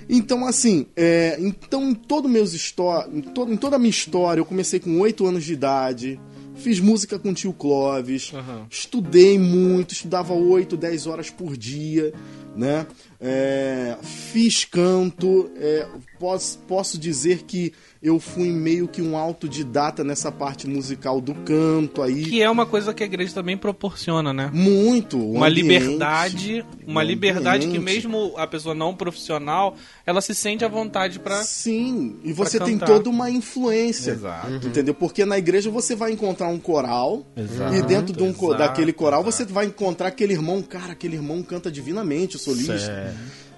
Então, 0.10 0.46
assim, 0.46 0.88
é, 0.96 1.38
então 1.40 1.90
em 1.90 1.94
todo 1.94 2.30
meus 2.30 2.54
em, 2.54 3.52
em 3.52 3.58
toda 3.58 3.76
a 3.76 3.80
minha 3.80 3.90
história, 3.90 4.40
eu 4.40 4.46
comecei 4.46 4.80
com 4.80 5.00
8 5.00 5.26
anos 5.26 5.44
de 5.44 5.54
idade, 5.54 6.20
fiz 6.58 6.80
música 6.80 7.18
com 7.18 7.30
o 7.30 7.34
tio 7.34 7.54
Clóvis, 7.54 8.32
estudei 8.70 9.38
muito, 9.40 9.94
estudava 9.94 10.34
8, 10.34 10.76
10 10.76 11.08
horas 11.08 11.30
por 11.30 11.56
dia, 11.56 12.14
né? 12.56 12.86
É, 13.20 13.98
fiz 14.04 14.64
canto, 14.64 15.50
é, 15.58 15.88
posso, 16.20 16.60
posso 16.68 17.00
dizer 17.00 17.44
que 17.44 17.74
eu 18.02 18.20
fui 18.20 18.50
meio 18.50 18.88
que 18.88 19.02
um 19.02 19.18
autodidata 19.18 20.04
nessa 20.04 20.32
parte 20.32 20.68
musical 20.68 21.20
do 21.20 21.34
canto 21.34 22.04
aí. 22.04 22.26
Que 22.26 22.44
é 22.44 22.50
uma 22.50 22.66
coisa 22.66 22.94
que 22.94 23.02
a 23.02 23.06
igreja 23.06 23.34
também 23.34 23.58
proporciona, 23.58 24.32
né? 24.32 24.52
Muito. 24.54 25.18
Uma 25.18 25.48
ambiente, 25.48 25.62
liberdade, 25.64 26.66
uma 26.86 27.02
liberdade 27.02 27.68
que 27.68 27.80
mesmo 27.80 28.34
a 28.38 28.46
pessoa 28.46 28.76
não 28.76 28.96
profissional, 28.96 29.76
ela 30.06 30.22
se 30.22 30.36
sente 30.36 30.64
à 30.64 30.68
vontade 30.68 31.20
pra... 31.20 31.44
Sim, 31.44 32.18
e 32.24 32.32
você 32.32 32.60
tem 32.60 32.78
toda 32.78 33.10
uma 33.10 33.32
influência. 33.32 34.12
Exato. 34.12 34.68
Entendeu? 34.68 34.94
Porque 34.94 35.26
na 35.26 35.38
igreja 35.40 35.72
você 35.72 35.96
vai 35.96 36.12
encontrar 36.12 36.50
um 36.50 36.60
coral 36.60 37.26
Exato, 37.36 37.74
e 37.74 37.82
dentro 37.82 38.16
de 38.16 38.22
um 38.22 38.30
exato, 38.30 38.58
daquele 38.58 38.94
coral 38.94 39.24
você 39.24 39.44
vai 39.44 39.66
encontrar 39.66 40.10
aquele 40.10 40.34
irmão, 40.34 40.62
cara, 40.62 40.94
aquele 40.94 41.16
irmão 41.16 41.42
canta 41.42 41.72
divinamente, 41.72 42.36
o 42.36 42.40
solista. 42.40 43.07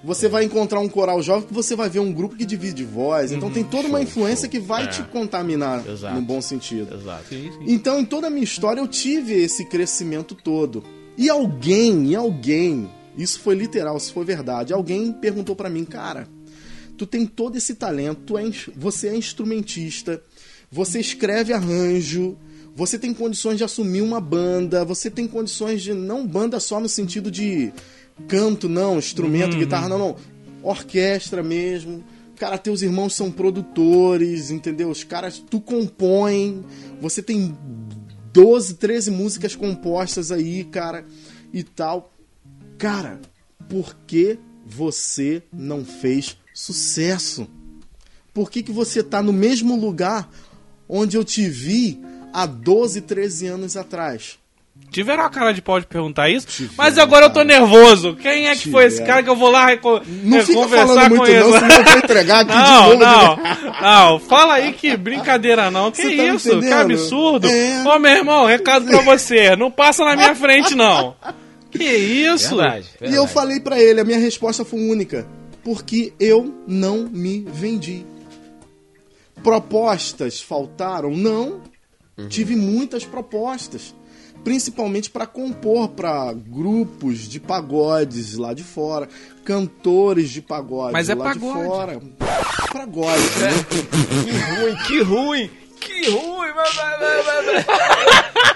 Você 0.02 0.28
vai 0.28 0.44
encontrar 0.44 0.80
um 0.80 0.88
coral 0.88 1.22
jovem 1.22 1.46
que 1.46 1.52
você 1.52 1.76
vai 1.76 1.90
ver 1.90 1.98
um 1.98 2.12
grupo 2.12 2.34
que 2.34 2.46
divide 2.46 2.84
voz. 2.84 3.32
Então 3.32 3.50
tem 3.50 3.62
toda 3.62 3.86
uma 3.86 4.00
influência 4.00 4.48
que 4.48 4.58
vai 4.58 4.88
te 4.88 5.02
contaminar 5.02 5.86
Exato. 5.86 6.14
no 6.14 6.22
bom 6.22 6.40
sentido. 6.40 6.94
Exato. 6.94 7.28
Sim, 7.28 7.50
sim. 7.52 7.64
Então, 7.66 8.00
em 8.00 8.04
toda 8.04 8.28
a 8.28 8.30
minha 8.30 8.44
história, 8.44 8.80
eu 8.80 8.88
tive 8.88 9.34
esse 9.34 9.66
crescimento 9.66 10.34
todo. 10.34 10.82
E 11.18 11.28
alguém, 11.28 12.12
e 12.12 12.16
alguém, 12.16 12.88
isso 13.16 13.40
foi 13.40 13.54
literal, 13.54 13.98
isso 13.98 14.12
foi 14.12 14.24
verdade. 14.24 14.72
Alguém 14.72 15.12
perguntou 15.12 15.54
pra 15.54 15.68
mim, 15.68 15.84
cara, 15.84 16.26
tu 16.96 17.06
tem 17.06 17.26
todo 17.26 17.56
esse 17.56 17.74
talento, 17.74 18.22
tu 18.26 18.38
é 18.38 18.44
você 18.74 19.08
é 19.08 19.16
instrumentista, 19.16 20.22
você 20.70 20.98
escreve 20.98 21.52
arranjo, 21.52 22.38
você 22.74 22.98
tem 22.98 23.12
condições 23.12 23.58
de 23.58 23.64
assumir 23.64 24.00
uma 24.00 24.20
banda, 24.20 24.84
você 24.84 25.10
tem 25.10 25.26
condições 25.26 25.82
de 25.82 25.92
não 25.92 26.26
banda 26.26 26.58
só 26.58 26.80
no 26.80 26.88
sentido 26.88 27.30
de 27.30 27.72
canto, 28.28 28.68
não, 28.68 28.98
instrumento, 28.98 29.56
guitarra, 29.56 29.88
não, 29.88 29.98
não, 29.98 30.16
orquestra 30.62 31.42
mesmo. 31.42 32.04
Cara, 32.36 32.56
teus 32.56 32.80
irmãos 32.82 33.14
são 33.14 33.30
produtores, 33.30 34.50
entendeu? 34.50 34.88
Os 34.88 35.04
caras, 35.04 35.38
tu 35.38 35.60
compõe, 35.60 36.64
você 37.00 37.22
tem 37.22 37.56
12, 38.32 38.74
13 38.74 39.10
músicas 39.10 39.54
compostas 39.54 40.32
aí, 40.32 40.64
cara, 40.64 41.04
e 41.52 41.62
tal. 41.62 42.12
Cara, 42.78 43.20
por 43.68 43.94
que 44.06 44.38
você 44.66 45.42
não 45.52 45.84
fez 45.84 46.36
sucesso? 46.54 47.46
Por 48.32 48.50
que, 48.50 48.62
que 48.62 48.72
você 48.72 49.02
tá 49.02 49.22
no 49.22 49.32
mesmo 49.32 49.76
lugar 49.76 50.30
onde 50.88 51.16
eu 51.16 51.24
te 51.24 51.48
vi 51.48 52.00
há 52.32 52.46
12, 52.46 53.02
13 53.02 53.46
anos 53.48 53.76
atrás? 53.76 54.39
Tiveram 54.90 55.24
a 55.24 55.30
cara 55.30 55.52
de 55.52 55.62
pau 55.62 55.78
de 55.78 55.86
perguntar 55.86 56.28
isso, 56.28 56.46
Tiveram, 56.48 56.74
mas 56.76 56.98
agora 56.98 57.26
eu 57.26 57.30
tô 57.30 57.42
nervoso. 57.42 58.16
Quem 58.16 58.48
é 58.48 58.56
que 58.56 58.70
foi 58.70 58.84
esse 58.86 58.96
Tiveram. 58.96 59.12
cara 59.12 59.22
que 59.22 59.30
eu 59.30 59.36
vou 59.36 59.50
lá 59.50 59.66
reco- 59.66 60.00
Não 60.24 60.38
é, 60.38 60.42
fica 60.42 60.58
conversar 60.60 60.86
falando 60.88 61.08
com 61.10 61.16
muito 61.16 61.30
ele? 61.30 61.40
não, 61.40 61.52
senão 61.52 61.76
eu 61.76 61.84
vou 61.84 61.96
entregar 61.98 62.40
aqui 62.40 62.50
de 62.52 62.58
Não, 62.58 62.82
novo. 62.88 62.98
não, 62.98 63.38
não, 63.82 64.18
fala 64.20 64.54
aí 64.54 64.72
que 64.72 64.96
brincadeira 64.96 65.70
não, 65.70 65.90
que 65.92 66.02
tá 66.02 66.08
isso, 66.24 66.60
que 66.60 66.72
absurdo. 66.72 67.46
É. 67.48 67.82
Ô 67.86 67.98
meu 67.98 68.10
irmão, 68.12 68.46
recado 68.46 68.86
pra 68.86 69.00
você, 69.02 69.54
não 69.56 69.70
passa 69.70 70.04
na 70.04 70.16
minha 70.16 70.34
frente 70.34 70.74
não. 70.74 71.14
Que 71.70 71.84
isso? 71.84 72.56
Verdade, 72.56 72.86
E 73.00 73.04
eu 73.04 73.10
verdade. 73.10 73.32
falei 73.32 73.60
pra 73.60 73.80
ele, 73.80 74.00
a 74.00 74.04
minha 74.04 74.18
resposta 74.18 74.64
foi 74.64 74.80
única. 74.80 75.24
Porque 75.62 76.12
eu 76.18 76.52
não 76.66 77.08
me 77.12 77.46
vendi. 77.52 78.04
Propostas 79.42 80.40
faltaram? 80.40 81.10
Não. 81.10 81.60
Tive 82.28 82.54
muitas 82.56 83.04
propostas. 83.04 83.94
Principalmente 84.44 85.10
para 85.10 85.26
compor 85.26 85.88
para 85.88 86.32
grupos 86.32 87.18
de 87.28 87.38
pagodes 87.38 88.36
lá 88.36 88.54
de 88.54 88.64
fora, 88.64 89.08
cantores 89.44 90.30
de 90.30 90.40
pagode 90.40 90.92
Mas 90.92 91.08
é 91.08 91.14
lá 91.14 91.24
pagode. 91.24 91.58
de 91.60 91.66
fora. 91.66 92.00
Pagode, 92.72 93.22
né? 93.38 93.50
Que 94.24 94.32
ruim, 94.32 94.76
que 94.86 95.02
ruim, 95.02 95.50
que 95.80 96.10
ruim. 96.10 96.50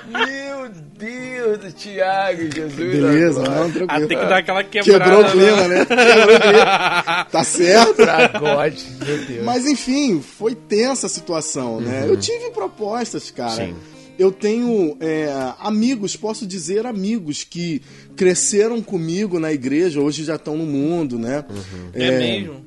Meu 0.09 0.69
Deus 0.97 1.59
do 1.59 1.73
Thiago, 1.73 2.43
Jesus. 2.43 2.75
Beleza, 2.77 3.43
não, 3.43 3.67
Ah, 3.67 3.71
tranquilo. 3.71 4.09
tem 4.09 4.19
que 4.19 4.27
dar 4.27 4.39
aquela 4.39 4.65
quebrada. 4.65 5.05
Quebrou 5.05 5.25
o 5.25 5.31
clima, 5.31 5.69
né? 5.69 5.85
Quebrou 5.85 6.37
o 6.37 6.41
clima. 6.41 7.25
Tá 7.31 7.45
certo? 7.45 8.07
Pagode, 8.07 8.87
meu 9.05 9.25
Deus. 9.27 9.45
Mas 9.45 9.67
enfim, 9.67 10.21
foi 10.21 10.55
tensa 10.55 11.07
a 11.07 11.11
situação, 11.11 11.81
né? 11.81 12.05
Eu 12.09 12.17
tive 12.17 12.51
propostas, 12.51 13.31
cara. 13.31 13.67
Sim. 13.67 13.77
Eu 14.19 14.31
tenho 14.31 14.97
é, 15.01 15.29
amigos, 15.59 16.17
posso 16.17 16.47
dizer 16.47 16.87
amigos, 16.87 17.43
que 17.43 17.83
cresceram 18.17 18.81
comigo 18.81 19.41
na 19.41 19.53
igreja, 19.53 20.01
hoje 20.01 20.25
já 20.25 20.37
estão 20.37 20.57
no 20.57 20.65
mundo, 20.67 21.19
né? 21.19 21.45
É, 21.93 22.19
mesmo. 22.19 22.65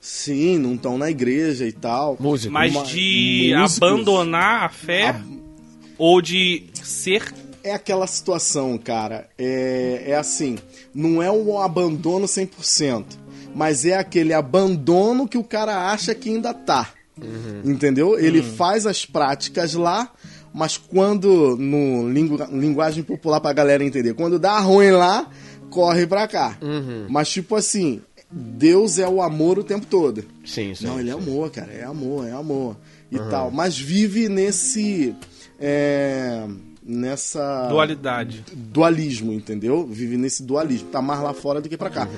Sim, 0.00 0.58
não 0.58 0.74
estão 0.74 0.98
na 0.98 1.10
igreja 1.10 1.66
e 1.66 1.72
tal. 1.72 2.18
Música. 2.20 2.52
Mas 2.52 2.74
Uma- 2.74 2.84
de 2.84 3.54
músicos. 3.56 3.82
abandonar 3.82 4.64
a 4.64 4.68
fé 4.68 5.16
ou 5.96 6.20
de 6.20 6.64
ser 6.82 7.32
É 7.62 7.72
aquela 7.72 8.06
situação, 8.06 8.76
cara. 8.76 9.26
É, 9.38 10.02
é 10.08 10.14
assim, 10.16 10.58
não 10.94 11.22
é 11.22 11.30
um 11.30 11.58
abandono 11.58 12.26
100%, 12.28 13.18
mas 13.54 13.86
é 13.86 13.96
aquele 13.96 14.34
abandono 14.34 15.26
que 15.26 15.38
o 15.38 15.44
cara 15.44 15.90
acha 15.90 16.14
que 16.14 16.28
ainda 16.28 16.52
tá. 16.52 16.92
Entendeu? 17.64 18.18
Ele 18.18 18.42
faz 18.42 18.86
as 18.86 19.06
práticas 19.06 19.72
lá, 19.72 20.12
mas 20.54 20.76
quando, 20.78 21.56
no 21.58 22.08
lingu- 22.08 22.38
linguagem 22.52 23.02
popular 23.02 23.40
pra 23.40 23.52
galera 23.52 23.82
entender, 23.84 24.14
quando 24.14 24.38
dá 24.38 24.58
ruim 24.60 24.90
lá, 24.92 25.28
corre 25.70 26.06
pra 26.06 26.28
cá. 26.28 26.56
Mas 27.08 27.28
tipo 27.28 27.56
assim, 27.56 28.00
Deus 28.30 28.98
é 28.98 29.08
o 29.08 29.20
amor 29.20 29.58
o 29.58 29.64
tempo 29.64 29.84
todo. 29.86 30.24
Sim, 30.46 30.74
sim. 30.74 30.86
Não, 30.86 30.98
ele 31.00 31.10
é 31.10 31.12
sim. 31.12 31.18
amor, 31.18 31.50
cara. 31.50 31.72
É 31.72 31.84
amor, 31.84 32.26
é 32.26 32.32
amor. 32.32 32.76
E 33.10 33.18
tal. 33.30 33.50
Mas 33.50 33.78
vive 33.78 34.28
nesse. 34.28 35.14
é, 35.60 36.44
nessa. 36.84 37.66
dualidade. 37.68 38.44
Dualismo, 38.54 39.32
entendeu? 39.32 39.86
Vive 39.86 40.16
nesse 40.16 40.42
dualismo. 40.42 40.88
Tá 40.90 41.00
mais 41.02 41.20
lá 41.20 41.32
fora 41.34 41.60
do 41.60 41.68
que 41.68 41.76
pra 41.76 41.90
cá. 41.90 42.08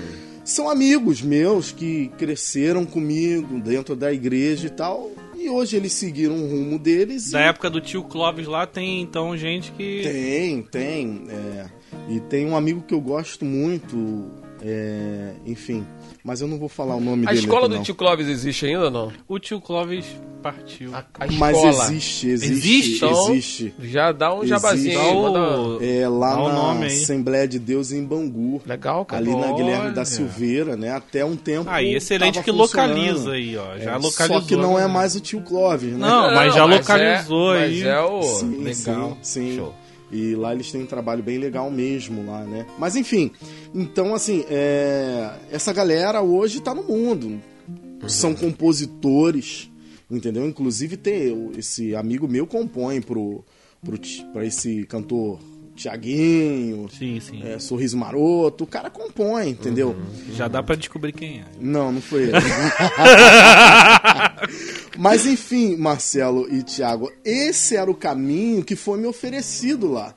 São 0.44 0.70
amigos 0.70 1.20
meus 1.22 1.72
que 1.72 2.08
cresceram 2.16 2.84
comigo 2.86 3.58
dentro 3.60 3.96
da 3.96 4.12
igreja 4.12 4.68
e 4.68 4.70
tal. 4.70 5.10
E 5.46 5.48
hoje 5.48 5.76
eles 5.76 5.92
seguiram 5.92 6.34
o 6.34 6.48
rumo 6.48 6.76
deles. 6.76 7.30
Da 7.30 7.40
e 7.40 7.44
época 7.44 7.70
do 7.70 7.80
tio 7.80 8.02
Clóvis 8.02 8.48
lá 8.48 8.66
tem 8.66 9.00
então 9.00 9.36
gente 9.36 9.70
que. 9.70 10.02
Tem, 10.02 10.62
tem. 10.62 11.22
é. 11.30 11.66
E 12.08 12.18
tem 12.18 12.44
um 12.46 12.56
amigo 12.56 12.82
que 12.82 12.92
eu 12.92 13.00
gosto 13.00 13.44
muito. 13.44 14.28
é, 14.60 15.34
enfim. 15.46 15.86
Mas 16.26 16.40
eu 16.40 16.48
não 16.48 16.58
vou 16.58 16.68
falar 16.68 16.96
o 16.96 17.00
nome 17.00 17.24
A 17.24 17.28
dele. 17.28 17.38
escola 17.38 17.60
aqui, 17.66 17.68
do 17.70 17.76
não. 17.76 17.82
tio 17.84 17.94
Clóvis 17.94 18.26
existe 18.26 18.66
ainda 18.66 18.86
ou 18.86 18.90
não? 18.90 19.12
O 19.28 19.38
tio 19.38 19.60
Clóvis 19.60 20.04
partiu. 20.42 20.92
A, 20.92 20.98
a 21.20 21.26
Mas 21.38 21.56
escola. 21.56 21.84
existe, 21.84 22.28
existe. 22.28 22.52
Existe? 22.52 22.96
Então, 22.96 23.30
Existe. 23.30 23.74
Já 23.80 24.10
dá 24.10 24.34
um 24.34 24.44
jabazinho 24.44 25.00
aí. 25.00 25.14
Manda- 25.14 25.84
É 25.84 26.08
lá 26.08 26.34
Dá 26.34 26.42
na 26.42 26.52
nome. 26.52 26.86
Assembleia 26.86 27.46
de 27.46 27.60
Deus 27.60 27.92
em 27.92 28.04
Bangu. 28.04 28.60
Legal, 28.66 29.04
cara. 29.04 29.22
Ali 29.22 29.36
na 29.36 29.52
Guilherme 29.52 29.84
Olha. 29.84 29.92
da 29.92 30.04
Silveira, 30.04 30.76
né? 30.76 30.90
Até 30.90 31.24
um 31.24 31.36
tempo. 31.36 31.70
Aí, 31.70 31.94
excelente 31.94 32.42
que 32.42 32.50
localiza 32.50 33.30
aí, 33.32 33.56
ó. 33.56 33.78
Já 33.78 33.92
É, 33.92 33.96
localizou. 33.96 34.40
Só 34.40 34.46
que 34.48 34.56
não 34.56 34.76
é 34.76 34.82
né? 34.82 34.88
mais 34.88 35.14
o 35.14 35.20
tio 35.20 35.40
Clóvis, 35.42 35.92
né? 35.92 35.98
Não, 35.98 36.34
mas 36.34 36.52
já 36.54 36.66
Não, 36.66 36.76
localizou 36.76 37.54
é, 37.54 37.62
aí. 37.64 37.78
Mas 37.78 37.86
é 37.86 38.00
o... 38.00 38.22
Sim, 38.22 38.56
Legal. 38.64 39.18
sim, 39.22 39.50
sim. 39.50 39.56
Show. 39.56 39.72
E 40.10 40.34
lá 40.34 40.54
eles 40.54 40.70
têm 40.70 40.82
um 40.82 40.86
trabalho 40.86 41.22
bem 41.22 41.38
legal 41.38 41.70
mesmo 41.70 42.24
lá, 42.24 42.44
né? 42.44 42.66
Mas 42.78 42.94
enfim, 42.94 43.32
então 43.74 44.14
assim, 44.14 44.44
é... 44.48 45.30
essa 45.50 45.72
galera 45.72 46.22
hoje 46.22 46.60
tá 46.60 46.74
no 46.74 46.84
mundo. 46.84 47.40
São 48.06 48.34
compositores, 48.34 49.70
entendeu? 50.10 50.46
Inclusive 50.46 50.96
tem 50.96 51.50
esse 51.58 51.96
amigo 51.96 52.28
meu 52.28 52.46
compõe 52.46 53.00
pro, 53.00 53.44
pro, 53.82 53.98
pra 54.32 54.44
esse 54.44 54.84
cantor 54.84 55.40
Tiaguinho, 55.76 56.88
Sim, 56.88 57.20
sim. 57.20 57.42
é, 57.44 57.58
Sorriso 57.58 57.96
Maroto, 57.98 58.64
o 58.64 58.66
cara 58.66 58.88
compõe, 58.88 59.50
entendeu? 59.50 59.94
Já 60.32 60.48
dá 60.48 60.62
pra 60.62 60.74
descobrir 60.74 61.12
quem 61.12 61.40
é. 61.40 61.44
Não, 61.60 61.92
não 61.92 62.00
foi 62.00 62.22
ele. 62.24 62.32
Mas 64.98 65.26
enfim, 65.26 65.76
Marcelo 65.76 66.48
e 66.52 66.62
Thiago, 66.62 67.10
esse 67.24 67.76
era 67.76 67.90
o 67.90 67.94
caminho 67.94 68.64
que 68.64 68.76
foi 68.76 68.98
me 68.98 69.06
oferecido 69.06 69.86
lá. 69.88 70.14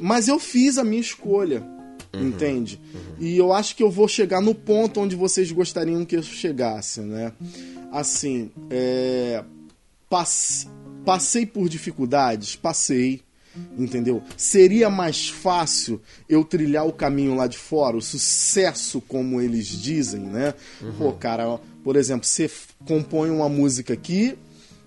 Mas 0.00 0.26
eu 0.28 0.38
fiz 0.38 0.76
a 0.78 0.84
minha 0.84 1.00
escolha, 1.00 1.64
entende? 2.12 2.80
E 3.18 3.36
eu 3.36 3.52
acho 3.52 3.76
que 3.76 3.82
eu 3.82 3.90
vou 3.90 4.08
chegar 4.08 4.40
no 4.40 4.54
ponto 4.54 5.00
onde 5.00 5.14
vocês 5.14 5.50
gostariam 5.52 6.04
que 6.04 6.16
eu 6.16 6.22
chegasse, 6.22 7.00
né? 7.00 7.32
Assim, 7.92 8.50
é, 8.70 9.42
pass- 10.10 10.66
passei 11.04 11.46
por 11.46 11.68
dificuldades, 11.68 12.56
passei, 12.56 13.20
entendeu? 13.78 14.22
Seria 14.36 14.90
mais 14.90 15.28
fácil 15.28 16.00
eu 16.28 16.44
trilhar 16.44 16.86
o 16.86 16.92
caminho 16.92 17.34
lá 17.34 17.46
de 17.46 17.56
fora, 17.58 17.96
o 17.96 18.02
sucesso 18.02 19.00
como 19.00 19.40
eles 19.40 19.66
dizem, 19.68 20.20
né? 20.20 20.54
Pô, 20.98 21.12
cara, 21.12 21.58
por 21.88 21.96
exemplo, 21.96 22.26
você 22.26 22.50
compõe 22.86 23.30
uma 23.30 23.48
música 23.48 23.94
aqui, 23.94 24.36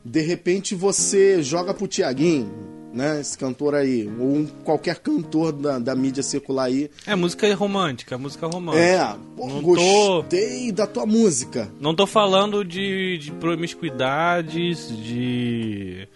de 0.05 0.21
repente 0.21 0.75
você 0.75 1.41
joga 1.41 1.73
pro 1.73 1.87
Tiaguinho, 1.87 2.53
né? 2.93 3.19
Esse 3.19 3.35
cantor 3.35 3.73
aí, 3.73 4.07
ou 4.19 4.27
um- 4.35 4.45
qualquer 4.63 4.99
cantor 4.99 5.51
da, 5.51 5.79
da 5.79 5.95
mídia 5.95 6.21
circular 6.21 6.65
aí. 6.65 6.91
É 7.07 7.15
música 7.15 7.51
romântica, 7.55 8.19
música 8.19 8.45
romântica. 8.45 8.83
É, 8.85 9.15
pô, 9.35 9.47
Não 9.47 9.55
tô- 9.55 9.61
gostei 9.61 10.71
da 10.71 10.85
tua 10.85 11.07
música. 11.07 11.71
Não 11.79 11.95
tô 11.95 12.05
falando 12.05 12.63
de, 12.63 13.17
de 13.17 13.31
promiscuidades, 13.31 14.95
de 15.03 16.07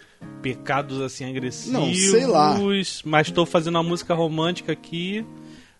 pecados 0.43 1.01
assim 1.01 1.25
agressivos. 1.25 1.73
Não, 1.73 1.91
sei 1.95 2.27
lá. 2.27 2.59
Mas 3.03 3.31
tô 3.31 3.43
fazendo 3.43 3.77
uma 3.77 3.83
música 3.83 4.13
romântica 4.13 4.71
aqui. 4.71 5.25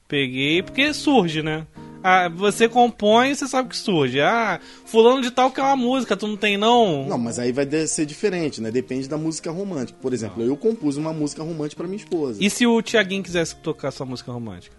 Peguei, 0.07 0.63
porque 0.63 0.91
surge, 0.95 1.43
né? 1.43 1.67
Ah, 2.07 2.29
você 2.29 2.69
compõe, 2.69 3.33
você 3.33 3.47
sabe 3.47 3.69
que 3.69 3.75
surge. 3.75 4.21
Ah, 4.21 4.59
fulano 4.85 5.23
de 5.23 5.31
tal 5.31 5.49
que 5.49 5.59
é 5.59 5.63
uma 5.63 5.75
música, 5.75 6.15
tu 6.15 6.27
não 6.27 6.37
tem 6.37 6.55
não? 6.55 7.07
Não, 7.07 7.17
mas 7.17 7.39
aí 7.39 7.51
vai 7.51 7.67
ser 7.87 8.05
diferente, 8.05 8.61
né? 8.61 8.69
Depende 8.69 9.09
da 9.09 9.17
música 9.17 9.49
romântica. 9.49 9.97
Por 9.99 10.13
exemplo, 10.13 10.43
eu 10.43 10.55
compus 10.55 10.97
uma 10.97 11.11
música 11.11 11.41
romântica 11.41 11.77
pra 11.77 11.87
minha 11.87 11.97
esposa. 11.97 12.37
E 12.39 12.47
se 12.47 12.67
o 12.67 12.79
Tiaguinho 12.79 13.23
quisesse 13.23 13.55
tocar 13.55 13.89
sua 13.89 14.05
música 14.05 14.31
romântica? 14.31 14.75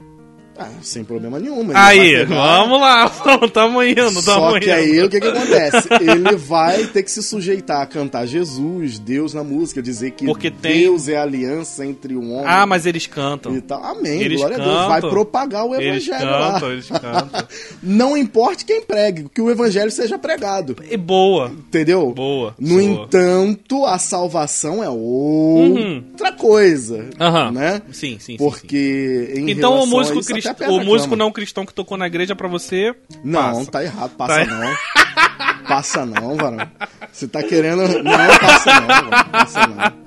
Ah, 0.59 0.69
sem 0.83 1.05
problema 1.05 1.39
nenhum. 1.39 1.67
Aí, 1.75 2.25
vamos 2.25 2.81
lá, 2.81 3.09
tamo 3.53 3.83
indo, 3.83 3.97
tamo 4.05 4.23
Só 4.23 4.51
indo. 4.57 4.61
que 4.61 4.71
aí 4.71 5.03
o 5.03 5.09
que, 5.09 5.21
que 5.21 5.27
acontece? 5.27 5.89
Ele 6.01 6.35
vai 6.37 6.85
ter 6.87 7.03
que 7.03 7.11
se 7.11 7.23
sujeitar 7.23 7.83
a 7.83 7.87
cantar 7.87 8.27
Jesus, 8.27 8.99
Deus 8.99 9.35
na 9.35 9.45
música, 9.45 9.83
dizer 9.83 10.13
que 10.13 10.25
Porque 10.25 10.51
tem- 10.51 10.81
Deus 10.83 11.09
é 11.09 11.17
a 11.17 11.23
aliança 11.23 11.85
entre 11.85 12.15
o 12.15 12.23
homem 12.31 12.45
Ah, 12.47 12.65
mas 12.67 12.87
eles 12.87 13.07
cantam. 13.07 13.55
e 13.57 13.61
tal. 13.61 13.83
Amém, 13.85 14.21
Eles 14.23 14.39
glória 14.39 14.57
a 14.57 14.61
Deus. 14.61 14.77
Vai 14.87 14.95
cantam. 15.01 15.11
propagar 15.11 15.65
o 15.67 15.75
Eles 15.75 16.07
evangelho 16.09 16.31
lá. 16.31 16.53
cantam, 16.53 16.73
eles 16.73 16.89
cantam. 16.89 17.29
Não 17.83 18.17
importe 18.17 18.65
quem 18.65 18.81
pregue, 18.83 19.27
que 19.35 19.41
o 19.43 19.51
evangelho 19.51 19.91
seja 19.91 20.19
pregado. 20.19 20.77
E 20.91 20.97
boa. 20.97 21.49
Entendeu? 21.51 22.13
Boa, 22.13 22.55
No 22.59 22.69
boa. 22.79 22.83
entanto, 22.83 23.85
a 23.85 23.99
salvação 23.99 24.83
é 24.83 24.89
outra 24.89 26.33
coisa. 26.33 26.97
Uhum. 26.97 27.11
Aham. 27.21 27.51
Né? 27.53 27.83
Sim, 27.93 28.17
sim, 28.19 28.19
sim, 28.19 28.37
Porque 28.37 29.33
em 29.35 29.51
Então 29.51 29.81
o 29.83 29.87
músico, 29.87 30.19
isso, 30.21 30.33
crist... 30.55 30.71
o 30.73 30.81
músico 30.85 31.11
cama. 31.11 31.25
não 31.25 31.33
cristão 31.33 31.65
que 31.67 31.73
tocou 31.75 31.97
na 31.97 32.07
igreja 32.07 32.35
pra 32.37 32.49
você. 32.49 32.95
Não, 33.25 33.41
passa. 33.59 33.71
tá 33.71 33.85
errado. 33.85 34.11
Passa 34.17 34.45
Tá- 34.47 34.47
não. 34.47 34.77
Passa 35.67 36.07
não, 36.07 36.37
varão. 36.37 36.71
Você 37.13 37.27
tá 37.27 37.43
querendo. 37.43 37.83
Não, 38.03 38.39
passa 38.41 38.81
não, 38.81 38.87
varão. 38.87 39.11
Passa 39.33 39.67
não. 39.67 40.07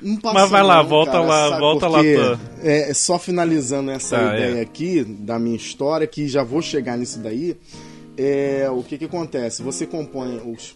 Não 0.00 0.16
passa 0.16 0.34
Mas 0.34 0.50
vai 0.50 0.62
lá, 0.62 0.76
não, 0.82 0.88
volta 0.88 1.12
cara, 1.12 1.24
lá, 1.24 1.58
volta 1.58 1.86
por 1.88 2.00
quê? 2.00 2.16
lá, 2.16 2.24
Tan. 2.36 2.40
É, 2.62 2.90
é 2.90 2.94
só 2.94 3.18
finalizando 3.18 3.90
essa 3.90 4.16
Tá, 4.16 4.34
ideia 4.36 4.58
é. 4.58 4.60
aqui 4.62 5.04
da 5.04 5.38
minha 5.38 5.56
história, 5.56 6.06
que 6.06 6.26
já 6.28 6.42
vou 6.42 6.62
chegar 6.62 6.96
nisso 6.96 7.18
daí. 7.18 7.56
É, 8.16 8.66
o 8.70 8.82
que 8.82 8.96
que 8.96 9.04
acontece? 9.04 9.62
Você 9.62 9.86
compõe 9.86 10.40
os. 10.44 10.74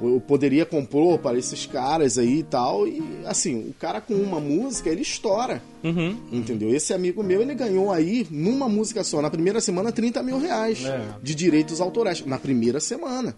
Eu 0.00 0.20
poderia 0.20 0.64
compor 0.64 1.18
para 1.18 1.36
esses 1.36 1.66
caras 1.66 2.18
aí 2.18 2.38
e 2.38 2.42
tal, 2.44 2.86
e 2.86 3.02
assim, 3.26 3.68
o 3.68 3.74
cara 3.74 4.00
com 4.00 4.14
uma 4.14 4.38
música, 4.38 4.88
ele 4.88 5.02
estoura. 5.02 5.60
Uhum. 5.82 6.16
Entendeu? 6.30 6.72
Esse 6.74 6.94
amigo 6.94 7.22
meu, 7.22 7.40
ele 7.42 7.54
ganhou 7.54 7.90
aí, 7.92 8.26
numa 8.30 8.68
música 8.68 9.02
só, 9.02 9.20
na 9.20 9.28
primeira 9.30 9.60
semana, 9.60 9.90
30 9.90 10.22
mil 10.22 10.38
reais 10.38 10.84
É. 10.84 11.00
de 11.20 11.34
direitos 11.34 11.80
autorais. 11.80 12.24
Na 12.24 12.38
primeira 12.38 12.78
semana. 12.78 13.36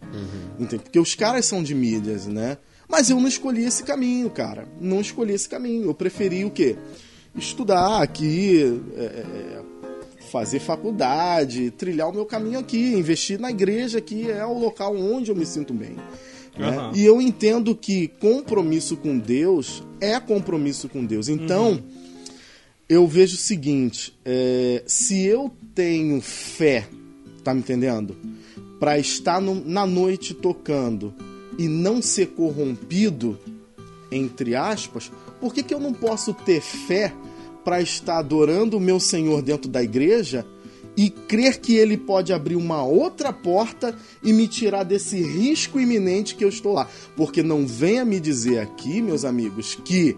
Entende? 0.59 0.83
Porque 0.83 0.99
os 1.01 1.15
caras 1.15 1.47
são 1.47 1.63
de 1.63 1.75
mídias, 1.75 2.27
né? 2.27 2.59
Mas 2.89 3.09
eu 3.09 3.19
não 3.21 3.29
escolhi 3.29 3.65
esse 3.65 3.83
caminho, 3.85 4.29
cara. 4.29 4.67
Não 4.81 5.01
escolhi 5.01 5.33
esse 5.33 5.49
caminho. 5.49 5.85
Eu 5.85 5.95
preferi 5.95 6.45
o 6.45 6.51
quê? 6.51 6.77
Estudar 7.35 8.03
aqui, 8.03 8.81
é, 8.97 9.03
é, 9.03 9.63
fazer 10.31 10.59
faculdade, 10.61 11.71
trilhar 11.71 12.09
o 12.09 12.13
meu 12.13 12.27
caminho 12.27 12.59
aqui, 12.59 12.93
investir 12.95 13.39
na 13.39 13.51
igreja, 13.51 14.01
que 14.01 14.31
é 14.31 14.45
o 14.45 14.59
local 14.59 14.97
onde 14.97 15.31
eu 15.31 15.37
me 15.37 15.47
sinto 15.47 15.73
bem. 15.73 15.97
Né? 16.61 16.93
E 16.95 17.05
eu 17.05 17.21
entendo 17.21 17.75
que 17.75 18.09
compromisso 18.21 18.97
com 18.97 19.19
Deus 19.19 19.83
é 20.01 20.19
compromisso 20.21 20.89
com 20.89 21.05
Deus. 21.05 21.29
Então, 21.29 21.83
eu 22.89 23.07
vejo 23.07 23.35
o 23.35 23.39
seguinte: 23.39 24.13
é, 24.25 24.83
se 24.87 25.23
eu 25.25 25.51
tenho 25.75 26.21
fé, 26.21 26.87
tá 27.45 27.53
me 27.55 27.61
entendendo? 27.61 28.17
Para 28.79 28.99
estar 28.99 29.41
no- 29.41 29.63
na 29.65 29.87
noite 29.87 30.33
tocando 30.35 31.13
e 31.59 31.69
não 31.69 32.01
ser 32.01 32.29
corrompido, 32.29 33.39
entre 34.11 34.55
aspas, 34.55 35.11
por 35.41 35.53
que, 35.55 35.63
que 35.63 35.73
eu 35.75 35.81
não 35.81 35.93
posso 35.93 36.33
ter 36.35 36.61
fé 36.61 37.13
para 37.65 37.81
estar 37.83 38.19
adorando 38.19 38.77
o 38.79 38.81
meu 38.81 38.99
Senhor 38.99 39.43
dentro 39.43 39.71
da 39.71 39.83
igreja 39.83 40.47
e 41.01 41.09
crer 41.09 41.61
que 41.61 41.75
ele 41.77 41.97
pode 41.97 42.31
abrir 42.31 42.57
uma 42.57 42.85
outra 42.85 43.33
porta 43.33 43.97
e 44.23 44.35
me 44.35 44.47
tirar 44.47 44.83
desse 44.83 45.23
risco 45.23 45.81
iminente 45.81 46.35
que 46.35 46.45
eu 46.45 46.49
estou 46.51 46.75
lá? 46.75 46.87
Porque 47.17 47.43
não 47.43 47.67
venha 47.67 48.05
me 48.05 48.21
dizer 48.21 48.59
aqui, 48.59 49.01
meus 49.01 49.25
amigos, 49.25 49.79
que 49.83 50.15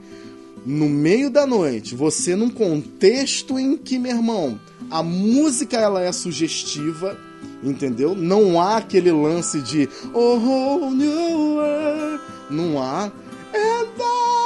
no 0.67 0.89
meio 0.89 1.31
da 1.31 1.47
noite, 1.47 1.95
você 1.95 2.35
num 2.35 2.51
contexto 2.51 3.61
em 3.61 3.77
que, 3.77 3.97
meu 3.97 4.17
irmão, 4.17 4.59
a 4.91 5.05
música 5.05 5.77
ela 5.77 6.03
é 6.03 6.11
sugestiva, 6.11 7.17
entendeu? 7.63 8.17
Não 8.17 8.61
há 8.61 8.79
aquele 8.79 9.13
lance 9.13 9.61
de 9.61 9.89
oh, 10.13 10.35
whole 10.37 10.97
new 10.97 11.59
world. 11.59 12.21
não 12.51 12.83
há. 12.83 13.13
É 13.53 13.85
da- 13.97 14.42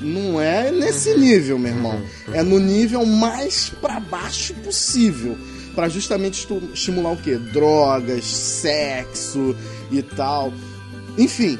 Não 0.00 0.40
é 0.40 0.70
nesse 0.70 1.16
nível, 1.16 1.58
meu 1.58 1.72
irmão. 1.72 2.00
É 2.32 2.42
no 2.42 2.58
nível 2.58 3.04
mais 3.04 3.70
pra 3.80 3.98
baixo 3.98 4.54
possível. 4.54 5.36
Pra 5.74 5.88
justamente 5.88 6.46
estimular 6.72 7.12
o 7.12 7.16
quê? 7.16 7.36
Drogas, 7.36 8.24
sexo 8.24 9.54
e 9.90 10.02
tal. 10.02 10.52
Enfim, 11.16 11.58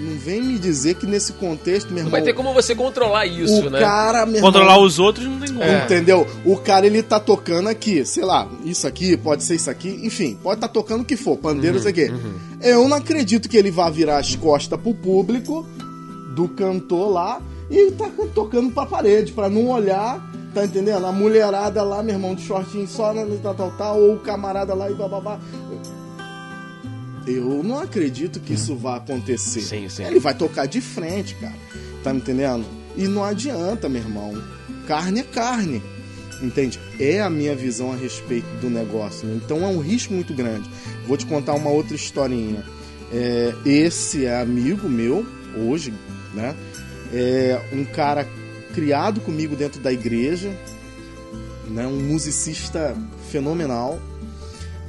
não 0.00 0.16
vem 0.16 0.42
me 0.42 0.58
dizer 0.58 0.94
que 0.94 1.06
nesse 1.06 1.32
contexto, 1.34 1.88
meu 1.88 1.96
Não 1.96 2.00
irmão. 2.00 2.10
vai 2.12 2.22
ter 2.22 2.32
como 2.32 2.54
você 2.54 2.74
controlar 2.74 3.26
isso, 3.26 3.66
o 3.66 3.70
né? 3.70 3.78
cara, 3.78 4.24
meu 4.24 4.40
Controlar 4.40 4.72
irmão, 4.72 4.86
os 4.86 4.98
outros 4.98 5.26
não 5.26 5.38
tem 5.38 5.48
como. 5.48 5.62
É. 5.62 5.84
Entendeu? 5.84 6.26
O 6.44 6.56
cara 6.56 6.86
ele 6.86 7.02
tá 7.02 7.20
tocando 7.20 7.68
aqui, 7.68 8.04
sei 8.04 8.24
lá, 8.24 8.48
isso 8.64 8.86
aqui, 8.86 9.16
pode 9.16 9.44
ser 9.44 9.56
isso 9.56 9.70
aqui, 9.70 10.00
enfim, 10.02 10.38
pode 10.42 10.56
estar 10.56 10.68
tá 10.68 10.72
tocando 10.74 11.02
o 11.02 11.04
que 11.04 11.16
for, 11.16 11.36
pandeiro, 11.36 11.76
Uhum, 11.76 11.80
isso 11.80 11.88
aqui. 11.88 12.10
Eu 12.62 12.88
não 12.88 12.96
acredito 12.96 13.48
que 13.48 13.56
ele 13.56 13.70
vá 13.70 13.90
virar 13.90 14.18
as 14.18 14.34
costas 14.34 14.80
pro 14.80 14.94
público 14.94 15.66
do 16.34 16.48
cantor 16.48 17.10
lá 17.10 17.42
e 17.70 17.92
tá 17.92 18.10
tocando 18.34 18.72
pra 18.72 18.84
parede, 18.84 19.32
pra 19.32 19.48
não 19.48 19.68
olhar, 19.68 20.20
tá 20.52 20.64
entendendo? 20.64 21.06
A 21.06 21.12
mulherada 21.12 21.82
lá, 21.82 22.02
meu 22.02 22.14
irmão, 22.16 22.34
de 22.34 22.42
shortinho 22.42 22.88
só, 22.88 23.14
né, 23.14 23.24
tal, 23.42 23.54
tal, 23.54 23.70
tal, 23.72 24.00
ou 24.00 24.14
o 24.14 24.18
camarada 24.18 24.74
lá 24.74 24.90
e 24.90 24.94
bababá. 24.94 25.38
Eu 27.26 27.62
não 27.62 27.78
acredito 27.78 28.40
que 28.40 28.54
isso 28.54 28.74
vá 28.74 28.96
acontecer. 28.96 29.60
Sim, 29.60 29.88
sim. 29.88 30.04
Ele 30.04 30.18
vai 30.18 30.34
tocar 30.34 30.66
de 30.66 30.80
frente, 30.80 31.34
cara. 31.36 31.54
Tá 32.02 32.12
me 32.12 32.20
entendendo? 32.20 32.64
E 32.96 33.06
não 33.06 33.22
adianta, 33.22 33.88
meu 33.88 34.02
irmão. 34.02 34.32
Carne 34.86 35.20
é 35.20 35.22
carne. 35.22 35.82
Entende? 36.42 36.80
É 36.98 37.20
a 37.20 37.28
minha 37.28 37.54
visão 37.54 37.92
a 37.92 37.96
respeito 37.96 38.48
do 38.60 38.70
negócio. 38.70 39.28
né? 39.28 39.38
Então 39.44 39.62
é 39.62 39.66
um 39.66 39.78
risco 39.78 40.14
muito 40.14 40.32
grande. 40.34 40.68
Vou 41.06 41.16
te 41.16 41.26
contar 41.26 41.54
uma 41.54 41.70
outra 41.70 41.94
historinha. 41.94 42.64
É, 43.12 43.52
esse 43.66 44.24
é 44.24 44.40
amigo 44.40 44.88
meu, 44.88 45.26
hoje, 45.56 45.92
né? 46.34 46.54
É 47.12 47.60
um 47.72 47.84
cara 47.84 48.26
criado 48.74 49.20
comigo 49.20 49.56
dentro 49.56 49.80
da 49.80 49.92
igreja, 49.92 50.50
né? 51.68 51.86
um 51.86 52.00
musicista 52.00 52.96
fenomenal. 53.30 54.00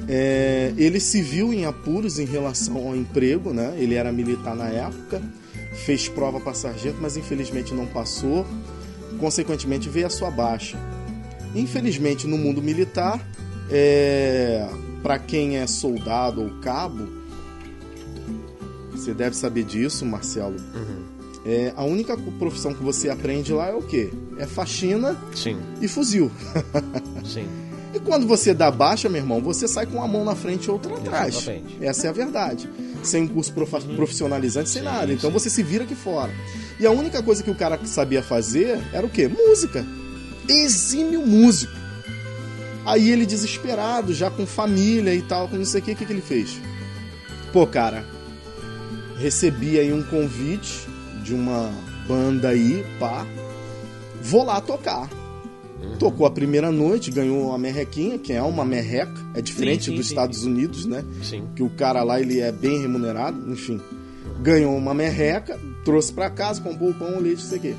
É, 0.08 0.72
ele 0.76 0.98
se 0.98 1.22
viu 1.22 1.52
em 1.52 1.64
apuros 1.64 2.18
em 2.18 2.24
relação 2.24 2.76
ao 2.88 2.96
emprego, 2.96 3.52
né? 3.52 3.74
Ele 3.78 3.94
era 3.94 4.10
militar 4.10 4.54
na 4.56 4.68
época, 4.68 5.22
fez 5.84 6.08
prova 6.08 6.40
para 6.40 6.54
sargento, 6.54 6.98
mas 7.00 7.16
infelizmente 7.16 7.72
não 7.72 7.86
passou. 7.86 8.46
consequentemente 9.20 9.88
veio 9.88 10.06
a 10.06 10.10
sua 10.10 10.30
baixa. 10.30 10.76
Infelizmente, 11.54 12.26
no 12.26 12.36
mundo 12.36 12.60
militar, 12.62 13.20
é, 13.70 14.68
para 15.02 15.18
quem 15.18 15.58
é 15.58 15.66
soldado 15.66 16.42
ou 16.42 16.50
cabo, 16.60 17.08
você 18.90 19.12
deve 19.12 19.36
saber 19.36 19.64
disso, 19.64 20.04
Marcelo. 20.06 20.56
É, 21.44 21.72
a 21.76 21.84
única 21.84 22.16
profissão 22.38 22.72
que 22.72 22.82
você 22.82 23.08
aprende 23.08 23.52
lá 23.52 23.68
é 23.68 23.74
o 23.74 23.82
quê? 23.82 24.10
É 24.38 24.46
faxina 24.46 25.16
Sim, 25.34 25.58
e 25.80 25.88
fuzil. 25.88 26.30
sim. 27.24 27.46
E 27.94 28.00
quando 28.00 28.26
você 28.26 28.54
dá 28.54 28.70
baixa, 28.70 29.08
meu 29.08 29.20
irmão, 29.20 29.40
você 29.40 29.68
sai 29.68 29.84
com 29.84 29.98
uma 29.98 30.08
mão 30.08 30.24
na 30.24 30.34
frente 30.34 30.64
e 30.64 30.70
outra 30.70 30.94
atrás. 30.96 31.36
Exatamente. 31.36 31.76
Essa 31.80 32.06
é 32.06 32.10
a 32.10 32.12
verdade. 32.12 32.70
Sem 33.02 33.24
um 33.24 33.28
curso 33.28 33.52
profissionalizante, 33.52 34.70
sem 34.70 34.80
Sim, 34.80 34.88
nada. 34.88 35.12
Então 35.12 35.28
sim. 35.28 35.34
você 35.34 35.50
se 35.50 35.62
vira 35.62 35.84
aqui 35.84 35.94
fora. 35.94 36.32
E 36.80 36.86
a 36.86 36.90
única 36.90 37.22
coisa 37.22 37.42
que 37.42 37.50
o 37.50 37.54
cara 37.54 37.78
sabia 37.84 38.22
fazer 38.22 38.80
era 38.92 39.04
o 39.04 39.10
quê? 39.10 39.28
Música. 39.28 39.84
Exímio 40.48 41.26
músico. 41.26 41.72
Aí 42.86 43.10
ele 43.10 43.26
desesperado, 43.26 44.14
já 44.14 44.30
com 44.30 44.46
família 44.46 45.14
e 45.14 45.22
tal, 45.22 45.48
com 45.48 45.56
não 45.56 45.64
sei 45.64 45.80
o 45.80 45.84
que, 45.84 45.92
o 45.92 45.96
que, 45.96 46.06
que 46.06 46.12
ele 46.12 46.22
fez? 46.22 46.60
Pô, 47.52 47.66
cara, 47.66 48.04
recebi 49.18 49.78
aí 49.78 49.92
um 49.92 50.02
convite 50.02 50.88
de 51.22 51.34
uma 51.34 51.70
banda 52.06 52.48
aí, 52.48 52.84
pá. 52.98 53.26
Vou 54.20 54.44
lá 54.44 54.60
tocar. 54.60 55.08
Tocou 55.98 56.26
a 56.26 56.30
primeira 56.30 56.70
noite, 56.70 57.10
ganhou 57.10 57.48
uma 57.48 57.58
merrequinha, 57.58 58.18
que 58.18 58.32
é 58.32 58.42
uma 58.42 58.64
merreca. 58.64 59.12
É 59.34 59.40
diferente 59.40 59.84
Sim, 59.84 59.90
sim, 59.92 59.96
dos 59.96 60.06
sim. 60.06 60.12
Estados 60.12 60.44
Unidos, 60.44 60.86
né? 60.86 61.04
Sim. 61.22 61.44
Que 61.56 61.62
o 61.62 61.70
cara 61.70 62.02
lá 62.02 62.20
ele 62.20 62.40
é 62.40 62.52
bem 62.52 62.80
remunerado, 62.80 63.50
enfim. 63.50 63.80
Ganhou 64.40 64.76
uma 64.76 64.94
merreca, 64.94 65.58
trouxe 65.84 66.12
pra 66.12 66.30
casa, 66.30 66.60
comprou 66.60 66.90
o 66.90 66.94
pão, 66.94 67.16
o 67.16 67.20
leite, 67.20 67.42
não 67.42 67.48
sei 67.48 67.58
o 67.58 67.62
quê. 67.62 67.74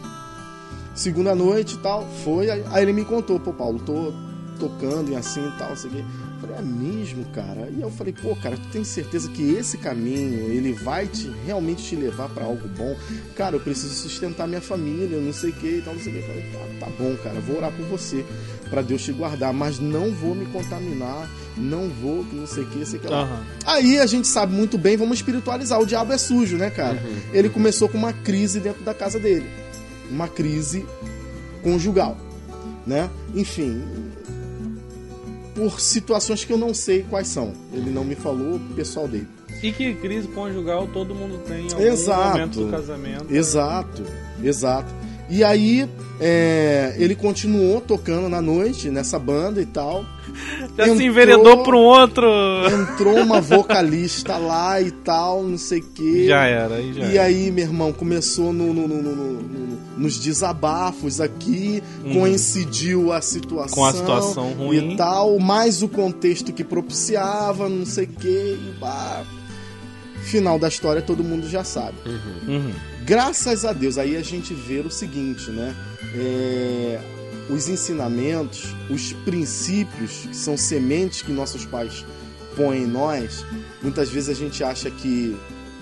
Segunda 0.96 1.34
noite 1.34 1.76
e 1.76 1.80
tal, 1.80 2.08
foi. 2.24 2.50
Aí 2.50 2.82
ele 2.82 2.94
me 2.94 3.04
contou, 3.06 3.40
pô, 3.40 3.54
Paulo, 3.54 3.80
tô 3.80 4.14
tocando 4.54 5.12
e 5.12 5.16
assim 5.16 5.46
e 5.48 5.58
tal, 5.58 5.70
não 5.70 5.76
sei 5.76 5.90
o 5.90 5.94
quê. 5.94 6.00
Eu 6.00 6.40
Falei, 6.40 6.58
é 6.58 6.62
mesmo, 6.62 7.26
cara? 7.26 7.70
E 7.70 7.82
eu 7.82 7.90
falei, 7.90 8.14
pô, 8.14 8.36
cara, 8.36 8.58
tu 8.58 8.68
tem 8.70 8.84
certeza 8.84 9.30
que 9.30 9.54
esse 9.54 9.78
caminho, 9.78 10.52
ele 10.52 10.74
vai 10.74 11.08
te 11.08 11.32
realmente 11.46 11.84
te 11.84 11.96
levar 11.96 12.28
pra 12.30 12.44
algo 12.44 12.68
bom? 12.68 12.96
Cara, 13.36 13.56
eu 13.56 13.60
preciso 13.60 13.94
sustentar 13.94 14.48
minha 14.48 14.62
família, 14.62 15.20
não 15.20 15.32
sei 15.32 15.52
o 15.52 15.54
que 15.54 15.68
e 15.68 15.82
tal, 15.82 15.94
não 15.94 16.02
sei 16.02 16.12
o 16.12 16.16
que. 16.16 16.22
Eu 16.22 16.28
falei, 16.28 16.44
tá, 16.52 16.86
tá 16.86 16.92
bom, 16.98 17.16
cara, 17.24 17.40
vou 17.40 17.58
orar 17.58 17.72
por 17.72 17.86
você, 17.86 18.26
pra 18.70 18.82
Deus 18.82 19.04
te 19.04 19.14
guardar, 19.14 19.54
mas 19.54 19.80
não 19.80 20.12
vou 20.12 20.36
me 20.36 20.46
contaminar, 20.48 21.30
não 21.56 21.90
vou, 21.90 22.26
que 22.26 22.36
não 22.36 22.48
sei 22.48 22.64
o 22.64 22.68
que, 22.68 22.86
sei 22.86 23.00
o 23.00 23.02
que 23.02 23.08
lá. 23.08 23.22
Aham. 23.22 23.44
Aí 23.66 24.00
a 24.00 24.06
gente 24.06 24.28
sabe 24.28 24.54
muito 24.54 24.78
bem, 24.78 24.98
vamos 24.98 25.18
espiritualizar. 25.18 25.80
O 25.80 25.86
diabo 25.86 26.12
é 26.12 26.18
sujo, 26.18 26.58
né, 26.58 26.70
cara? 26.70 27.02
Ele 27.32 27.50
começou 27.50 27.88
com 27.88 27.98
uma 27.98 28.12
crise 28.14 28.60
dentro 28.60 28.84
da 28.84 28.94
casa 28.94 29.20
dele. 29.20 29.50
Uma 30.10 30.28
crise 30.28 30.86
conjugal, 31.64 32.18
né? 32.86 33.10
Enfim, 33.34 33.82
por 35.56 35.80
situações 35.80 36.44
que 36.44 36.52
eu 36.52 36.58
não 36.58 36.74
sei 36.74 37.04
quais 37.10 37.28
são. 37.28 37.54
Ele 37.72 37.90
não 37.90 38.04
me 38.04 38.16
falou, 38.16 38.56
o 38.56 38.74
pessoal 38.76 39.08
dele. 39.08 39.28
E 39.62 39.72
que 39.72 39.94
crise 39.96 40.28
conjugal 40.28 40.88
todo 40.88 41.16
mundo 41.16 41.40
tem 41.48 41.68
em 41.68 41.72
algum 41.72 41.84
Exato. 41.84 42.30
momento 42.30 42.66
do 42.66 42.72
casamento. 42.72 43.34
Exato, 43.34 44.04
exato. 44.44 44.94
E 45.30 45.44
aí, 45.44 45.90
é, 46.20 46.96
ele 46.98 47.16
continuou 47.16 47.80
tocando 47.82 48.28
na 48.30 48.42
noite, 48.42 48.90
nessa 48.90 49.18
banda 49.18 49.62
e 49.62 49.66
tal. 49.66 50.06
Já 50.78 50.86
se 50.86 50.92
Entrou- 50.92 51.02
enveredou 51.02 51.64
para 51.64 51.76
um 51.76 51.80
outro. 51.80 52.26
Entrou 52.72 53.16
uma 53.20 53.40
vocalista 53.42 54.38
lá 54.38 54.80
e 54.82 54.92
tal, 54.92 55.44
não 55.44 55.58
sei 55.58 55.80
o 55.80 55.84
quê. 55.84 56.26
Já 56.28 56.46
era, 56.46 56.76
aí 56.76 56.94
já 56.94 57.02
E 57.06 57.18
era. 57.18 57.24
aí, 57.28 57.52
meu 57.52 57.64
irmão, 57.66 57.92
começou 57.94 58.52
no- 58.54 58.74
no- 58.74 58.88
no- 58.88 59.02
no- 59.02 59.16
no- 59.16 59.42
no- 59.42 59.74
nos 59.98 60.18
desabafos 60.20 61.22
aqui, 61.22 61.82
coincidiu 62.14 63.12
a 63.14 63.22
situação. 63.22 63.76
Com 63.76 63.86
a 63.86 63.94
situação 63.94 64.52
ruim. 64.54 64.94
E 64.94 64.98
tal, 64.98 65.40
mais 65.40 65.82
o 65.84 65.88
contexto 65.88 66.52
que 66.52 66.64
propiciava, 66.64 67.70
não 67.70 67.86
sei 67.86 68.06
o 68.06 68.08
que, 68.08 68.28
e 68.28 68.76
bah. 68.80 69.24
Final 70.24 70.58
da 70.58 70.68
história 70.70 71.02
todo 71.02 71.24
mundo 71.24 71.48
já 71.50 71.64
sabe. 71.64 71.98
Uhum. 72.06 72.72
Graças 73.06 73.66
a 73.66 73.74
Deus, 73.74 73.98
aí 73.98 74.16
a 74.16 74.22
gente 74.22 74.54
vê 74.54 74.80
o 74.80 74.90
seguinte, 74.90 75.52
né? 75.52 75.76
É, 76.16 77.00
os 77.50 77.68
ensinamentos, 77.68 78.74
os 78.90 79.14
princípios, 79.26 80.26
que 80.28 80.36
são 80.36 80.56
sementes 80.56 81.22
que 81.22 81.32
nossos 81.32 81.66
pais 81.66 82.06
põem 82.56 82.84
em 82.84 82.88
nós, 82.88 83.46
muitas 83.82 84.10
vezes 84.10 84.30
a 84.30 84.34
gente 84.34 84.64
acha 84.64 84.90
que 84.90 85.36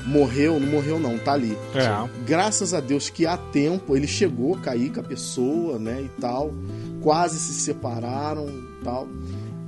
morreu, 0.06 0.60
não 0.60 0.68
morreu 0.68 1.00
não, 1.00 1.18
tá 1.18 1.34
ali. 1.34 1.58
É. 1.76 2.10
Graças 2.26 2.74
a 2.74 2.80
Deus 2.80 3.10
que 3.10 3.28
há 3.28 3.38
tempo 3.38 3.96
ele 3.96 4.08
chegou 4.08 4.56
a 4.56 4.60
cair 4.60 4.92
com 4.92 5.00
a 5.00 5.04
pessoa, 5.04 5.78
né, 5.78 6.02
e 6.02 6.22
tal, 6.22 6.54
quase 7.02 7.38
se 7.38 7.54
separaram, 7.54 8.48
tal. 8.84 9.08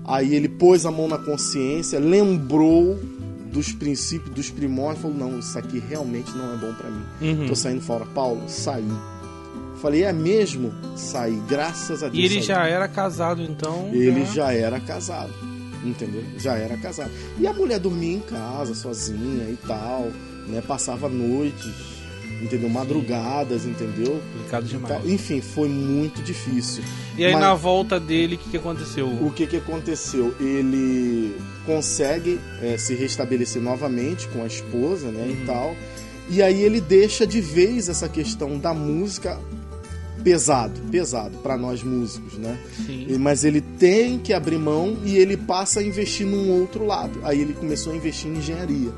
Aí 0.06 0.36
ele 0.36 0.50
pôs 0.50 0.86
a 0.86 0.92
mão 0.92 1.08
na 1.08 1.18
consciência, 1.18 2.00
lembrou 2.00 3.00
dos 3.54 3.72
princípios, 3.72 4.34
dos 4.36 4.50
primórdios, 4.50 5.02
falou: 5.04 5.16
"Não, 5.18 5.40
isso 5.40 5.58
aqui 5.58 5.80
realmente 5.80 6.32
não 6.32 6.54
é 6.54 6.58
bom 6.58 6.74
pra 6.74 6.90
mim. 6.90 7.04
Uhum. 7.22 7.48
Tô 7.48 7.56
saindo 7.56 7.82
fora, 7.82 8.06
Paulo, 8.08 8.44
saí". 8.50 8.84
Falei: 9.82 10.04
"É 10.04 10.12
mesmo?" 10.14 10.74
Saí, 10.98 11.40
graças 11.48 12.04
a 12.04 12.08
Deus. 12.08 12.18
E 12.18 12.26
ele 12.26 12.36
saí. 12.36 12.44
já 12.44 12.66
era 12.66 12.88
casado, 12.88 13.42
então. 13.42 13.90
Ele 13.94 14.26
já- 14.26 14.34
já 14.34 14.54
era 14.54 14.80
casado, 14.80 15.32
entendeu? 15.84 16.24
Já 16.38 16.56
era 16.56 16.76
casado. 16.78 17.12
E 17.40 17.46
a 17.48 17.54
mulher 17.54 17.80
dormia 17.80 18.16
em 18.16 18.20
casa, 18.20 18.74
sozinha 18.74 19.50
e 19.50 19.58
tal, 19.68 20.08
né? 20.48 20.62
Passava 20.66 21.08
noites, 21.10 21.72
entendeu? 22.44 22.70
Madrugadas, 22.70 23.66
entendeu? 23.66 24.22
Complicado 24.34 24.66
E 24.66 24.70
demais. 24.70 25.06
Enfim, 25.10 25.42
foi 25.42 25.70
muito 25.70 26.22
difícil. 26.22 26.84
E 27.18 27.26
aí 27.26 27.32
Mas- 27.34 27.42
na 27.42 27.54
volta 27.56 28.00
dele, 28.00 28.36
o 28.36 28.38
que, 28.38 28.50
que 28.50 28.58
aconteceu? 28.58 29.08
O 29.08 29.32
que 29.32 29.48
que 29.48 29.58
aconteceu? 29.58 30.34
Ele 30.40 31.36
consegue 31.66 32.40
é, 32.62 32.78
se 32.78 32.94
restabelecer 32.96 33.62
novamente 33.62 34.28
com 34.28 34.44
a 34.44 34.48
esposa, 34.48 35.10
né, 35.10 35.24
Uhum. 35.24 35.32
e 35.44 35.46
tal. 35.46 35.76
E 36.30 36.42
aí 36.42 36.62
ele 36.62 36.80
deixa 36.82 37.26
de 37.28 37.42
vez 37.42 37.90
essa 37.90 38.08
questão 38.08 38.58
da 38.58 38.74
música 38.74 39.38
pesado, 40.24 40.80
pesado 40.90 41.38
para 41.40 41.58
nós 41.58 41.84
músicos, 41.84 42.38
né? 42.38 42.58
Sim. 42.86 43.18
Mas 43.20 43.44
ele 43.44 43.60
tem 43.60 44.18
que 44.18 44.32
abrir 44.32 44.58
mão 44.58 44.98
e 45.04 45.18
ele 45.18 45.36
passa 45.36 45.82
a 45.82 45.84
investir 45.84 46.26
num 46.26 46.50
outro 46.62 46.86
lado. 46.86 47.20
Aí 47.24 47.42
ele 47.42 47.54
começou 47.54 47.92
a 47.92 47.96
investir 47.96 48.32
em 48.32 48.38
engenharia, 48.38 48.92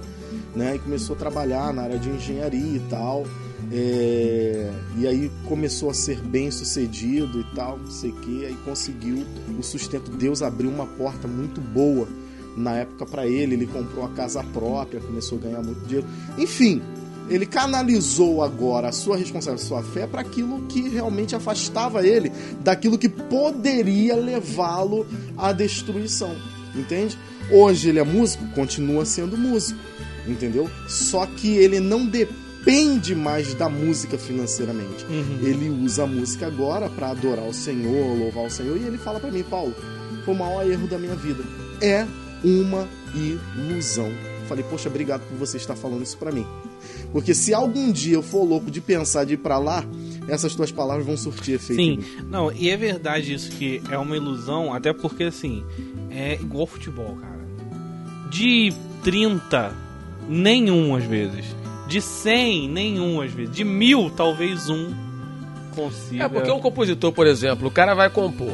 né? 0.55 0.75
E 0.75 0.79
começou 0.79 1.15
a 1.15 1.19
trabalhar 1.19 1.73
na 1.73 1.83
área 1.83 1.99
de 1.99 2.09
engenharia 2.09 2.77
e 2.77 2.81
tal. 2.89 3.25
É, 3.71 4.71
E 4.97 5.07
aí 5.07 5.31
começou 5.47 5.89
a 5.89 5.93
ser 5.93 6.19
bem 6.21 6.51
sucedido 6.51 7.39
e 7.39 7.55
tal, 7.55 7.77
não 7.77 7.91
sei 7.91 8.11
o 8.11 8.15
que. 8.15 8.45
Aí 8.45 8.55
conseguiu 8.63 9.25
o 9.57 9.63
sustento. 9.63 10.11
Deus 10.11 10.41
abriu 10.41 10.69
uma 10.69 10.85
porta 10.85 11.27
muito 11.27 11.59
boa 11.59 12.07
na 12.55 12.75
época 12.75 13.05
para 13.05 13.27
ele. 13.27 13.55
Ele 13.55 13.67
comprou 13.67 14.05
a 14.05 14.09
casa 14.09 14.43
própria, 14.43 14.99
começou 15.01 15.37
a 15.39 15.41
ganhar 15.41 15.61
muito 15.61 15.85
dinheiro. 15.85 16.07
Enfim, 16.37 16.81
ele 17.29 17.45
canalizou 17.45 18.43
agora 18.43 18.89
a 18.89 18.91
sua 18.91 19.17
responsabilidade, 19.17 19.65
a 19.65 19.67
sua 19.67 19.83
fé 19.83 20.05
para 20.05 20.21
aquilo 20.21 20.61
que 20.67 20.87
realmente 20.87 21.35
afastava 21.35 22.05
ele 22.05 22.31
daquilo 22.61 22.97
que 22.97 23.09
poderia 23.09 24.15
levá-lo 24.15 25.05
à 25.35 25.51
destruição, 25.51 26.35
entende? 26.75 27.17
Hoje 27.51 27.89
ele 27.89 27.99
é 27.99 28.03
músico, 28.03 28.45
continua 28.53 29.05
sendo 29.05 29.37
músico, 29.37 29.79
entendeu? 30.27 30.69
Só 30.87 31.25
que 31.25 31.55
ele 31.55 31.79
não 31.79 32.05
depende 32.05 33.13
mais 33.15 33.53
da 33.53 33.69
música 33.69 34.17
financeiramente. 34.17 35.05
Uhum. 35.05 35.39
Ele 35.41 35.69
usa 35.69 36.03
a 36.03 36.07
música 36.07 36.47
agora 36.47 36.89
para 36.89 37.09
adorar 37.09 37.45
o 37.45 37.53
Senhor, 37.53 38.17
louvar 38.17 38.45
o 38.45 38.49
Senhor, 38.49 38.77
e 38.77 38.83
ele 38.83 38.97
fala 38.97 39.19
para 39.19 39.31
mim, 39.31 39.43
Paulo, 39.43 39.73
foi 40.23 40.33
o 40.33 40.37
maior 40.37 40.69
erro 40.69 40.87
da 40.87 40.97
minha 40.97 41.15
vida. 41.15 41.43
É 41.81 42.05
uma 42.43 42.87
ilusão. 43.13 44.11
Falei, 44.47 44.63
poxa, 44.69 44.89
obrigado 44.89 45.21
por 45.27 45.37
você 45.37 45.57
estar 45.57 45.75
falando 45.75 46.03
isso 46.03 46.17
para 46.17 46.31
mim. 46.31 46.45
Porque 47.11 47.33
se 47.33 47.53
algum 47.53 47.91
dia 47.91 48.15
eu 48.15 48.21
for 48.21 48.43
louco 48.43 48.69
de 48.69 48.81
pensar 48.81 49.25
de 49.25 49.33
ir 49.33 49.37
pra 49.37 49.57
lá, 49.57 49.83
essas 50.27 50.55
tuas 50.55 50.71
palavras 50.71 51.05
vão 51.05 51.17
surtir 51.17 51.55
efeito. 51.55 51.81
Sim, 51.81 52.23
não, 52.29 52.51
e 52.51 52.69
é 52.69 52.77
verdade 52.77 53.33
isso 53.33 53.51
que 53.51 53.81
é 53.89 53.97
uma 53.97 54.15
ilusão, 54.15 54.73
até 54.73 54.93
porque 54.93 55.23
assim, 55.23 55.63
é 56.09 56.35
igual 56.35 56.67
futebol, 56.67 57.15
cara. 57.15 57.45
De 58.29 58.73
30, 59.03 59.73
nenhum 60.27 60.95
às 60.95 61.03
vezes. 61.03 61.45
De 61.87 62.01
100, 62.01 62.69
nenhum 62.69 63.21
às 63.21 63.31
vezes. 63.31 63.55
De 63.55 63.63
mil, 63.63 64.09
talvez 64.09 64.69
um 64.69 64.93
consiga. 65.75 66.23
É 66.23 66.29
porque 66.29 66.51
um 66.51 66.59
compositor, 66.59 67.11
por 67.11 67.27
exemplo, 67.27 67.67
o 67.67 67.71
cara 67.71 67.93
vai 67.93 68.09
compor. 68.09 68.53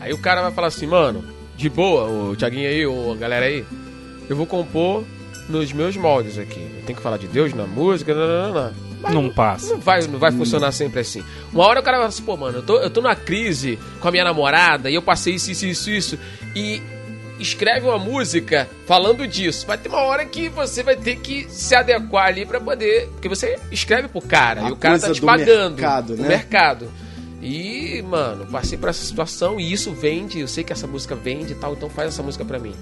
Aí 0.00 0.12
o 0.12 0.18
cara 0.18 0.42
vai 0.42 0.50
falar 0.50 0.68
assim, 0.68 0.86
mano, 0.86 1.22
de 1.56 1.68
boa, 1.68 2.30
o 2.30 2.36
Thiaguinho 2.36 2.68
aí, 2.68 2.84
ou 2.84 3.12
a 3.12 3.16
galera 3.16 3.46
aí, 3.46 3.64
eu 4.28 4.34
vou 4.34 4.46
compor 4.46 5.04
nos 5.48 5.72
meus 5.72 5.96
moldes 5.96 6.38
aqui. 6.38 6.60
Eu 6.60 6.82
tenho 6.86 6.96
que 6.96 7.02
falar 7.02 7.18
de 7.18 7.28
Deus 7.28 7.52
na 7.54 7.66
música, 7.66 8.14
não, 8.14 8.26
não, 8.26 8.52
não, 8.52 8.64
não. 8.64 8.92
Mas 9.02 9.14
Não 9.14 9.30
passa. 9.30 9.72
Não 9.72 9.80
vai, 9.80 10.00
não 10.06 10.18
vai 10.18 10.30
funcionar 10.30 10.70
sempre 10.70 11.00
assim. 11.00 11.24
Uma 11.52 11.66
hora 11.66 11.80
o 11.80 11.82
cara 11.82 11.98
vai 11.98 12.04
falar 12.04 12.08
assim, 12.08 12.22
pô, 12.22 12.36
mano, 12.36 12.58
eu 12.58 12.62
tô, 12.62 12.78
eu 12.78 12.88
tô 12.88 13.00
numa 13.00 13.16
crise 13.16 13.78
com 14.00 14.08
a 14.08 14.10
minha 14.12 14.22
namorada 14.24 14.88
e 14.88 14.94
eu 14.94 15.02
passei 15.02 15.34
isso, 15.34 15.50
isso, 15.50 15.66
isso, 15.66 15.90
isso. 15.90 16.18
E 16.54 16.80
escreve 17.42 17.86
uma 17.86 17.98
música 17.98 18.68
falando 18.86 19.26
disso. 19.26 19.66
Vai 19.66 19.76
ter 19.76 19.88
uma 19.88 20.00
hora 20.02 20.24
que 20.24 20.48
você 20.48 20.82
vai 20.82 20.96
ter 20.96 21.16
que 21.16 21.46
se 21.50 21.74
adequar 21.74 22.26
ali 22.26 22.46
pra 22.46 22.60
poder. 22.60 23.08
Porque 23.08 23.28
você 23.28 23.58
escreve 23.70 24.08
pro 24.08 24.20
cara 24.22 24.66
A 24.66 24.68
e 24.68 24.72
o 24.72 24.76
cara 24.76 24.98
tá 24.98 25.12
te 25.12 25.20
do 25.20 25.26
pagando. 25.26 25.74
mercado, 25.74 26.16
né? 26.16 26.28
mercado. 26.28 26.90
E, 27.42 28.00
mano, 28.02 28.46
passei 28.46 28.78
por 28.78 28.88
essa 28.88 29.04
situação 29.04 29.58
e 29.58 29.72
isso 29.72 29.92
vende, 29.92 30.38
eu 30.38 30.46
sei 30.46 30.62
que 30.62 30.72
essa 30.72 30.86
música 30.86 31.16
vende 31.16 31.52
e 31.52 31.56
tal, 31.56 31.72
então 31.72 31.90
faz 31.90 32.08
essa 32.08 32.22
música 32.22 32.44
pra 32.44 32.56
mim. 32.56 32.72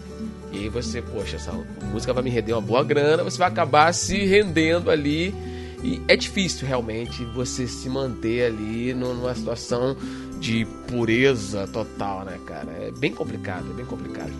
E 0.52 0.58
aí 0.58 0.68
você, 0.68 1.00
poxa, 1.00 1.36
essa 1.36 1.52
música 1.90 2.12
vai 2.12 2.22
me 2.22 2.28
render 2.28 2.52
uma 2.52 2.60
boa 2.60 2.84
grana, 2.84 3.24
você 3.24 3.38
vai 3.38 3.48
acabar 3.48 3.92
se 3.94 4.18
rendendo 4.26 4.90
ali. 4.90 5.34
E 5.82 6.02
é 6.08 6.14
difícil 6.14 6.68
realmente 6.68 7.24
você 7.24 7.66
se 7.66 7.88
manter 7.88 8.44
ali 8.44 8.92
numa 8.92 9.34
situação 9.34 9.96
de 10.40 10.66
pureza 10.88 11.66
total, 11.68 12.24
né, 12.24 12.38
cara? 12.46 12.70
É 12.72 12.90
bem 12.98 13.12
complicado, 13.12 13.70
é 13.70 13.74
bem 13.74 13.84
complicado. 13.86 14.32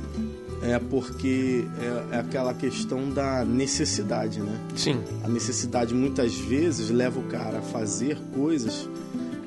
É 0.62 0.78
porque 0.78 1.64
é, 2.12 2.16
é 2.16 2.18
aquela 2.20 2.53
questão 2.53 3.09
da 3.11 3.44
necessidade, 3.44 4.40
né? 4.40 4.59
Sim. 4.76 5.01
A 5.24 5.28
necessidade 5.28 5.94
muitas 5.94 6.34
vezes 6.34 6.90
leva 6.90 7.18
o 7.18 7.22
cara 7.24 7.59
a 7.59 7.62
fazer 7.62 8.18
coisas 8.34 8.88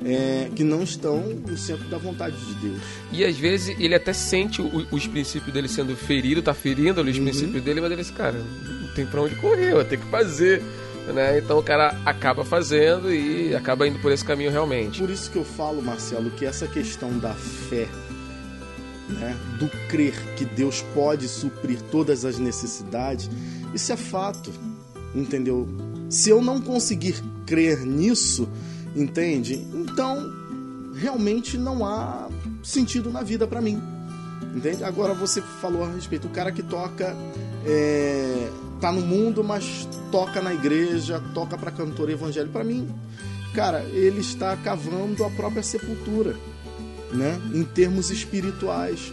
é, 0.04 0.50
que 0.54 0.62
não 0.62 0.82
estão 0.82 1.18
no 1.48 1.56
centro 1.56 1.88
da 1.88 1.96
vontade 1.98 2.36
de 2.36 2.54
Deus. 2.56 2.82
E 3.12 3.24
às 3.24 3.36
vezes 3.38 3.74
ele 3.80 3.94
até 3.94 4.12
sente 4.12 4.60
o- 4.60 4.86
os 4.90 5.06
princípios 5.06 5.52
dele 5.54 5.66
sendo 5.68 5.96
ferido, 5.96 6.42
tá 6.42 6.52
ferindo 6.52 7.00
ali 7.00 7.10
os 7.12 7.16
Uhum. 7.18 7.24
princípios 7.24 7.62
dele, 7.64 7.80
mas 7.80 7.90
ele 7.92 8.02
diz, 8.02 8.10
cara, 8.10 8.36
não 8.82 8.88
tem 8.94 9.06
pra 9.06 9.22
onde 9.22 9.34
correr, 9.36 9.72
eu 9.72 9.84
tenho 9.84 10.02
que 10.02 10.10
fazer. 10.10 10.62
Né? 11.12 11.38
Então 11.38 11.58
o 11.58 11.62
cara 11.62 12.00
acaba 12.04 12.44
fazendo 12.44 13.12
e 13.12 13.54
acaba 13.54 13.86
indo 13.86 13.98
por 13.98 14.10
esse 14.10 14.24
caminho 14.24 14.50
realmente. 14.50 15.00
Por 15.00 15.10
isso 15.10 15.30
que 15.30 15.36
eu 15.36 15.44
falo, 15.44 15.82
Marcelo, 15.82 16.30
que 16.30 16.46
essa 16.46 16.66
questão 16.66 17.18
da 17.18 17.34
fé, 17.34 17.86
né, 19.08 19.36
do 19.58 19.68
crer 19.88 20.14
que 20.34 20.46
Deus 20.46 20.82
pode 20.94 21.28
suprir 21.28 21.78
todas 21.90 22.24
as 22.24 22.38
necessidades, 22.38 23.30
isso 23.74 23.92
é 23.92 23.96
fato, 23.96 24.50
entendeu? 25.14 25.68
Se 26.08 26.30
eu 26.30 26.40
não 26.40 26.60
conseguir 26.60 27.22
crer 27.44 27.84
nisso, 27.84 28.48
entende? 28.96 29.56
Então, 29.74 30.32
realmente 30.94 31.58
não 31.58 31.84
há 31.84 32.28
sentido 32.62 33.10
na 33.10 33.22
vida 33.22 33.46
pra 33.46 33.60
mim, 33.60 33.82
entende? 34.54 34.82
Agora 34.84 35.12
você 35.12 35.42
falou 35.60 35.84
a 35.84 35.88
respeito, 35.88 36.28
o 36.28 36.30
cara 36.30 36.50
que 36.50 36.62
toca, 36.62 37.14
é, 37.66 38.48
tá 38.80 38.92
no 38.92 39.00
mundo, 39.00 39.42
mas 39.42 39.88
toca 40.10 40.40
na 40.40 40.52
igreja, 40.52 41.22
toca 41.32 41.56
pra 41.56 41.70
cantor 41.70 42.10
evangélico, 42.10 42.52
pra 42.52 42.64
mim, 42.64 42.88
cara, 43.54 43.82
ele 43.92 44.20
está 44.20 44.56
cavando 44.56 45.24
a 45.24 45.30
própria 45.30 45.62
sepultura, 45.62 46.36
né? 47.12 47.40
Em 47.52 47.64
termos 47.64 48.10
espirituais, 48.10 49.12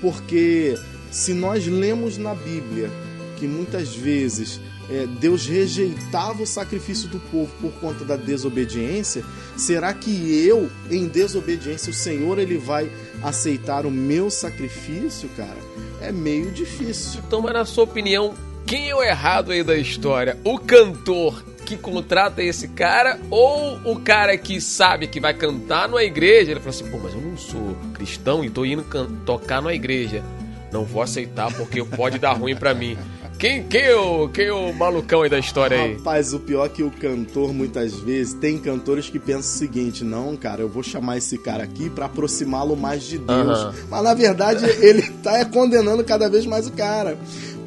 porque 0.00 0.74
se 1.10 1.34
nós 1.34 1.66
lemos 1.66 2.16
na 2.16 2.34
Bíblia 2.34 2.90
que 3.36 3.46
muitas 3.46 3.94
vezes 3.94 4.60
é, 4.90 5.06
Deus 5.06 5.46
rejeitava 5.46 6.42
o 6.42 6.46
sacrifício 6.46 7.08
do 7.08 7.18
povo 7.18 7.52
por 7.60 7.72
conta 7.80 8.04
da 8.04 8.16
desobediência, 8.16 9.24
será 9.56 9.94
que 9.94 10.44
eu, 10.44 10.68
em 10.90 11.06
desobediência, 11.06 11.90
o 11.90 11.94
Senhor 11.94 12.38
ele 12.38 12.58
vai 12.58 12.90
aceitar 13.22 13.86
o 13.86 13.90
meu 13.90 14.30
sacrifício, 14.30 15.28
cara? 15.36 15.58
É 16.00 16.10
meio 16.10 16.50
difícil. 16.50 17.20
Então, 17.24 17.40
mas 17.40 17.52
na 17.52 17.64
sua 17.64 17.84
opinião, 17.84 18.34
quem 18.70 18.88
é 18.88 18.94
o 18.94 19.02
errado 19.02 19.50
aí 19.50 19.64
da 19.64 19.76
história? 19.76 20.38
O 20.44 20.56
cantor 20.56 21.42
que 21.66 21.76
contrata 21.76 22.40
esse 22.40 22.68
cara 22.68 23.18
ou 23.28 23.80
o 23.84 23.98
cara 23.98 24.38
que 24.38 24.60
sabe 24.60 25.08
que 25.08 25.18
vai 25.18 25.34
cantar 25.34 25.88
numa 25.88 26.04
igreja? 26.04 26.52
Ele 26.52 26.60
fala 26.60 26.70
assim, 26.70 26.88
pô, 26.88 26.96
mas 26.98 27.12
eu 27.12 27.20
não 27.20 27.36
sou 27.36 27.76
cristão 27.92 28.44
e 28.44 28.48
tô 28.48 28.64
indo 28.64 28.84
tocar 29.26 29.60
numa 29.60 29.74
igreja. 29.74 30.22
Não 30.70 30.84
vou 30.84 31.02
aceitar 31.02 31.52
porque 31.52 31.82
pode 31.82 32.20
dar 32.20 32.34
ruim 32.34 32.54
pra 32.54 32.72
mim. 32.72 32.96
Quem, 33.40 33.62
quem, 33.62 33.80
é 33.80 33.96
o, 33.96 34.28
quem 34.28 34.44
é 34.46 34.52
o 34.52 34.70
malucão 34.72 35.22
aí 35.22 35.30
da 35.30 35.38
história 35.38 35.76
aí? 35.80 35.94
Rapaz, 35.94 36.34
o 36.34 36.38
pior 36.38 36.66
é 36.66 36.68
que 36.68 36.82
o 36.82 36.90
cantor, 36.90 37.54
muitas 37.54 37.98
vezes, 37.98 38.34
tem 38.34 38.58
cantores 38.58 39.08
que 39.08 39.18
pensam 39.18 39.40
o 39.40 39.42
seguinte: 39.44 40.04
não, 40.04 40.36
cara, 40.36 40.60
eu 40.60 40.68
vou 40.68 40.82
chamar 40.82 41.16
esse 41.16 41.38
cara 41.38 41.64
aqui 41.64 41.88
pra 41.88 42.04
aproximá-lo 42.04 42.76
mais 42.76 43.02
de 43.02 43.16
Deus. 43.16 43.58
Aham. 43.58 43.74
Mas 43.88 44.02
na 44.04 44.12
verdade, 44.12 44.64
ele 44.84 45.02
tá 45.22 45.38
é, 45.38 45.44
condenando 45.46 46.04
cada 46.04 46.28
vez 46.28 46.44
mais 46.44 46.66
o 46.66 46.72
cara. 46.72 47.16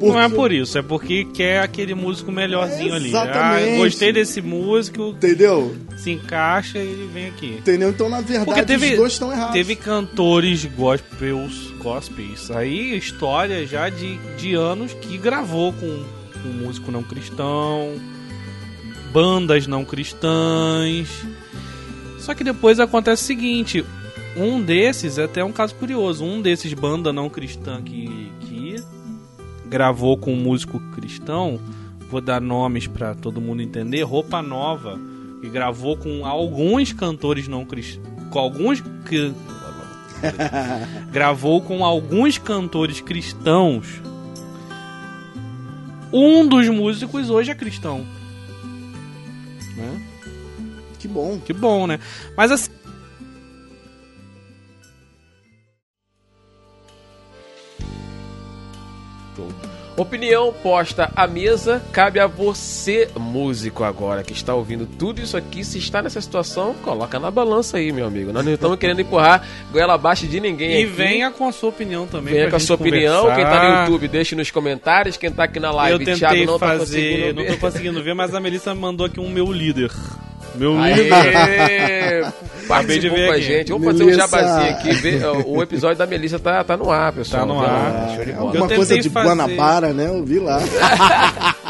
Não 0.00 0.18
é 0.20 0.22
Porque- 0.24 0.36
por 0.36 0.52
isso, 0.52 0.76
é 0.78 0.82
porque 0.82 1.24
quer 1.24 1.60
aquele 1.60 1.94
músico 1.94 2.30
melhorzinho 2.30 2.94
ali. 2.94 3.08
Exatamente. 3.08 3.74
Ah, 3.74 3.76
gostei 3.78 4.12
desse 4.12 4.40
músico, 4.42 5.08
Entendeu? 5.10 5.74
se 5.96 6.10
encaixa 6.10 6.78
e 6.78 6.82
ele 6.82 7.08
vem 7.12 7.26
aqui. 7.28 7.56
Entendeu? 7.58 7.90
Então, 7.90 8.08
na 8.08 8.20
verdade, 8.20 8.44
Porque 8.44 8.62
teve, 8.64 8.90
os 8.90 8.96
dois 8.96 9.12
estão 9.12 9.32
errados. 9.32 9.52
teve 9.54 9.74
cantores 9.76 10.64
gospels, 10.64 11.72
gospels, 11.84 12.50
aí 12.50 12.96
história 12.96 13.66
já 13.66 13.90
de, 13.90 14.16
de 14.38 14.54
anos 14.54 14.94
que 14.94 15.18
gravou 15.18 15.70
com, 15.74 16.02
com 16.42 16.48
músico 16.48 16.90
não 16.90 17.02
cristão, 17.02 18.00
bandas 19.12 19.66
não 19.66 19.84
cristãs. 19.84 21.08
Só 22.18 22.34
que 22.34 22.42
depois 22.42 22.80
acontece 22.80 23.22
o 23.22 23.26
seguinte, 23.26 23.84
um 24.34 24.62
desses, 24.62 25.18
é 25.18 25.24
até 25.24 25.44
um 25.44 25.52
caso 25.52 25.74
curioso, 25.74 26.24
um 26.24 26.40
desses 26.40 26.72
banda 26.72 27.12
não 27.12 27.28
cristã 27.28 27.82
que, 27.82 28.32
que 28.40 28.76
gravou 29.66 30.16
com 30.16 30.32
um 30.32 30.40
músico 30.40 30.80
cristão, 30.94 31.60
vou 32.10 32.22
dar 32.22 32.40
nomes 32.40 32.86
pra 32.86 33.14
todo 33.14 33.42
mundo 33.42 33.60
entender, 33.60 34.02
Roupa 34.04 34.40
Nova, 34.40 34.98
que 35.42 35.50
gravou 35.50 35.98
com 35.98 36.24
alguns 36.24 36.94
cantores 36.94 37.46
não 37.46 37.66
cristãos, 37.66 38.08
com 38.30 38.38
alguns 38.38 38.82
gravou 41.10 41.60
com 41.60 41.84
alguns 41.84 42.38
cantores 42.38 43.00
cristãos. 43.00 44.00
Um 46.12 46.46
dos 46.46 46.68
músicos 46.68 47.30
hoje 47.30 47.50
é 47.50 47.54
cristão. 47.54 48.06
Né? 49.76 50.02
Que 50.98 51.08
bom. 51.08 51.38
Que 51.38 51.52
bom, 51.52 51.86
né? 51.86 51.98
Mas 52.36 52.52
assim, 52.52 52.70
Opinião 59.96 60.52
posta 60.52 61.12
à 61.14 61.24
mesa, 61.24 61.80
cabe 61.92 62.18
a 62.18 62.26
você, 62.26 63.08
músico 63.16 63.84
agora, 63.84 64.24
que 64.24 64.32
está 64.32 64.52
ouvindo 64.52 64.86
tudo 64.86 65.20
isso 65.22 65.36
aqui. 65.36 65.64
Se 65.64 65.78
está 65.78 66.02
nessa 66.02 66.20
situação, 66.20 66.74
coloca 66.82 67.16
na 67.20 67.30
balança 67.30 67.76
aí, 67.76 67.92
meu 67.92 68.04
amigo. 68.04 68.32
Nós 68.32 68.44
não 68.44 68.52
estamos 68.52 68.76
querendo 68.76 69.00
empurrar 69.00 69.46
goela 69.70 69.94
abaixo 69.94 70.26
de 70.26 70.40
ninguém 70.40 70.80
e 70.80 70.84
aqui. 70.84 70.86
venha 70.86 71.30
com 71.30 71.46
a 71.46 71.52
sua 71.52 71.68
opinião 71.68 72.08
também. 72.08 72.34
Venha 72.34 72.50
com 72.50 72.56
a 72.56 72.60
sua 72.60 72.74
opinião. 72.74 73.32
Quem 73.36 73.44
tá 73.44 73.50
no 73.50 73.60
conversar. 73.60 73.80
YouTube, 73.82 74.08
deixe 74.08 74.34
nos 74.34 74.50
comentários. 74.50 75.16
Quem 75.16 75.30
tá 75.30 75.44
aqui 75.44 75.60
na 75.60 75.68
Eu 75.68 75.74
live, 75.74 75.98
tentei 76.04 76.16
Thiago 76.16 76.44
não 76.44 76.58
tá 76.58 76.66
fazer, 76.66 76.80
conseguindo 76.80 77.34
não 77.34 77.46
tô 77.46 77.60
conseguindo 77.60 78.02
ver, 78.02 78.14
mas 78.14 78.34
a 78.34 78.40
Melissa 78.40 78.74
mandou 78.74 79.06
aqui 79.06 79.20
um 79.20 79.30
meu 79.30 79.52
líder. 79.52 79.92
Meu 80.54 80.74
líder. 80.80 81.12
Acabei 82.64 82.98
de 82.98 83.08
Participou 83.10 83.16
ver 83.18 83.26
com 83.26 83.32
a 83.32 83.34
aqui. 83.36 83.42
gente. 83.44 83.72
Vamos 83.72 83.86
fazer 83.86 84.04
um 84.04 84.12
jabazinho 84.14 84.70
aqui. 84.70 84.88
O 85.46 85.62
episódio 85.62 85.98
da 85.98 86.06
Melissa 86.06 86.38
tá, 86.38 86.64
tá 86.64 86.76
no 86.76 86.90
ar, 86.90 87.12
pessoal. 87.12 87.42
Tá 87.46 87.46
no 87.52 87.60
lá, 87.60 87.68
ar. 87.68 88.14
Show 88.16 88.24
de 88.24 88.30
É 88.30 88.34
bola. 88.34 88.46
alguma 88.50 88.68
coisa 88.68 88.98
de 88.98 89.10
fazer- 89.10 89.28
Guanabara, 89.28 89.92
né? 89.92 90.06
Eu 90.08 90.24
vi 90.24 90.38
lá. 90.38 90.58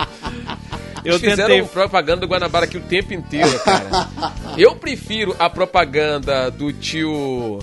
Eu 1.05 1.17
Eles 1.17 1.21
fizeram 1.21 1.49
tentei 1.51 1.63
propaganda 1.69 2.23
do 2.23 2.27
Guanabara 2.27 2.65
aqui 2.65 2.79
o 2.79 2.81
tempo 2.81 3.13
inteiro, 3.13 3.59
cara. 3.61 4.09
Eu 4.57 4.75
prefiro 4.77 5.37
a 5.39 5.51
propaganda 5.51 6.51
do 6.51 6.73
tio 6.73 7.59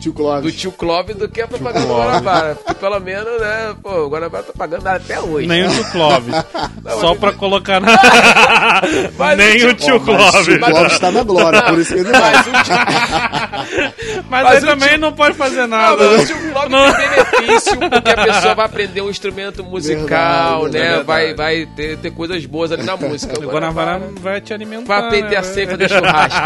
Tio 0.00 0.12
do 0.12 0.16
Clóvis. 0.16 0.54
tio 0.54 0.72
Clóvis 0.72 1.16
do 1.16 1.28
que 1.28 1.40
a 1.40 1.48
propaganda 1.48 1.80
do 1.80 1.86
Clóvis. 1.86 2.06
Guanabara. 2.06 2.54
Porque 2.54 2.74
pelo 2.74 3.00
menos, 3.00 3.40
né, 3.40 3.74
pô, 3.82 3.90
o 4.04 4.08
Guanabara 4.10 4.44
tá 4.44 4.52
pagando 4.56 4.86
até 4.86 5.18
hoje. 5.20 5.46
nem 5.48 5.66
o 5.66 5.70
tio 5.70 5.84
Clóvis. 5.90 6.34
Só 7.00 7.14
pra 7.14 7.32
colocar 7.32 7.80
na. 7.80 7.88
Mas 9.18 9.38
nem 9.38 9.64
o 9.64 9.70
o 9.70 9.74
tio- 9.74 9.98
tio 9.98 10.00
Mas 10.00 10.02
o 10.02 10.04
Clóvis. 10.04 10.44
Tio 10.46 10.60
Clóvis 10.60 10.98
tá 10.98 11.10
na 11.10 11.22
glória, 11.22 11.62
por 11.62 11.78
isso 11.78 11.94
que 11.94 12.00
ele 12.00 12.12
vai. 12.12 12.32
Mas 12.34 12.46
Mas, 14.28 14.44
Mas 14.44 14.46
aí 14.46 14.58
o 14.62 14.66
também 14.66 14.88
tio- 14.90 14.98
não 14.98 15.12
pode 15.12 15.34
fazer 15.36 15.60
não, 15.66 15.68
nada. 15.68 15.96
mas 15.96 16.16
né? 16.16 16.22
o 16.22 16.26
tio 16.26 16.52
Clóvis 16.52 16.70
Não. 16.70 16.92
tem 16.94 17.08
benefício, 17.08 17.76
porque 17.78 18.10
a 18.10 18.24
pessoa 18.24 18.54
vai 18.54 18.66
aprender 18.66 19.00
um 19.00 19.10
instrumento 19.10 19.64
musical, 19.64 20.62
Verdade, 20.64 20.78
né? 20.84 20.88
verdade. 20.96 21.06
Vai, 21.06 21.34
vai 21.34 21.66
ter, 21.74 21.96
ter 21.98 22.10
coisas 22.12 22.44
boas 22.46 22.70
ali 22.70 22.82
na 22.82 22.96
música. 22.96 23.38
O 23.40 23.48
Guanabara 23.50 24.00
vai 24.20 24.40
te 24.40 24.52
alimentar. 24.52 24.86
Pra 25.00 25.10
perder 25.10 25.30
né? 25.30 25.36
a 25.38 25.42
cefa 25.42 25.76
de 25.76 25.88
churrasco. 25.88 26.40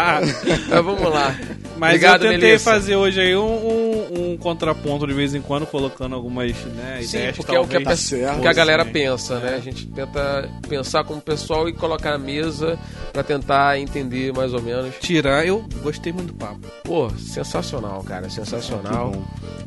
Mas 0.69 0.85
vamos 0.85 1.13
lá. 1.13 1.35
Mas 1.81 1.95
Obrigado, 1.95 2.25
eu 2.25 2.31
tentei 2.33 2.47
Melissa. 2.49 2.71
fazer 2.71 2.95
hoje 2.95 3.19
aí 3.19 3.35
um, 3.35 3.41
um, 3.43 4.31
um 4.33 4.37
contraponto 4.37 5.07
de 5.07 5.13
vez 5.15 5.33
em 5.33 5.41
quando, 5.41 5.65
colocando 5.65 6.13
algumas 6.13 6.53
né, 6.65 6.99
Sim, 7.01 7.17
ideias 7.17 7.35
porque 7.35 7.55
é 7.55 7.59
o 7.59 7.65
que 7.67 7.75
a, 7.77 7.81
pe- 7.81 7.97
certo. 7.97 8.37
o 8.37 8.41
que 8.43 8.47
a 8.47 8.53
galera 8.53 8.85
fossem, 8.85 8.93
pensa, 9.01 9.39
né? 9.39 9.55
A 9.55 9.59
gente 9.59 9.87
tenta 9.87 10.47
pensar 10.69 11.03
como 11.03 11.19
pessoal 11.19 11.67
e 11.67 11.73
colocar 11.73 12.11
na 12.11 12.19
mesa 12.19 12.77
pra 13.11 13.23
tentar 13.23 13.79
entender 13.79 14.31
mais 14.31 14.53
ou 14.53 14.61
menos. 14.61 14.93
Tirar, 14.99 15.43
eu 15.43 15.67
gostei 15.81 16.13
muito 16.13 16.27
do 16.27 16.35
papo. 16.35 16.59
Pô, 16.83 17.09
sensacional, 17.17 18.03
cara, 18.03 18.29
sensacional. 18.29 19.13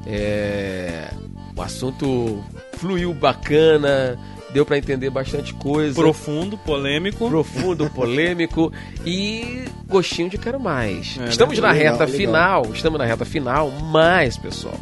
É, 0.06 1.08
o 1.56 1.62
assunto 1.62 2.44
fluiu 2.74 3.12
bacana, 3.12 4.16
deu 4.54 4.64
pra 4.64 4.78
entender 4.78 5.10
bastante 5.10 5.52
coisa. 5.52 6.00
Profundo, 6.00 6.56
polêmico. 6.56 7.28
profundo, 7.28 7.90
polêmico 7.90 8.72
e 9.04 9.64
gostinho 9.88 10.30
de 10.30 10.38
quero 10.38 10.60
mais. 10.60 11.18
É, 11.18 11.28
estamos 11.28 11.58
na 11.58 11.72
legal, 11.72 11.92
reta 11.92 12.04
legal. 12.04 12.16
final, 12.16 12.66
estamos 12.72 12.98
na 12.98 13.04
reta 13.04 13.24
final, 13.24 13.68
mas 13.70 14.38
pessoal, 14.38 14.78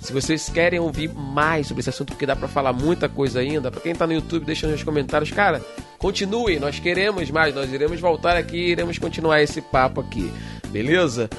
se 0.00 0.12
vocês 0.12 0.48
querem 0.48 0.80
ouvir 0.80 1.08
mais 1.14 1.68
sobre 1.68 1.80
esse 1.80 1.90
assunto, 1.90 2.12
porque 2.12 2.26
dá 2.26 2.34
pra 2.34 2.48
falar 2.48 2.72
muita 2.72 3.08
coisa 3.08 3.38
ainda, 3.38 3.70
pra 3.70 3.80
quem 3.80 3.94
tá 3.94 4.04
no 4.04 4.12
YouTube, 4.12 4.44
deixa 4.44 4.66
nos 4.66 4.82
comentários, 4.82 5.30
cara, 5.30 5.62
continue, 5.96 6.58
nós 6.58 6.80
queremos 6.80 7.30
mais, 7.30 7.54
nós 7.54 7.72
iremos 7.72 8.00
voltar 8.00 8.36
aqui, 8.36 8.72
iremos 8.72 8.98
continuar 8.98 9.40
esse 9.40 9.60
papo 9.60 10.00
aqui, 10.00 10.30
beleza? 10.70 11.30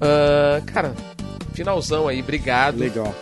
Ah, 0.00 0.62
cara, 0.66 0.94
finalzão 1.52 2.06
aí, 2.06 2.20
obrigado. 2.20 2.78
Legal. 2.78 3.12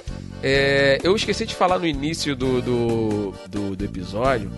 É, 0.48 0.98
eu 1.02 1.16
esqueci 1.16 1.44
de 1.44 1.56
falar 1.56 1.76
no 1.76 1.86
início 1.86 2.36
do, 2.36 2.62
do, 2.62 3.34
do, 3.48 3.74
do 3.74 3.84
episódio 3.84 4.48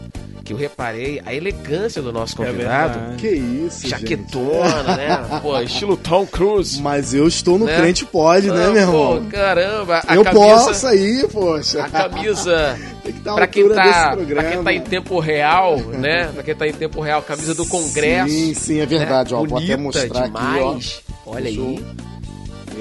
que 0.44 0.52
eu 0.52 0.56
reparei 0.56 1.20
a 1.26 1.34
elegância 1.34 2.00
do 2.02 2.10
nosso 2.12 2.34
É 2.42 2.46
convidado. 2.46 2.98
verdade. 2.98 3.16
Que 3.22 3.28
isso, 3.28 3.80
gente. 3.88 3.90
Jaquetona, 3.90 4.96
né? 4.96 5.26
Pô, 5.42 5.58
estilo 5.60 5.96
Tom 5.96 6.26
Cruise. 6.26 6.80
Mas 6.82 7.12
eu 7.14 7.26
estou 7.28 7.58
no 7.58 7.64
Né? 7.66 7.76
crente 7.76 8.04
pode, 8.06 8.50
né, 8.50 8.66
Ah, 8.66 8.70
meu 8.70 8.86
pô, 8.92 9.14
irmão? 9.16 9.28
caramba, 9.30 10.02
a 10.06 10.14
eu 10.16 10.24
camisa, 10.24 10.44
posso 10.44 10.86
aí, 10.86 11.26
poxa. 11.32 11.82
a 11.82 11.88
camisa 11.88 12.78
Tem 13.04 13.12
que 13.14 13.20
dar 13.20 13.34
pra 13.34 13.46
quem, 13.46 13.68
tá, 13.70 14.16
pra 14.16 14.44
quem 14.44 14.62
tá 14.64 14.72
em 14.74 14.80
tempo 14.82 15.18
real, 15.20 15.76
né? 15.78 16.30
Pra 16.34 16.42
quem 16.42 16.54
tá 16.54 16.66
em 16.68 16.72
tempo 16.74 17.00
real, 17.00 17.22
camisa 17.22 17.54
do 17.54 17.64
Congresso. 17.66 18.28
Sim, 18.30 18.52
sim, 18.54 18.80
é 18.80 18.86
verdade. 18.86 19.32
né? 19.32 19.40
Ó, 19.40 19.44
vou 19.46 19.58
até 19.58 19.76
mostrar 19.76 20.24
demais. 20.26 21.02
aqui, 21.02 21.12
ó. 21.26 21.30
Olha 21.32 21.48
aí, 21.48 21.84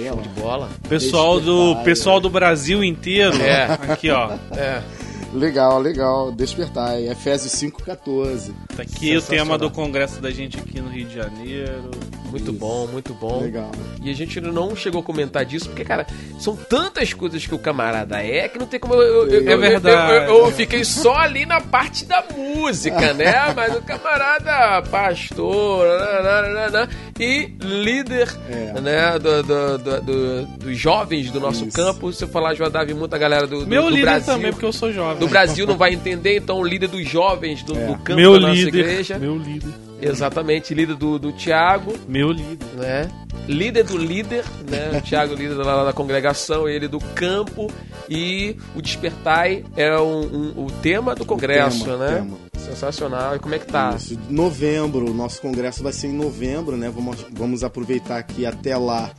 show 0.05 0.21
de 0.21 0.29
bola. 0.29 0.69
Pessoal 0.87 1.39
do, 1.39 1.75
pessoal 1.83 2.19
do 2.19 2.29
Brasil 2.29 2.83
inteiro. 2.83 3.41
É. 3.41 3.65
Aqui, 3.89 4.09
ó. 4.09 4.31
É, 4.55 4.81
Legal, 5.34 5.80
legal. 5.80 6.32
Despertar. 6.32 6.99
Efésios 7.01 7.53
5,14. 7.53 8.51
Tá 8.75 8.84
aqui 8.84 9.15
o 9.17 9.21
tema 9.21 9.57
do 9.57 9.69
congresso 9.69 10.21
da 10.21 10.32
gente 10.32 10.57
aqui 10.57 10.82
no 10.82 10.89
Rio 10.89 11.05
de 11.05 11.15
Janeiro. 11.15 11.91
muito 12.30 12.51
Isso. 12.51 12.59
bom, 12.59 12.88
muito 12.88 13.13
bom. 13.13 13.39
Legal. 13.41 13.71
E 14.03 14.09
a 14.11 14.13
gente 14.13 14.41
não 14.41 14.75
chegou 14.75 14.99
a 14.99 15.03
comentar 15.03 15.45
disso, 15.45 15.69
porque, 15.69 15.86
cara, 15.86 16.05
são 16.39 16.55
tantas 16.57 17.13
coisas 17.13 17.45
que 17.47 17.55
o 17.55 17.59
camarada 17.59 18.21
é 18.21 18.49
que 18.49 18.59
não 18.59 18.67
tem 18.67 18.80
como 18.80 18.93
eu. 18.95 19.01
eu- 19.01 19.28
eu- 19.30 19.49
É 19.49 19.53
eu- 19.53 19.59
verdade. 19.59 20.11
Eu, 20.25 20.36
eu- 20.36 20.45
eu 20.47 20.51
fiquei 20.51 20.84
só 20.84 21.15
ali 21.15 21.45
na 21.45 21.61
parte 21.61 22.05
da 22.05 22.23
música, 22.36 23.13
né? 23.13 23.34
Mas 23.55 23.75
o 23.78 23.82
camarada, 23.82 24.82
pastor, 24.89 25.86
nananana, 26.23 26.89
e 27.19 27.45
líder, 27.61 28.28
É. 28.49 28.80
né? 28.82 29.19
Do, 29.19 29.43
do- 29.43 29.78
do- 29.78 30.01
do- 30.01 30.45
dos 30.57 30.78
jovens 30.78 31.32
do 31.32 31.39
nosso 31.39 31.65
Isso. 31.65 31.75
campo. 31.78 32.11
Se 32.11 32.23
eu 32.25 32.28
falar 32.28 32.53
Joadá, 32.55 32.84
vi 32.84 32.93
muita 32.93 33.17
galera 33.17 33.47
do, 33.47 33.61
do, 33.61 33.67
Meu 33.67 33.84
do 33.84 33.89
líder 33.89 34.01
Brasil. 34.03 34.34
também, 34.34 34.51
porque 34.51 34.65
eu 34.65 34.73
sou 34.73 34.91
jovem. 34.91 35.26
Do 35.28 35.32
Brasil 35.32 35.67
não 35.67 35.78
vai 35.78 35.93
entender, 35.93 36.38
então 36.38 36.59
o 36.59 36.63
líder 36.65 36.88
dos 36.88 37.07
jovens 37.07 37.63
do, 37.63 37.78
É. 37.78 37.88
do 37.88 37.97
campo 37.99 38.19
Meu 38.19 38.34
da 38.34 38.39
nossa 38.47 38.53
líder. 38.53 38.80
igreja. 38.80 39.19
Meu 39.19 39.38
líder. 39.38 39.73
Exatamente, 39.99 40.73
líder 40.75 40.95
do, 40.95 41.17
do 41.17 41.32
Tiago 41.32 41.91
Meu 42.07 42.32
líder. 42.32 42.67
né? 42.75 43.09
Líder 43.47 43.84
do 43.84 43.97
líder, 43.97 44.43
né? 44.69 44.97
O 44.97 45.01
Thiago, 45.01 45.34
líder 45.34 45.55
lá 45.55 45.84
da 45.86 45.93
congregação, 45.93 46.67
ele 46.69 46.88
do 46.88 46.99
campo. 46.99 47.71
E 48.09 48.55
o 48.75 48.82
Despertai 48.82 49.63
é 49.75 49.97
um, 49.99 50.19
um- 50.55 50.65
o 50.65 50.71
tema 50.84 51.15
do 51.15 51.25
congresso, 51.25 51.84
tema, 51.86 51.97
né? 51.97 52.15
tema. 52.17 52.38
Sensacional. 52.59 53.36
E 53.36 53.39
como 53.39 53.55
é 53.55 53.59
que 53.59 53.65
tá? 53.67 53.95
Isso. 53.97 54.19
Novembro, 54.30 55.09
o 55.09 55.13
nosso 55.13 55.41
congresso 55.41 55.82
vai 55.82 55.93
ser 55.93 56.07
em 56.07 56.13
novembro, 56.13 56.75
né? 56.78 56.91
Vamos, 56.93 57.25
vamos 57.32 57.63
aproveitar 57.63 58.21
que 58.23 58.45
até 58.45 58.78
lá 58.78 59.09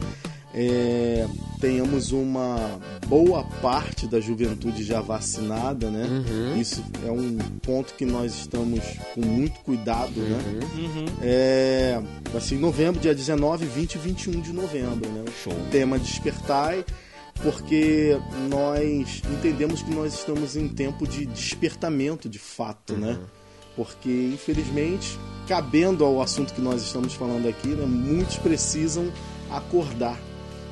é, 0.55 1.27
tenhamos 1.61 2.11
uma 2.11 2.81
boa 3.07 3.45
parte 3.61 4.07
da 4.07 4.19
juventude 4.19 4.83
já 4.83 5.01
vacinada, 5.01 5.91
né? 5.91 6.05
Uhum. 6.05 6.61
Isso 6.61 6.83
é 7.07 7.11
um 7.11 7.37
ponto 7.63 7.95
que 7.95 8.07
nós 8.07 8.35
estamos 8.35 8.81
com 9.15 9.21
muito 9.21 9.61
cuidado, 9.61 10.19
né? 10.21 10.39
Uhum. 10.75 11.07
É, 11.23 12.01
vai 12.33 12.41
ser 12.41 12.55
em 12.55 12.59
novembro, 12.59 13.01
dia 13.01 13.15
19, 13.15 13.67
20 13.67 13.95
e 13.95 13.99
21 13.99 14.41
de 14.41 14.53
novembro, 14.53 15.09
né? 15.11 15.25
Show. 15.45 15.53
O 15.53 15.71
tema 15.71 15.99
Despertai, 15.99 16.85
porque 17.43 18.19
nós 18.49 19.23
entendemos 19.31 19.83
que 19.83 19.95
nós 19.95 20.15
estamos 20.15 20.57
em 20.57 20.67
tempo 20.67 21.07
de 21.07 21.27
despertamento 21.27 22.29
de 22.29 22.39
fato, 22.39 22.95
né? 22.95 23.19
Porque, 23.77 24.31
infelizmente, 24.35 25.17
cabendo 25.47 26.05
ao 26.05 26.21
assunto 26.21 26.53
que 26.53 26.61
nós 26.61 26.83
estamos 26.83 27.15
falando 27.15 27.47
aqui, 27.49 27.69
né, 27.69 27.87
muitos 27.87 28.37
precisam 28.37 29.13
acordar 29.51 30.19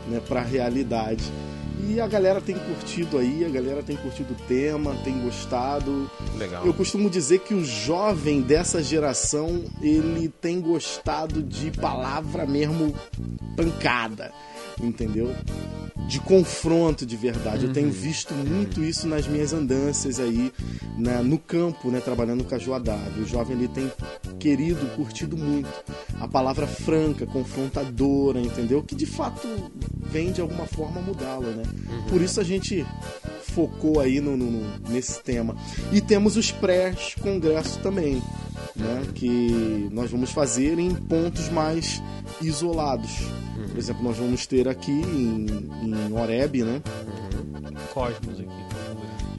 né, 0.08 0.20
para 0.26 0.40
a 0.40 0.44
realidade. 0.44 1.24
E 1.88 2.00
a 2.00 2.06
galera 2.06 2.40
tem 2.40 2.56
curtido 2.56 3.18
aí, 3.18 3.44
a 3.44 3.48
galera 3.48 3.82
tem 3.82 3.96
curtido 3.96 4.32
o 4.32 4.48
tema, 4.48 4.94
tem 5.04 5.20
gostado. 5.20 6.10
Legal. 6.36 6.64
Eu 6.64 6.72
costumo 6.72 7.10
dizer 7.10 7.40
que 7.40 7.52
o 7.52 7.64
jovem 7.64 8.40
dessa 8.40 8.82
geração, 8.82 9.62
ele 9.82 10.28
tem 10.28 10.60
gostado 10.60 11.42
de 11.42 11.70
palavra 11.70 12.46
mesmo 12.46 12.94
pancada, 13.56 14.32
entendeu? 14.82 15.34
De 16.08 16.20
confronto 16.20 17.04
de 17.04 17.16
verdade. 17.16 17.64
Eu 17.66 17.72
tenho 17.72 17.90
visto 17.90 18.32
muito 18.32 18.82
isso 18.84 19.08
nas 19.08 19.26
minhas 19.26 19.52
andanças 19.52 20.20
aí 20.20 20.52
né, 20.96 21.20
no 21.22 21.36
campo, 21.38 21.90
né, 21.90 22.00
trabalhando 22.00 22.44
com 22.44 22.54
a 22.54 22.58
Joadave. 22.58 23.22
O 23.22 23.26
jovem 23.26 23.56
ele 23.56 23.66
tem 23.68 23.90
querido, 24.38 24.86
curtido 24.94 25.36
muito 25.36 25.68
a 26.20 26.28
palavra 26.28 26.66
franca, 26.66 27.26
confrontadora, 27.26 28.38
entendeu? 28.40 28.82
Que 28.84 28.94
de 28.94 29.06
fato 29.06 29.48
vem 30.10 30.30
de 30.30 30.40
alguma 30.40 30.66
forma 30.66 31.00
mudá-lo, 31.00 31.48
né? 31.50 31.64
Por 32.08 32.22
isso 32.22 32.40
a 32.40 32.44
gente 32.44 32.86
focou 33.42 33.98
aí 33.98 34.20
no- 34.20 34.36
no- 34.36 34.78
nesse 34.88 35.20
tema. 35.22 35.56
E 35.92 36.00
temos 36.00 36.36
os 36.36 36.52
pré-congressos 36.52 37.76
também, 37.78 38.22
né? 38.76 39.02
Que 39.14 39.88
nós 39.90 40.08
vamos 40.10 40.30
fazer 40.30 40.78
em 40.78 40.94
pontos 40.94 41.48
mais 41.48 42.00
isolados. 42.40 43.10
Por 43.68 43.78
exemplo, 43.78 44.02
nós 44.02 44.16
vamos 44.16 44.46
ter 44.46 44.68
aqui 44.68 44.92
em, 44.92 45.46
em 45.82 46.12
Oreb, 46.12 46.62
né? 46.62 46.82
Cosmos 47.92 48.40
aqui. 48.40 48.66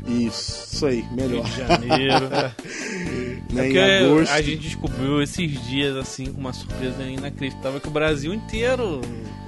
Isso, 0.07 0.73
isso 0.73 0.86
aí, 0.86 1.01
Rio 1.01 1.15
melhor. 1.15 1.43
de 1.45 1.57
Janeiro. 1.57 2.30
Né? 3.58 3.64
Porque 3.64 3.80
Em 3.80 4.05
agosto. 4.05 4.32
a 4.34 4.41
gente 4.41 4.58
descobriu 4.58 5.22
esses 5.22 5.68
dias, 5.68 5.95
assim, 5.97 6.26
com 6.28 6.39
uma 6.39 6.53
surpresa 6.53 7.03
inacreditável, 7.03 7.80
que 7.80 7.88
o 7.88 7.91
Brasil 7.91 8.34
inteiro 8.34 9.01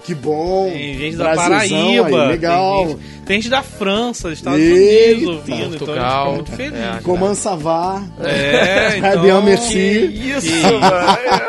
Que 0.04 0.14
bom! 0.16 0.70
tem 0.72 0.98
gente 0.98 1.16
da 1.18 1.24
Brasilzão 1.36 1.50
Paraíba, 1.58 2.22
aí, 2.24 2.28
legal! 2.30 2.86
Tem, 2.86 2.88
gente, 2.98 3.02
tem 3.26 3.42
gente 3.42 3.50
da 3.52 3.62
França, 3.64 4.30
dos 4.30 4.38
Estados 4.40 4.60
Eita, 4.60 5.16
Unidos 5.16 5.36
ouvindo, 5.36 5.78
Portugal. 5.78 5.96
então 5.96 6.22
a 6.22 6.26
gente 6.26 6.36
muito 6.36 6.52
feliz. 6.52 6.80
É, 6.80 7.00
Coman 7.04 7.36
Savá, 7.36 8.04
É, 8.22 8.98
então... 8.98 9.42
Merci. 9.44 9.78
isso, 9.80 10.52
mano. 10.64 10.86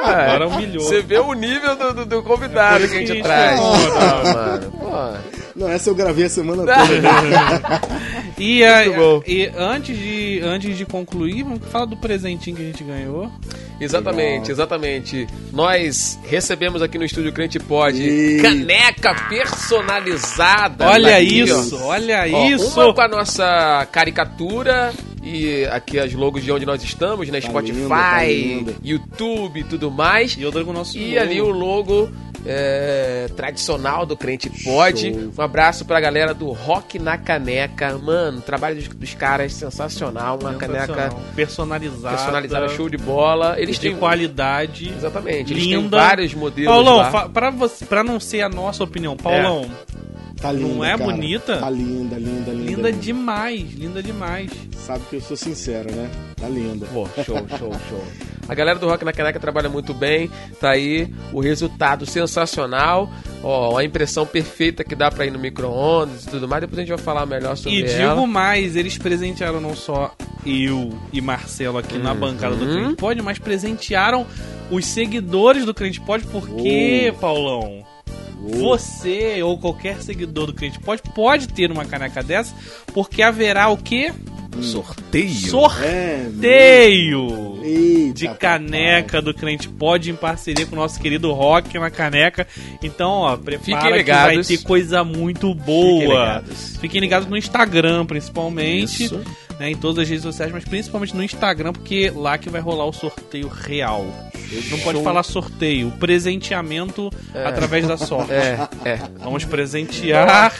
Agora 0.04 0.48
humilhou. 0.48 0.84
Você 0.84 1.00
vê 1.02 1.18
o 1.18 1.32
nível 1.32 1.76
do, 1.76 1.94
do- 1.94 2.06
do 2.06 2.22
convidado 2.22 2.84
É 2.84 2.88
que 2.88 2.94
a 2.94 2.98
gente 2.98 3.06
que 3.06 3.12
a 3.12 3.14
gente 3.16 3.24
traz. 3.24 3.61
fez. 3.61 3.86
Pô, 3.92 4.34
mano. 4.34 4.70
Pô. 4.72 5.30
Não, 5.56 5.68
essa 5.68 5.90
eu 5.90 5.94
gravei 5.94 6.24
a 6.26 6.28
semana 6.28 6.62
toda. 6.62 6.74
E, 8.41 8.64
a- 8.64 8.84
e 9.26 9.51
antes, 9.57 9.97
de, 9.99 10.41
antes 10.43 10.76
de 10.78 10.84
concluir, 10.86 11.43
vamos 11.45 11.61
falar 11.68 11.84
do 11.84 11.97
presentinho 11.97 12.57
que 12.57 12.62
a 12.62 12.66
gente 12.66 12.82
ganhou. 12.82 13.30
Exatamente, 13.80 14.41
Legal. 14.43 14.51
exatamente. 14.51 15.26
Nós 15.53 16.18
recebemos 16.28 16.82
aqui 16.82 16.99
no 16.99 17.05
estúdio 17.05 17.32
Crente 17.32 17.59
Pod 17.59 17.97
E- 17.99 18.41
caneca 18.43 19.14
personalizada. 19.28 20.86
Olha 20.86 21.16
aqui, 21.16 21.41
isso, 21.41 21.78
ó. 21.82 21.86
olha 21.88 22.24
Ó, 22.30 22.47
isso. 22.49 22.80
Uma 22.80 22.95
com 22.95 23.01
a 23.01 23.09
nossa 23.09 23.86
caricatura 23.91 24.93
e 25.22 25.64
aqui 25.66 25.99
as 25.99 26.12
logos 26.12 26.43
de 26.45 26.53
onde 26.53 26.66
nós 26.66 26.82
estamos, 26.82 27.28
né? 27.28 27.41
Tá 27.41 27.49
Spotify, 27.49 27.78
linda, 27.78 27.88
tá 27.88 28.22
linda. 28.24 28.74
YouTube 28.82 29.61
e 29.61 29.64
tudo 29.64 29.91
mais. 29.91 30.36
E 30.38 30.45
outra 30.45 30.64
com 30.64 30.70
o 30.70 30.74
nosso 30.74 30.99
E 30.99 31.11
logo. 31.14 31.20
ali 31.20 31.41
o 31.41 31.49
logo 31.51 32.11
é, 32.47 33.28
tradicional 33.36 34.07
do 34.07 34.16
Crente 34.16 34.49
Pod. 34.64 35.12
Show. 35.12 35.32
Um 35.38 35.43
abraço 35.43 35.84
pra 35.84 36.01
galera 36.01 36.32
do 36.32 36.51
Rock 36.53 36.99
na 36.99 37.18
Caneca. 37.18 37.97
Mano, 37.99 38.38
o 38.38 38.43
trabalho 38.43 38.76
dos, 38.76 38.88
dos 38.88 39.14
caras 39.14 39.53
sensacional. 39.53 40.38
Uma 40.41 40.55
caneca 40.55 40.86
Sensacional. 40.86 41.22
personalizada, 41.34 42.16
personalizada, 42.16 42.68
show 42.70 42.88
de 42.88 42.97
bola. 42.97 43.61
Eles 43.61 43.76
de 43.76 43.88
têm 43.91 43.97
qualidade. 43.97 44.88
Exatamente, 44.97 45.53
eles 45.53 45.64
têm 45.64 45.74
linda. 45.82 45.97
vários 45.99 46.34
modelos 46.34 46.72
Paulão, 46.72 47.30
pra, 47.30 47.51
você, 47.51 47.84
pra 47.84 48.03
não 48.05 48.18
ser 48.18 48.43
a 48.43 48.49
nossa 48.49 48.82
opinião, 48.84 49.16
Paulão, 49.16 49.68
Tá 50.41 50.51
linda, 50.51 50.74
Não 50.74 50.82
é 50.84 50.97
cara. 50.97 51.05
bonita? 51.05 51.59
Tá 51.59 51.68
linda, 51.68 52.16
linda, 52.16 52.51
linda. 52.51 52.70
linda 52.70 52.93
demais, 52.93 53.72
linda 53.74 54.03
demais. 54.03 54.51
Sabe 54.74 55.05
que 55.11 55.16
eu 55.16 55.20
sou 55.20 55.36
sincero, 55.36 55.93
né? 55.93 56.11
Tá 56.41 56.49
linda. 56.49 56.86
Pô, 56.86 57.07
show, 57.22 57.36
show, 57.59 57.72
show. 57.91 58.05
A 58.51 58.55
galera 58.55 58.80
do 58.80 58.88
Rock 58.88 59.05
na 59.05 59.12
Caneca 59.12 59.38
trabalha 59.38 59.68
muito 59.68 59.94
bem, 59.94 60.28
tá 60.61 60.70
aí 60.70 61.09
o 61.32 61.38
resultado 61.38 62.05
sensacional, 62.05 63.09
ó, 63.44 63.76
a 63.78 63.84
impressão 63.84 64.26
perfeita 64.26 64.82
que 64.82 64.96
dá 64.96 65.09
pra 65.09 65.24
ir 65.24 65.30
no 65.30 65.38
micro-ondas 65.38 66.24
e 66.24 66.30
tudo 66.30 66.48
mais, 66.48 66.61
depois 66.62 66.78
a 66.78 66.82
gente 66.82 66.88
vai 66.88 66.98
falar 66.98 67.24
melhor 67.26 67.57
sobre 67.57 67.78
E 67.78 67.84
ela. 67.84 68.14
digo 68.14 68.26
mais, 68.26 68.74
eles 68.74 68.98
presentearam 68.98 69.61
não 69.61 69.76
só 69.76 70.12
eu 70.44 70.92
e 71.12 71.20
Marcelo 71.20 71.78
aqui 71.78 71.96
na 71.96 72.11
Uhum. 72.12 72.18
bancada 72.18 72.57
do 72.57 72.66
Crente 72.66 72.96
Pod, 72.96 73.22
mas 73.22 73.38
presentearam 73.38 74.26
os 74.68 74.84
seguidores 74.84 75.64
do 75.64 75.72
Crente 75.72 76.01
Pod, 76.01 76.26
porque, 76.26 77.14
Paulão, 77.20 77.84
você 78.42 79.42
ou 79.42 79.59
qualquer 79.59 80.03
seguidor 80.03 80.46
do 80.46 80.55
Crente 80.55 80.80
Pod 80.80 81.01
pode 81.14 81.46
ter 81.48 81.70
uma 81.70 81.84
caneca 81.84 82.22
dessa, 82.22 82.55
porque 82.92 83.22
haverá 83.22 83.68
o 83.68 83.76
quê? 83.76 84.12
Sorteio. 84.61 85.30
Sorteio! 86.40 87.61
Eita, 87.62 88.12
de 88.14 88.24
papai. 88.24 88.38
caneca 88.38 89.22
do 89.22 89.32
Crente 89.32 89.68
Pod 89.68 90.11
em 90.11 90.16
parceria 90.16 90.66
com 90.66 90.74
o 90.74 90.78
nosso 90.78 90.98
querido 91.01 91.32
Rock 91.32 91.78
na 91.78 91.90
caneca. 91.90 92.46
Então, 92.82 93.11
ó, 93.11 93.36
prepara 93.36 93.64
Fiquem 93.64 94.05
que 94.05 94.11
vai 94.12 94.42
ter 94.42 94.59
coisa 94.59 95.05
muito 95.05 95.48
Fiquem 95.53 95.64
boa. 95.64 96.01
ligados. 96.03 96.76
Fiquem 96.78 97.01
ligados 97.01 97.28
no 97.28 97.36
Instagram, 97.36 98.07
principalmente. 98.07 99.05
Isso. 99.05 99.20
Né, 99.61 99.72
em 99.72 99.76
todas 99.76 99.98
as 99.98 100.08
redes 100.08 100.22
sociais, 100.22 100.50
mas 100.50 100.64
principalmente 100.64 101.14
no 101.14 101.22
Instagram, 101.22 101.74
porque 101.74 102.11
lá 102.16 102.38
que 102.38 102.48
vai 102.48 102.62
rolar 102.62 102.86
o 102.86 102.94
sorteio 102.94 103.46
real. 103.46 104.06
Não 104.70 104.78
pode 104.78 105.02
falar 105.02 105.22
sorteio, 105.22 105.90
presenteamento 106.00 107.11
através 107.44 107.86
da 107.86 107.98
sorte. 107.98 108.32
É, 108.32 108.66
é. 108.86 108.98
Vamos 109.18 109.44
presentear 109.44 110.54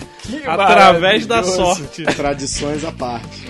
através 0.46 1.24
da 1.24 1.42
sorte. 1.42 2.05
Tradições 2.14 2.84
à 2.84 2.92
parte. 2.92 3.46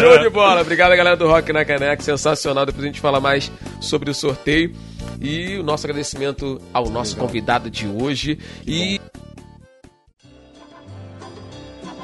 Show 0.00 0.18
de 0.20 0.30
bola. 0.30 0.62
Obrigado, 0.62 0.96
galera 0.96 1.14
do 1.14 1.28
Rock 1.28 1.52
na 1.52 1.66
Caneca. 1.66 2.02
Sensacional. 2.02 2.64
Depois 2.64 2.84
a 2.84 2.86
gente 2.86 3.00
fala 3.00 3.20
mais 3.20 3.52
sobre 3.78 4.10
o 4.10 4.14
sorteio. 4.14 4.74
E 5.20 5.58
o 5.58 5.62
nosso 5.62 5.86
agradecimento 5.86 6.58
ao 6.72 6.88
nosso 6.88 7.14
convidado 7.14 7.70
de 7.70 7.86
hoje. 7.86 8.38
E. 8.66 8.98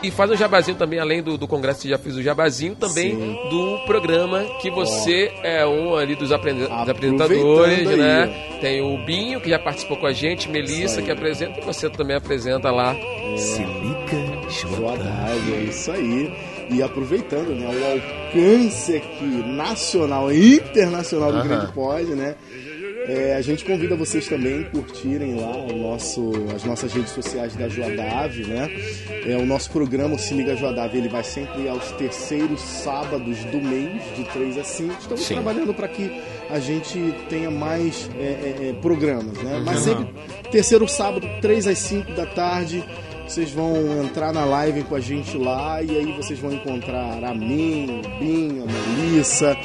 E 0.05 0.11
faz 0.11 0.31
um 0.31 0.37
jabazinho 0.37 0.77
também, 0.77 0.99
além 0.99 1.23
do, 1.23 1.39
do 1.39 1.49
congresso 1.49 1.81
que 1.81 1.89
já 1.89 1.97
fiz 1.97 2.15
o 2.15 2.23
jabazinho, 2.23 2.77
também 2.77 3.13
Sim. 3.17 3.39
do 3.49 3.79
programa 3.87 4.45
que 4.61 4.71
você 4.71 5.33
é 5.43 5.67
um 5.67 5.97
ali 5.97 6.15
dos, 6.15 6.31
Aproveitando 6.31 6.91
apresentadores, 6.91 7.89
aí. 7.89 7.97
né? 7.97 8.59
Tem 8.61 8.83
o 8.83 9.03
Binho, 9.07 9.41
que 9.41 9.49
já 9.49 9.59
participou 9.59 9.97
com 9.97 10.07
a 10.07 10.13
gente, 10.13 10.47
Melissa, 10.51 11.01
que 11.01 11.11
apresenta, 11.11 11.59
e 11.59 11.65
você 11.65 11.89
também 11.89 12.17
apresenta 12.17 12.71
lá. 12.71 12.95
Se 13.39 13.63
liga, 13.63 14.45
é 15.57 15.61
isso 15.63 15.91
aí. 15.91 16.33
E 16.71 16.83
aproveitando, 16.83 17.49
né, 17.55 17.67
o 17.67 18.39
alcance 18.39 18.97
aqui 18.97 19.25
nacional 19.25 20.31
e 20.31 20.57
internacional 20.57 21.33
do 21.33 21.39
Aham. 21.39 21.49
Grande 21.49 21.73
Pod, 21.73 22.05
né? 22.15 22.35
É, 23.07 23.35
a 23.37 23.41
gente 23.43 23.65
convida 23.65 23.95
vocês 23.97 24.27
também 24.27 24.63
a 24.63 24.71
curtirem 24.71 25.35
lá 25.39 25.57
o 25.57 25.77
nosso, 25.77 26.33
as 26.55 26.65
nossas 26.65 26.93
redes 26.93 27.13
sociais 27.13 27.55
da 27.55 27.69
Joadave, 27.69 28.45
né? 28.45 28.71
É, 29.27 29.37
o 29.37 29.45
nosso 29.47 29.71
programa, 29.71 30.15
o 30.15 30.19
Se 30.19 30.35
Liga 30.35 30.57
Joadave, 30.57 30.99
ele 30.99 31.09
vai 31.09 31.23
sempre 31.23 31.69
aos 31.69 31.91
terceiros 31.93 32.61
sábados 32.61 33.39
do 33.45 33.61
mês, 33.61 34.03
de 34.17 34.25
3 34.33 34.59
a 34.59 34.65
5. 34.65 34.95
Estamos 35.01 35.25
Sim. 35.25 35.35
trabalhando 35.35 35.75
para 35.75 35.89
que 35.89 36.11
a 36.51 36.59
gente 36.59 37.15
tenha 37.29 37.51
mais 37.51 38.09
é, 38.19 38.23
é, 38.23 38.69
é, 38.69 38.73
programas, 38.81 39.37
né? 39.43 39.63
Mas 39.65 39.87
Uhum. 39.87 39.97
sempre 39.97 40.15
terceiro 40.51 40.87
sábado, 40.89 41.29
3 41.41 41.67
às 41.67 41.79
5 41.79 42.13
da 42.13 42.27
tarde. 42.27 42.85
Vocês 43.27 43.51
vão 43.51 44.05
entrar 44.05 44.33
na 44.33 44.45
live 44.45 44.85
com 44.85 44.95
a 44.95 45.01
gente 45.01 45.37
lá 45.39 45.83
e 45.83 45.97
aí 45.97 46.13
vocês 46.13 46.39
vão 46.39 46.53
encontrar 46.53 47.25
a 47.25 47.35
mim, 47.35 48.01
o 48.05 48.19
Bin, 48.19 48.63
a 48.63 48.67
Melissa, 48.67 49.57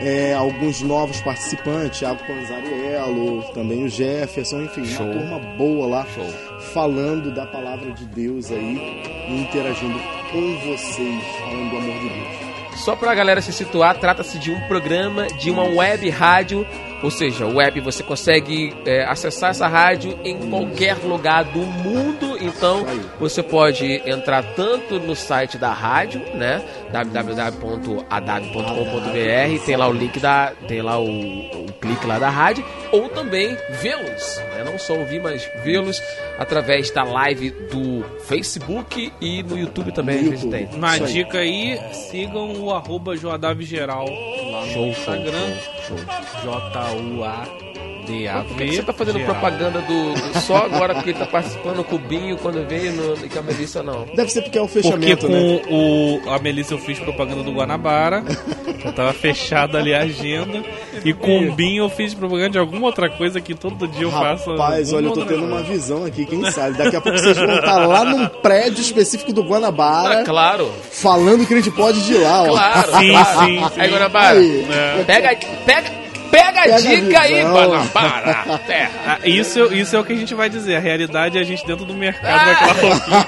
é, 0.00 0.34
alguns 0.34 0.80
novos 0.82 1.20
participantes, 1.20 1.98
Thiago 1.98 2.20
Panzariello, 2.26 3.42
também 3.52 3.84
o 3.84 3.88
Jefferson, 3.88 4.62
enfim, 4.62 4.84
Show. 4.84 5.04
uma 5.04 5.14
turma 5.14 5.38
boa 5.56 5.86
lá 5.88 6.06
Show. 6.14 6.24
falando 6.72 7.34
da 7.34 7.44
palavra 7.44 7.90
de 7.92 8.04
Deus 8.06 8.52
aí 8.52 9.04
e 9.28 9.40
interagindo 9.42 9.98
com 10.30 10.58
vocês, 10.70 11.24
falando 11.40 11.70
do 11.70 11.76
amor 11.76 11.98
de 11.98 12.08
Deus. 12.08 12.48
Só 12.84 12.94
pra 12.94 13.14
galera 13.14 13.40
se 13.42 13.52
situar, 13.52 13.98
trata-se 13.98 14.38
de 14.38 14.52
um 14.52 14.60
programa 14.68 15.26
de 15.26 15.50
uma 15.50 15.64
web 15.64 16.08
rádio, 16.10 16.64
ou 17.02 17.10
seja, 17.10 17.46
web 17.46 17.80
você 17.80 18.02
consegue 18.02 18.74
é, 18.84 19.04
acessar 19.04 19.50
essa 19.50 19.66
rádio 19.66 20.18
em 20.24 20.50
qualquer 20.50 20.96
lugar 21.04 21.44
do 21.44 21.60
mundo, 21.60 22.36
então 22.40 22.84
você 23.20 23.42
pode 23.42 24.02
entrar 24.08 24.42
tanto 24.54 24.98
no 24.98 25.14
site 25.14 25.58
da 25.58 25.72
rádio, 25.72 26.20
né, 26.34 26.62
www.adab.com.br, 26.92 29.64
tem 29.64 29.76
lá 29.76 29.88
o 29.88 29.92
link 29.92 30.18
da, 30.18 30.52
tem 30.66 30.82
lá 30.82 30.98
o, 30.98 31.08
o 31.08 31.72
clique 31.80 32.06
lá 32.06 32.18
da 32.18 32.30
rádio, 32.30 32.64
ou 32.90 33.08
também 33.08 33.56
vê-los, 33.80 34.38
né, 34.54 34.64
não 34.64 34.78
só 34.78 34.94
ouvir, 34.94 35.20
mas 35.22 35.48
vê-los 35.62 36.02
através 36.38 36.90
da 36.90 37.04
live 37.04 37.50
do 37.50 38.04
Facebook 38.26 39.12
e 39.20 39.42
no 39.42 39.58
YouTube 39.58 39.92
também, 39.92 40.22
No 40.22 40.32
YouTube. 40.32 40.50
tem. 40.50 40.68
Aí. 40.82 41.00
dica 41.12 41.38
aí, 41.38 41.78
sigam 41.92 42.52
o 42.60 42.72
arroba 42.72 43.16
Joadave 43.16 43.64
Geral 43.64 44.06
lá 44.50 44.60
no 44.62 44.72
Show, 44.72 44.72
show, 44.72 44.88
Instagram. 45.14 45.52
Show, 45.88 47.77
show. 48.08 48.16
J-U-A-D-A-V. 48.16 48.48
Por 48.48 48.56
que 48.56 48.64
que 48.66 48.76
você 48.76 48.82
tá 48.82 48.92
fazendo 48.92 49.20
propaganda 49.24 49.80
do, 49.80 50.12
do- 50.14 50.40
só 50.40 50.56
agora 50.64 50.94
porque 50.94 51.10
ele 51.10 51.18
tá 51.18 51.26
participando 51.26 51.84
com 51.84 51.96
o 51.96 51.98
Binho 51.98 52.36
quando 52.38 52.66
veio 52.66 52.92
no, 52.92 53.14
e 53.24 53.28
com 53.28 53.38
a 53.38 53.42
Melissa 53.42 53.82
não? 53.82 54.06
Deve 54.14 54.30
ser 54.30 54.42
porque 54.42 54.58
é 54.58 54.62
o 54.62 54.66
Porque 54.68 54.82
fechamento, 54.82 55.26
com 55.26 55.32
né? 55.32 55.62
o, 55.70 56.20
a 56.30 56.38
Melissa 56.38 56.74
eu 56.74 56.78
fiz 56.78 56.98
propaganda 56.98 57.42
do 57.42 57.52
Guanabara, 57.52 58.24
já 58.82 58.92
tava 58.92 59.12
fechada 59.12 59.78
ali 59.78 59.94
a 59.94 60.00
agenda. 60.00 60.62
E 61.04 61.12
com 61.12 61.46
o 61.48 61.52
Binho 61.52 61.84
eu 61.84 61.88
fiz 61.90 62.12
propaganda 62.14 62.50
de 62.50 62.58
alguma 62.58 62.86
outra 62.86 63.08
coisa 63.08 63.40
que 63.40 63.54
todo 63.54 63.86
dia 63.86 64.02
eu 64.02 64.10
faço. 64.10 64.50
Rapaz, 64.52 64.92
olha, 64.92 65.06
eu 65.06 65.12
tô 65.12 65.24
tendo 65.24 65.44
uma 65.44 65.62
visão 65.62 66.04
aqui, 66.04 66.24
quem 66.26 66.50
sabe? 66.50 66.76
Daqui 66.76 66.96
a 66.96 67.00
pouco 67.00 67.18
vocês 67.18 67.36
vão 67.36 67.54
estar 67.54 67.86
lá 67.86 68.04
num 68.04 68.26
prédio 68.26 68.80
específico 68.80 69.32
do 69.32 69.42
Guanabara, 69.44 70.20
Ah, 70.20 70.24
claro, 70.24 70.70
falando 70.90 71.46
que 71.46 71.54
a 71.54 71.56
gente 71.56 71.70
pode 71.70 71.98
ir 72.00 72.02
de 72.02 72.14
lá, 72.18 72.42
ó. 72.42 72.48
claro. 72.48 72.92
Sim, 72.98 73.14
sim, 73.16 73.68
sim. 73.74 73.80
Aí, 73.80 73.90
Guanabara, 73.90 74.38
Aí. 74.38 74.66
É. 74.70 75.04
pega, 75.04 75.36
pega, 75.64 75.90
pega 76.30 76.60
a 76.60 76.62
Pega 76.64 76.74
a 76.74 76.80
dica 76.80 77.20
aí, 77.20 77.34
visão. 77.34 77.52
Guanabara. 77.52 78.60
É. 78.68 78.88
Ah, 79.08 79.18
isso, 79.24 79.72
isso 79.72 79.96
é 79.96 80.00
o 80.00 80.04
que 80.04 80.12
a 80.12 80.16
gente 80.16 80.34
vai 80.34 80.50
dizer. 80.50 80.76
A 80.76 80.80
realidade 80.80 81.38
é 81.38 81.40
a 81.40 81.44
gente 81.44 81.66
dentro 81.66 81.86
do 81.86 81.94
mercado 81.94 82.44
daquela 82.44 82.72
roupinha. 82.74 83.26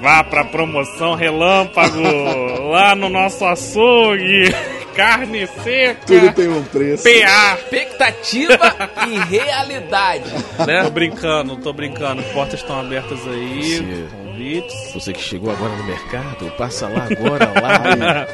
Vá 0.00 0.24
pra 0.24 0.44
promoção 0.44 1.14
relâmpago 1.14 2.00
lá 2.70 2.96
no 2.96 3.08
nosso 3.08 3.44
açougue. 3.44 4.52
Carne 4.96 5.46
seca. 5.62 6.00
Tudo 6.06 6.32
tem 6.32 6.48
um 6.48 6.64
preço. 6.64 7.04
PA. 7.04 7.54
Expectativa 7.54 8.58
e 9.06 9.18
realidade, 9.36 10.24
Tô 10.56 10.64
né? 10.66 10.90
brincando, 10.90 11.56
tô 11.56 11.72
brincando. 11.72 12.22
Portas 12.32 12.60
estão 12.60 12.80
abertas 12.80 13.20
aí. 13.28 13.62
Sim. 13.62 14.25
Convites. 14.36 14.92
Você 14.92 15.12
que 15.12 15.20
chegou 15.22 15.50
agora 15.50 15.74
no 15.76 15.84
mercado, 15.84 16.50
passa 16.58 16.86
lá 16.88 17.06
agora, 17.10 17.46
lá. 17.60 18.26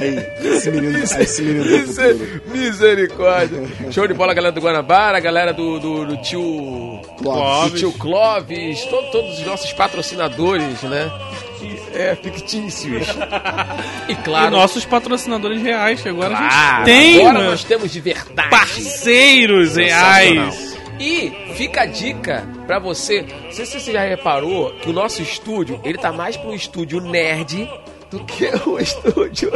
Aí, 0.00 0.26
esse 0.44 0.70
menino, 0.72 0.98
esse 0.98 1.42
menino 1.42 1.64
Miser-. 1.64 2.42
Misericórdia. 2.46 3.62
Show 3.92 4.06
de 4.08 4.14
bola, 4.14 4.34
galera 4.34 4.52
do 4.52 4.60
Guanabara, 4.60 5.20
galera 5.20 5.52
do, 5.52 5.78
do, 5.78 6.06
do 6.06 6.16
tio 6.18 7.00
Clóvis. 7.18 7.78
tio 7.80 7.92
Clóvis, 7.92 8.84
to- 8.86 9.02
todos 9.12 9.38
os 9.38 9.46
nossos 9.46 9.72
patrocinadores, 9.72 10.82
né? 10.82 11.10
É, 11.94 12.16
fictícios. 12.16 13.06
E 14.08 14.12
E 14.12 14.14
claro, 14.16 14.50
nossos 14.50 14.84
patrocinadores 14.84 15.62
reais, 15.62 16.00
que 16.00 16.08
agora 16.08 16.34
a 16.34 16.38
claro, 16.38 16.76
gente 16.78 16.84
tem 16.86 17.20
agora 17.20 17.38
né, 17.44 17.50
nós 17.50 17.62
temos 17.64 17.92
de 17.92 18.00
verdade. 18.00 18.50
parceiros 18.50 19.76
reais. 19.76 20.71
E 21.02 21.32
fica 21.54 21.82
a 21.82 21.86
dica 21.86 22.46
pra 22.64 22.78
você. 22.78 23.22
Não 23.22 23.50
sei 23.50 23.66
se 23.66 23.80
você 23.80 23.90
já 23.92 24.04
reparou 24.04 24.70
que 24.74 24.88
o 24.88 24.92
nosso 24.92 25.20
estúdio, 25.20 25.80
ele 25.82 25.98
tá 25.98 26.12
mais 26.12 26.36
um 26.36 26.54
estúdio 26.54 27.00
nerd 27.00 27.68
do 28.08 28.24
que 28.24 28.46
o 28.64 28.78
estúdio 28.78 29.50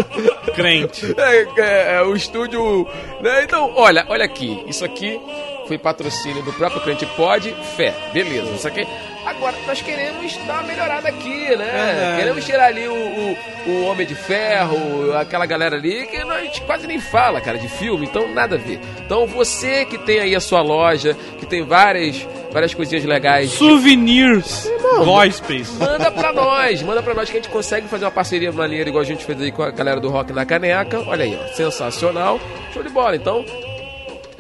Crente. 0.57 1.15
é, 1.17 1.47
é, 1.57 1.95
é, 1.99 2.03
o 2.03 2.17
estúdio. 2.17 2.85
Né? 3.21 3.45
Então, 3.45 3.73
olha, 3.77 4.05
olha 4.09 4.25
aqui. 4.25 4.61
Isso 4.67 4.85
aqui 4.85 5.21
foi 5.67 5.79
patrocínio 5.79 6.43
do 6.43 6.53
próprio 6.53 6.81
Crente 6.81 7.07
Pod, 7.07 7.55
fé. 7.77 7.95
Beleza, 8.13 8.51
isso 8.53 8.69
aqui. 8.69 8.87
Agora, 9.27 9.57
nós 9.67 9.83
queremos 9.83 10.37
dar 10.47 10.61
uma 10.61 10.63
melhorada 10.63 11.09
aqui, 11.09 11.57
né? 11.57 11.67
Verdade. 11.73 12.17
Queremos 12.19 12.45
tirar 12.45 12.67
ali 12.67 12.87
o, 12.87 12.95
o, 12.95 13.37
o 13.71 13.85
Homem 13.87 14.07
de 14.07 14.15
Ferro, 14.15 15.17
aquela 15.17 15.45
galera 15.47 15.75
ali, 15.75 16.07
que 16.07 16.17
a 16.17 16.41
gente 16.43 16.63
quase 16.63 16.87
nem 16.87 17.01
fala, 17.01 17.41
cara, 17.41 17.59
de 17.59 17.69
filme, 17.69 18.07
então 18.07 18.33
nada 18.33 18.55
a 18.55 18.59
ver. 18.59 18.79
Então, 19.05 19.27
você 19.27 19.85
que 19.85 19.99
tem 19.99 20.21
aí 20.21 20.37
a 20.37 20.41
sua 20.41 20.63
loja, 20.63 21.17
que 21.41 21.45
tem 21.45 21.65
várias, 21.65 22.25
várias 22.53 22.73
coisinhas 22.73 23.05
legais. 23.05 23.51
Souvenirs. 23.51 24.71
Gospels. 25.05 25.73
Manda 25.73 26.09
pra 26.13 26.33
nós, 26.33 26.81
manda 26.83 27.03
pra 27.03 27.13
nós 27.13 27.29
que 27.29 27.37
a 27.37 27.41
gente 27.41 27.51
consegue 27.51 27.89
fazer 27.89 28.05
uma 28.05 28.13
parceria 28.13 28.53
maneira 28.53 28.89
igual 28.89 29.03
a 29.03 29.07
gente 29.07 29.25
fez 29.25 29.43
aí 29.43 29.51
com 29.51 29.65
a 29.65 29.73
galera 29.73 30.01
do 30.01 30.09
Rock 30.09 30.33
na 30.33 30.47
Caneca. 30.47 31.01
Olha 31.05 31.25
aí, 31.25 31.37
ó, 31.37 31.53
sensacional. 31.53 32.41
Show 32.73 32.83
de 32.85 32.91
bola. 32.91 33.17
Então, 33.17 33.45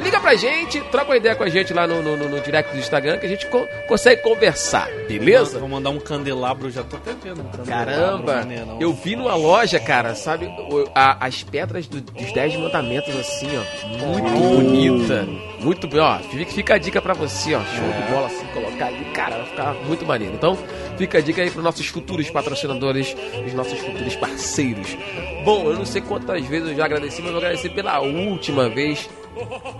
liga 0.06 0.20
pra 0.20 0.34
gente, 0.36 0.80
troca 0.82 1.06
uma 1.10 1.16
ideia 1.16 1.34
com 1.34 1.42
a 1.44 1.48
gente 1.48 1.72
lá 1.74 1.86
no, 1.86 2.00
no, 2.02 2.16
no- 2.16 2.40
direct 2.40 2.72
do 2.72 2.78
Instagram 2.78 3.18
que 3.18 3.26
a 3.26 3.28
gente 3.28 3.46
co- 3.48 3.66
consegue 3.88 4.22
conversar, 4.22 4.88
beleza? 5.08 5.58
Vou 5.58 5.68
mandar 5.68 5.90
um 5.90 5.98
candelabro, 5.98 6.70
já 6.70 6.82
tô 6.84 6.96
até 6.96 7.12
vendo. 7.22 7.40
um 7.42 7.64
Caramba, 7.64 8.36
maneirão. 8.36 8.78
eu 8.80 8.92
vi 8.92 9.16
numa 9.16 9.34
loja, 9.34 9.80
cara, 9.80 10.14
sabe, 10.14 10.48
a- 10.94 11.26
as 11.26 11.42
pedras 11.42 11.86
do- 11.86 12.00
dos 12.00 12.32
Dez 12.32 12.54
Mandamentos, 12.56 13.14
assim, 13.16 13.48
ó, 13.56 13.86
muito 14.06 14.30
bonita, 14.30 15.26
muito 15.60 15.88
bem, 15.88 16.00
ó, 16.00 16.18
fica, 16.20 16.74
a 16.74 16.78
dica 16.78 17.02
pra 17.02 17.14
você, 17.14 17.54
ó, 17.54 17.60
show 17.64 17.92
de 17.92 18.12
bola, 18.12 18.26
assim, 18.28 18.46
colocar 18.54 18.86
ali, 18.86 19.04
cara, 19.12 19.36
vai 19.38 19.46
ficar 19.46 19.74
muito 19.86 20.04
maneiro. 20.06 20.34
Então, 20.34 20.56
fica 20.96 21.18
a 21.18 21.20
dica 21.20 21.42
aí 21.42 21.50
pros 21.50 21.64
nossos 21.64 21.86
futuros 21.88 22.30
patrocinadores, 22.30 23.16
os 23.44 23.52
nossos 23.54 23.78
futuros 23.80 24.14
parceiros. 24.16 24.96
Bom, 25.44 25.64
eu 25.70 25.74
não 25.74 25.84
sei 25.84 26.00
quantas 26.00 26.44
vezes 26.46 26.68
eu 26.70 26.76
já 26.76 26.84
agradeci, 26.84 27.16
mas 27.22 27.26
eu 27.26 27.32
vou 27.32 27.38
agradecer 27.42 27.70
pela 27.70 27.98
última 28.00 28.68
vez. 28.68 29.08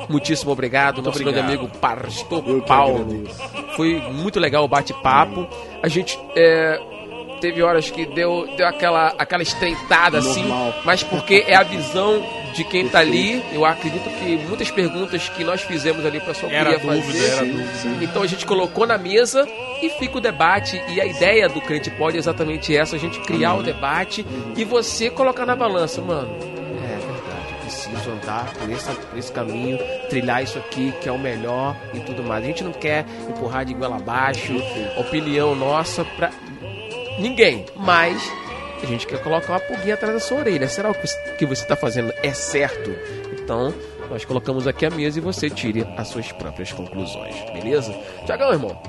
Muitíssimo 0.08 0.52
obrigado, 0.52 1.02
nosso 1.02 1.18
grande 1.18 1.38
obrigado. 1.40 1.60
amigo 1.60 1.78
Pastor 1.78 2.44
Eu 2.46 2.62
Paulo. 2.62 3.24
Foi 3.76 3.94
muito 4.12 4.38
legal 4.40 4.64
o 4.64 4.68
bate-papo. 4.68 5.46
A 5.82 5.88
gente 5.88 6.18
é, 6.34 6.80
teve 7.40 7.62
horas 7.62 7.90
que 7.90 8.06
deu, 8.06 8.46
deu 8.56 8.66
aquela, 8.66 9.14
aquela 9.18 9.42
estreitada 9.42 10.18
assim, 10.18 10.42
Normal. 10.42 10.74
mas 10.84 11.02
porque 11.02 11.44
é 11.46 11.54
a 11.54 11.62
visão 11.62 12.22
de 12.54 12.64
quem 12.64 12.88
tá 12.88 13.00
ali. 13.00 13.42
Eu 13.52 13.64
acredito 13.64 14.08
que 14.18 14.36
muitas 14.48 14.70
perguntas 14.70 15.28
que 15.28 15.44
nós 15.44 15.60
fizemos 15.62 16.04
ali, 16.06 16.18
o 16.18 16.22
pessoal 16.22 16.50
Era 16.50 16.74
queria 16.78 16.94
dúvida, 16.96 17.18
fazer. 17.18 17.32
era 17.32 17.44
Sim, 17.44 17.52
dúvida. 17.90 18.04
Então 18.04 18.22
a 18.22 18.26
gente 18.26 18.46
colocou 18.46 18.86
na 18.86 18.96
mesa 18.96 19.46
e 19.82 19.90
fica 19.90 20.16
o 20.16 20.20
debate. 20.20 20.80
E 20.88 21.00
a 21.00 21.04
ideia 21.04 21.48
do 21.48 21.60
Crente 21.60 21.90
Pode 21.90 22.16
é 22.16 22.18
exatamente 22.18 22.74
essa: 22.74 22.96
a 22.96 22.98
gente 22.98 23.20
criar 23.20 23.54
o 23.54 23.62
debate 23.62 24.24
e 24.56 24.64
você 24.64 25.10
colocar 25.10 25.44
na 25.44 25.54
balança, 25.54 26.00
mano. 26.00 26.30
Preciso 27.86 28.10
andar 28.10 28.52
por 28.54 28.70
esse, 28.70 28.90
por 28.90 29.18
esse 29.18 29.32
caminho, 29.32 29.78
trilhar 30.08 30.42
isso 30.42 30.58
aqui 30.58 30.92
que 31.00 31.08
é 31.08 31.12
o 31.12 31.18
melhor 31.18 31.76
e 31.94 32.00
tudo 32.00 32.22
mais. 32.22 32.42
A 32.44 32.46
gente 32.46 32.64
não 32.64 32.72
quer 32.72 33.04
empurrar 33.28 33.64
de 33.64 33.74
goela 33.74 33.96
abaixo, 33.96 34.52
opinião 34.96 35.54
nossa 35.54 36.04
pra 36.04 36.30
ninguém, 37.18 37.64
mas 37.76 38.20
a 38.82 38.86
gente 38.86 39.06
quer 39.06 39.22
colocar 39.22 39.52
uma 39.54 39.60
pulguinha 39.60 39.94
atrás 39.94 40.14
da 40.14 40.20
sua 40.20 40.38
orelha. 40.38 40.68
Será 40.68 40.92
que 40.92 41.06
o 41.06 41.36
que 41.36 41.46
você 41.46 41.62
está 41.62 41.76
fazendo 41.76 42.12
é 42.22 42.32
certo? 42.32 42.90
Então, 43.32 43.72
nós 44.10 44.24
colocamos 44.24 44.66
aqui 44.66 44.86
a 44.86 44.90
mesa 44.90 45.18
e 45.18 45.22
você 45.22 45.48
tire 45.48 45.86
as 45.96 46.08
suas 46.08 46.30
próprias 46.32 46.72
conclusões, 46.72 47.34
beleza? 47.52 47.92
Tiagão, 48.24 48.52
irmão, 48.52 48.80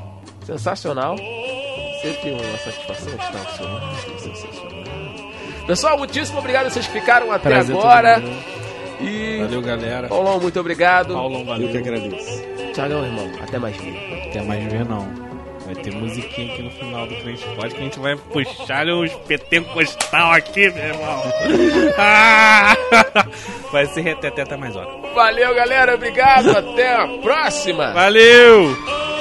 sensacional. 0.45 1.15
Sempre 2.01 2.31
uma 2.31 2.57
satisfação 2.59 3.09
estar 3.09 3.39
ao 3.39 3.55
seu 3.55 3.65
lado, 3.65 4.19
sensacional. 4.19 4.77
Pessoal, 5.65 5.97
muitíssimo 5.97 6.39
obrigado 6.39 6.67
a 6.67 6.69
vocês 6.69 6.87
que 6.87 6.93
ficaram 6.93 7.31
até 7.31 7.49
Prazer 7.49 7.75
agora. 7.75 8.21
E 8.99 9.39
Valeu, 9.41 9.61
galera. 9.61 10.07
Paulão, 10.07 10.39
muito 10.39 10.59
obrigado. 10.59 11.13
Paulão, 11.13 11.45
valeu. 11.45 11.67
Eu 11.67 11.71
que 11.71 11.77
agradeço. 11.77 12.43
Tiagão, 12.73 13.03
irmão, 13.05 13.29
até 13.41 13.57
mais 13.59 13.75
ver. 13.77 14.29
Quer 14.31 14.43
mais 14.43 14.63
ver, 14.71 14.85
não. 14.85 15.27
Vai 15.65 15.75
ter 15.75 15.91
musiquinha 15.93 16.53
aqui 16.53 16.63
no 16.63 16.71
final 16.71 17.05
do 17.05 17.15
Crente 17.15 17.45
Pode 17.57 17.75
que 17.75 17.81
a 17.81 17.83
gente 17.83 17.99
vai 17.99 18.15
puxar 18.15 18.87
os 18.87 19.11
pentecostal 19.27 20.31
aqui, 20.31 20.69
meu 20.69 20.83
irmão. 20.83 21.23
Ah! 21.97 22.75
Vai 23.71 23.85
ser 23.87 24.01
reteté 24.01 24.43
até 24.43 24.55
mais 24.55 24.75
hora. 24.75 24.89
Valeu, 25.13 25.53
galera. 25.53 25.95
Obrigado. 25.95 26.51
Até 26.51 26.95
a 26.95 27.07
próxima. 27.21 27.91
Valeu! 27.91 29.16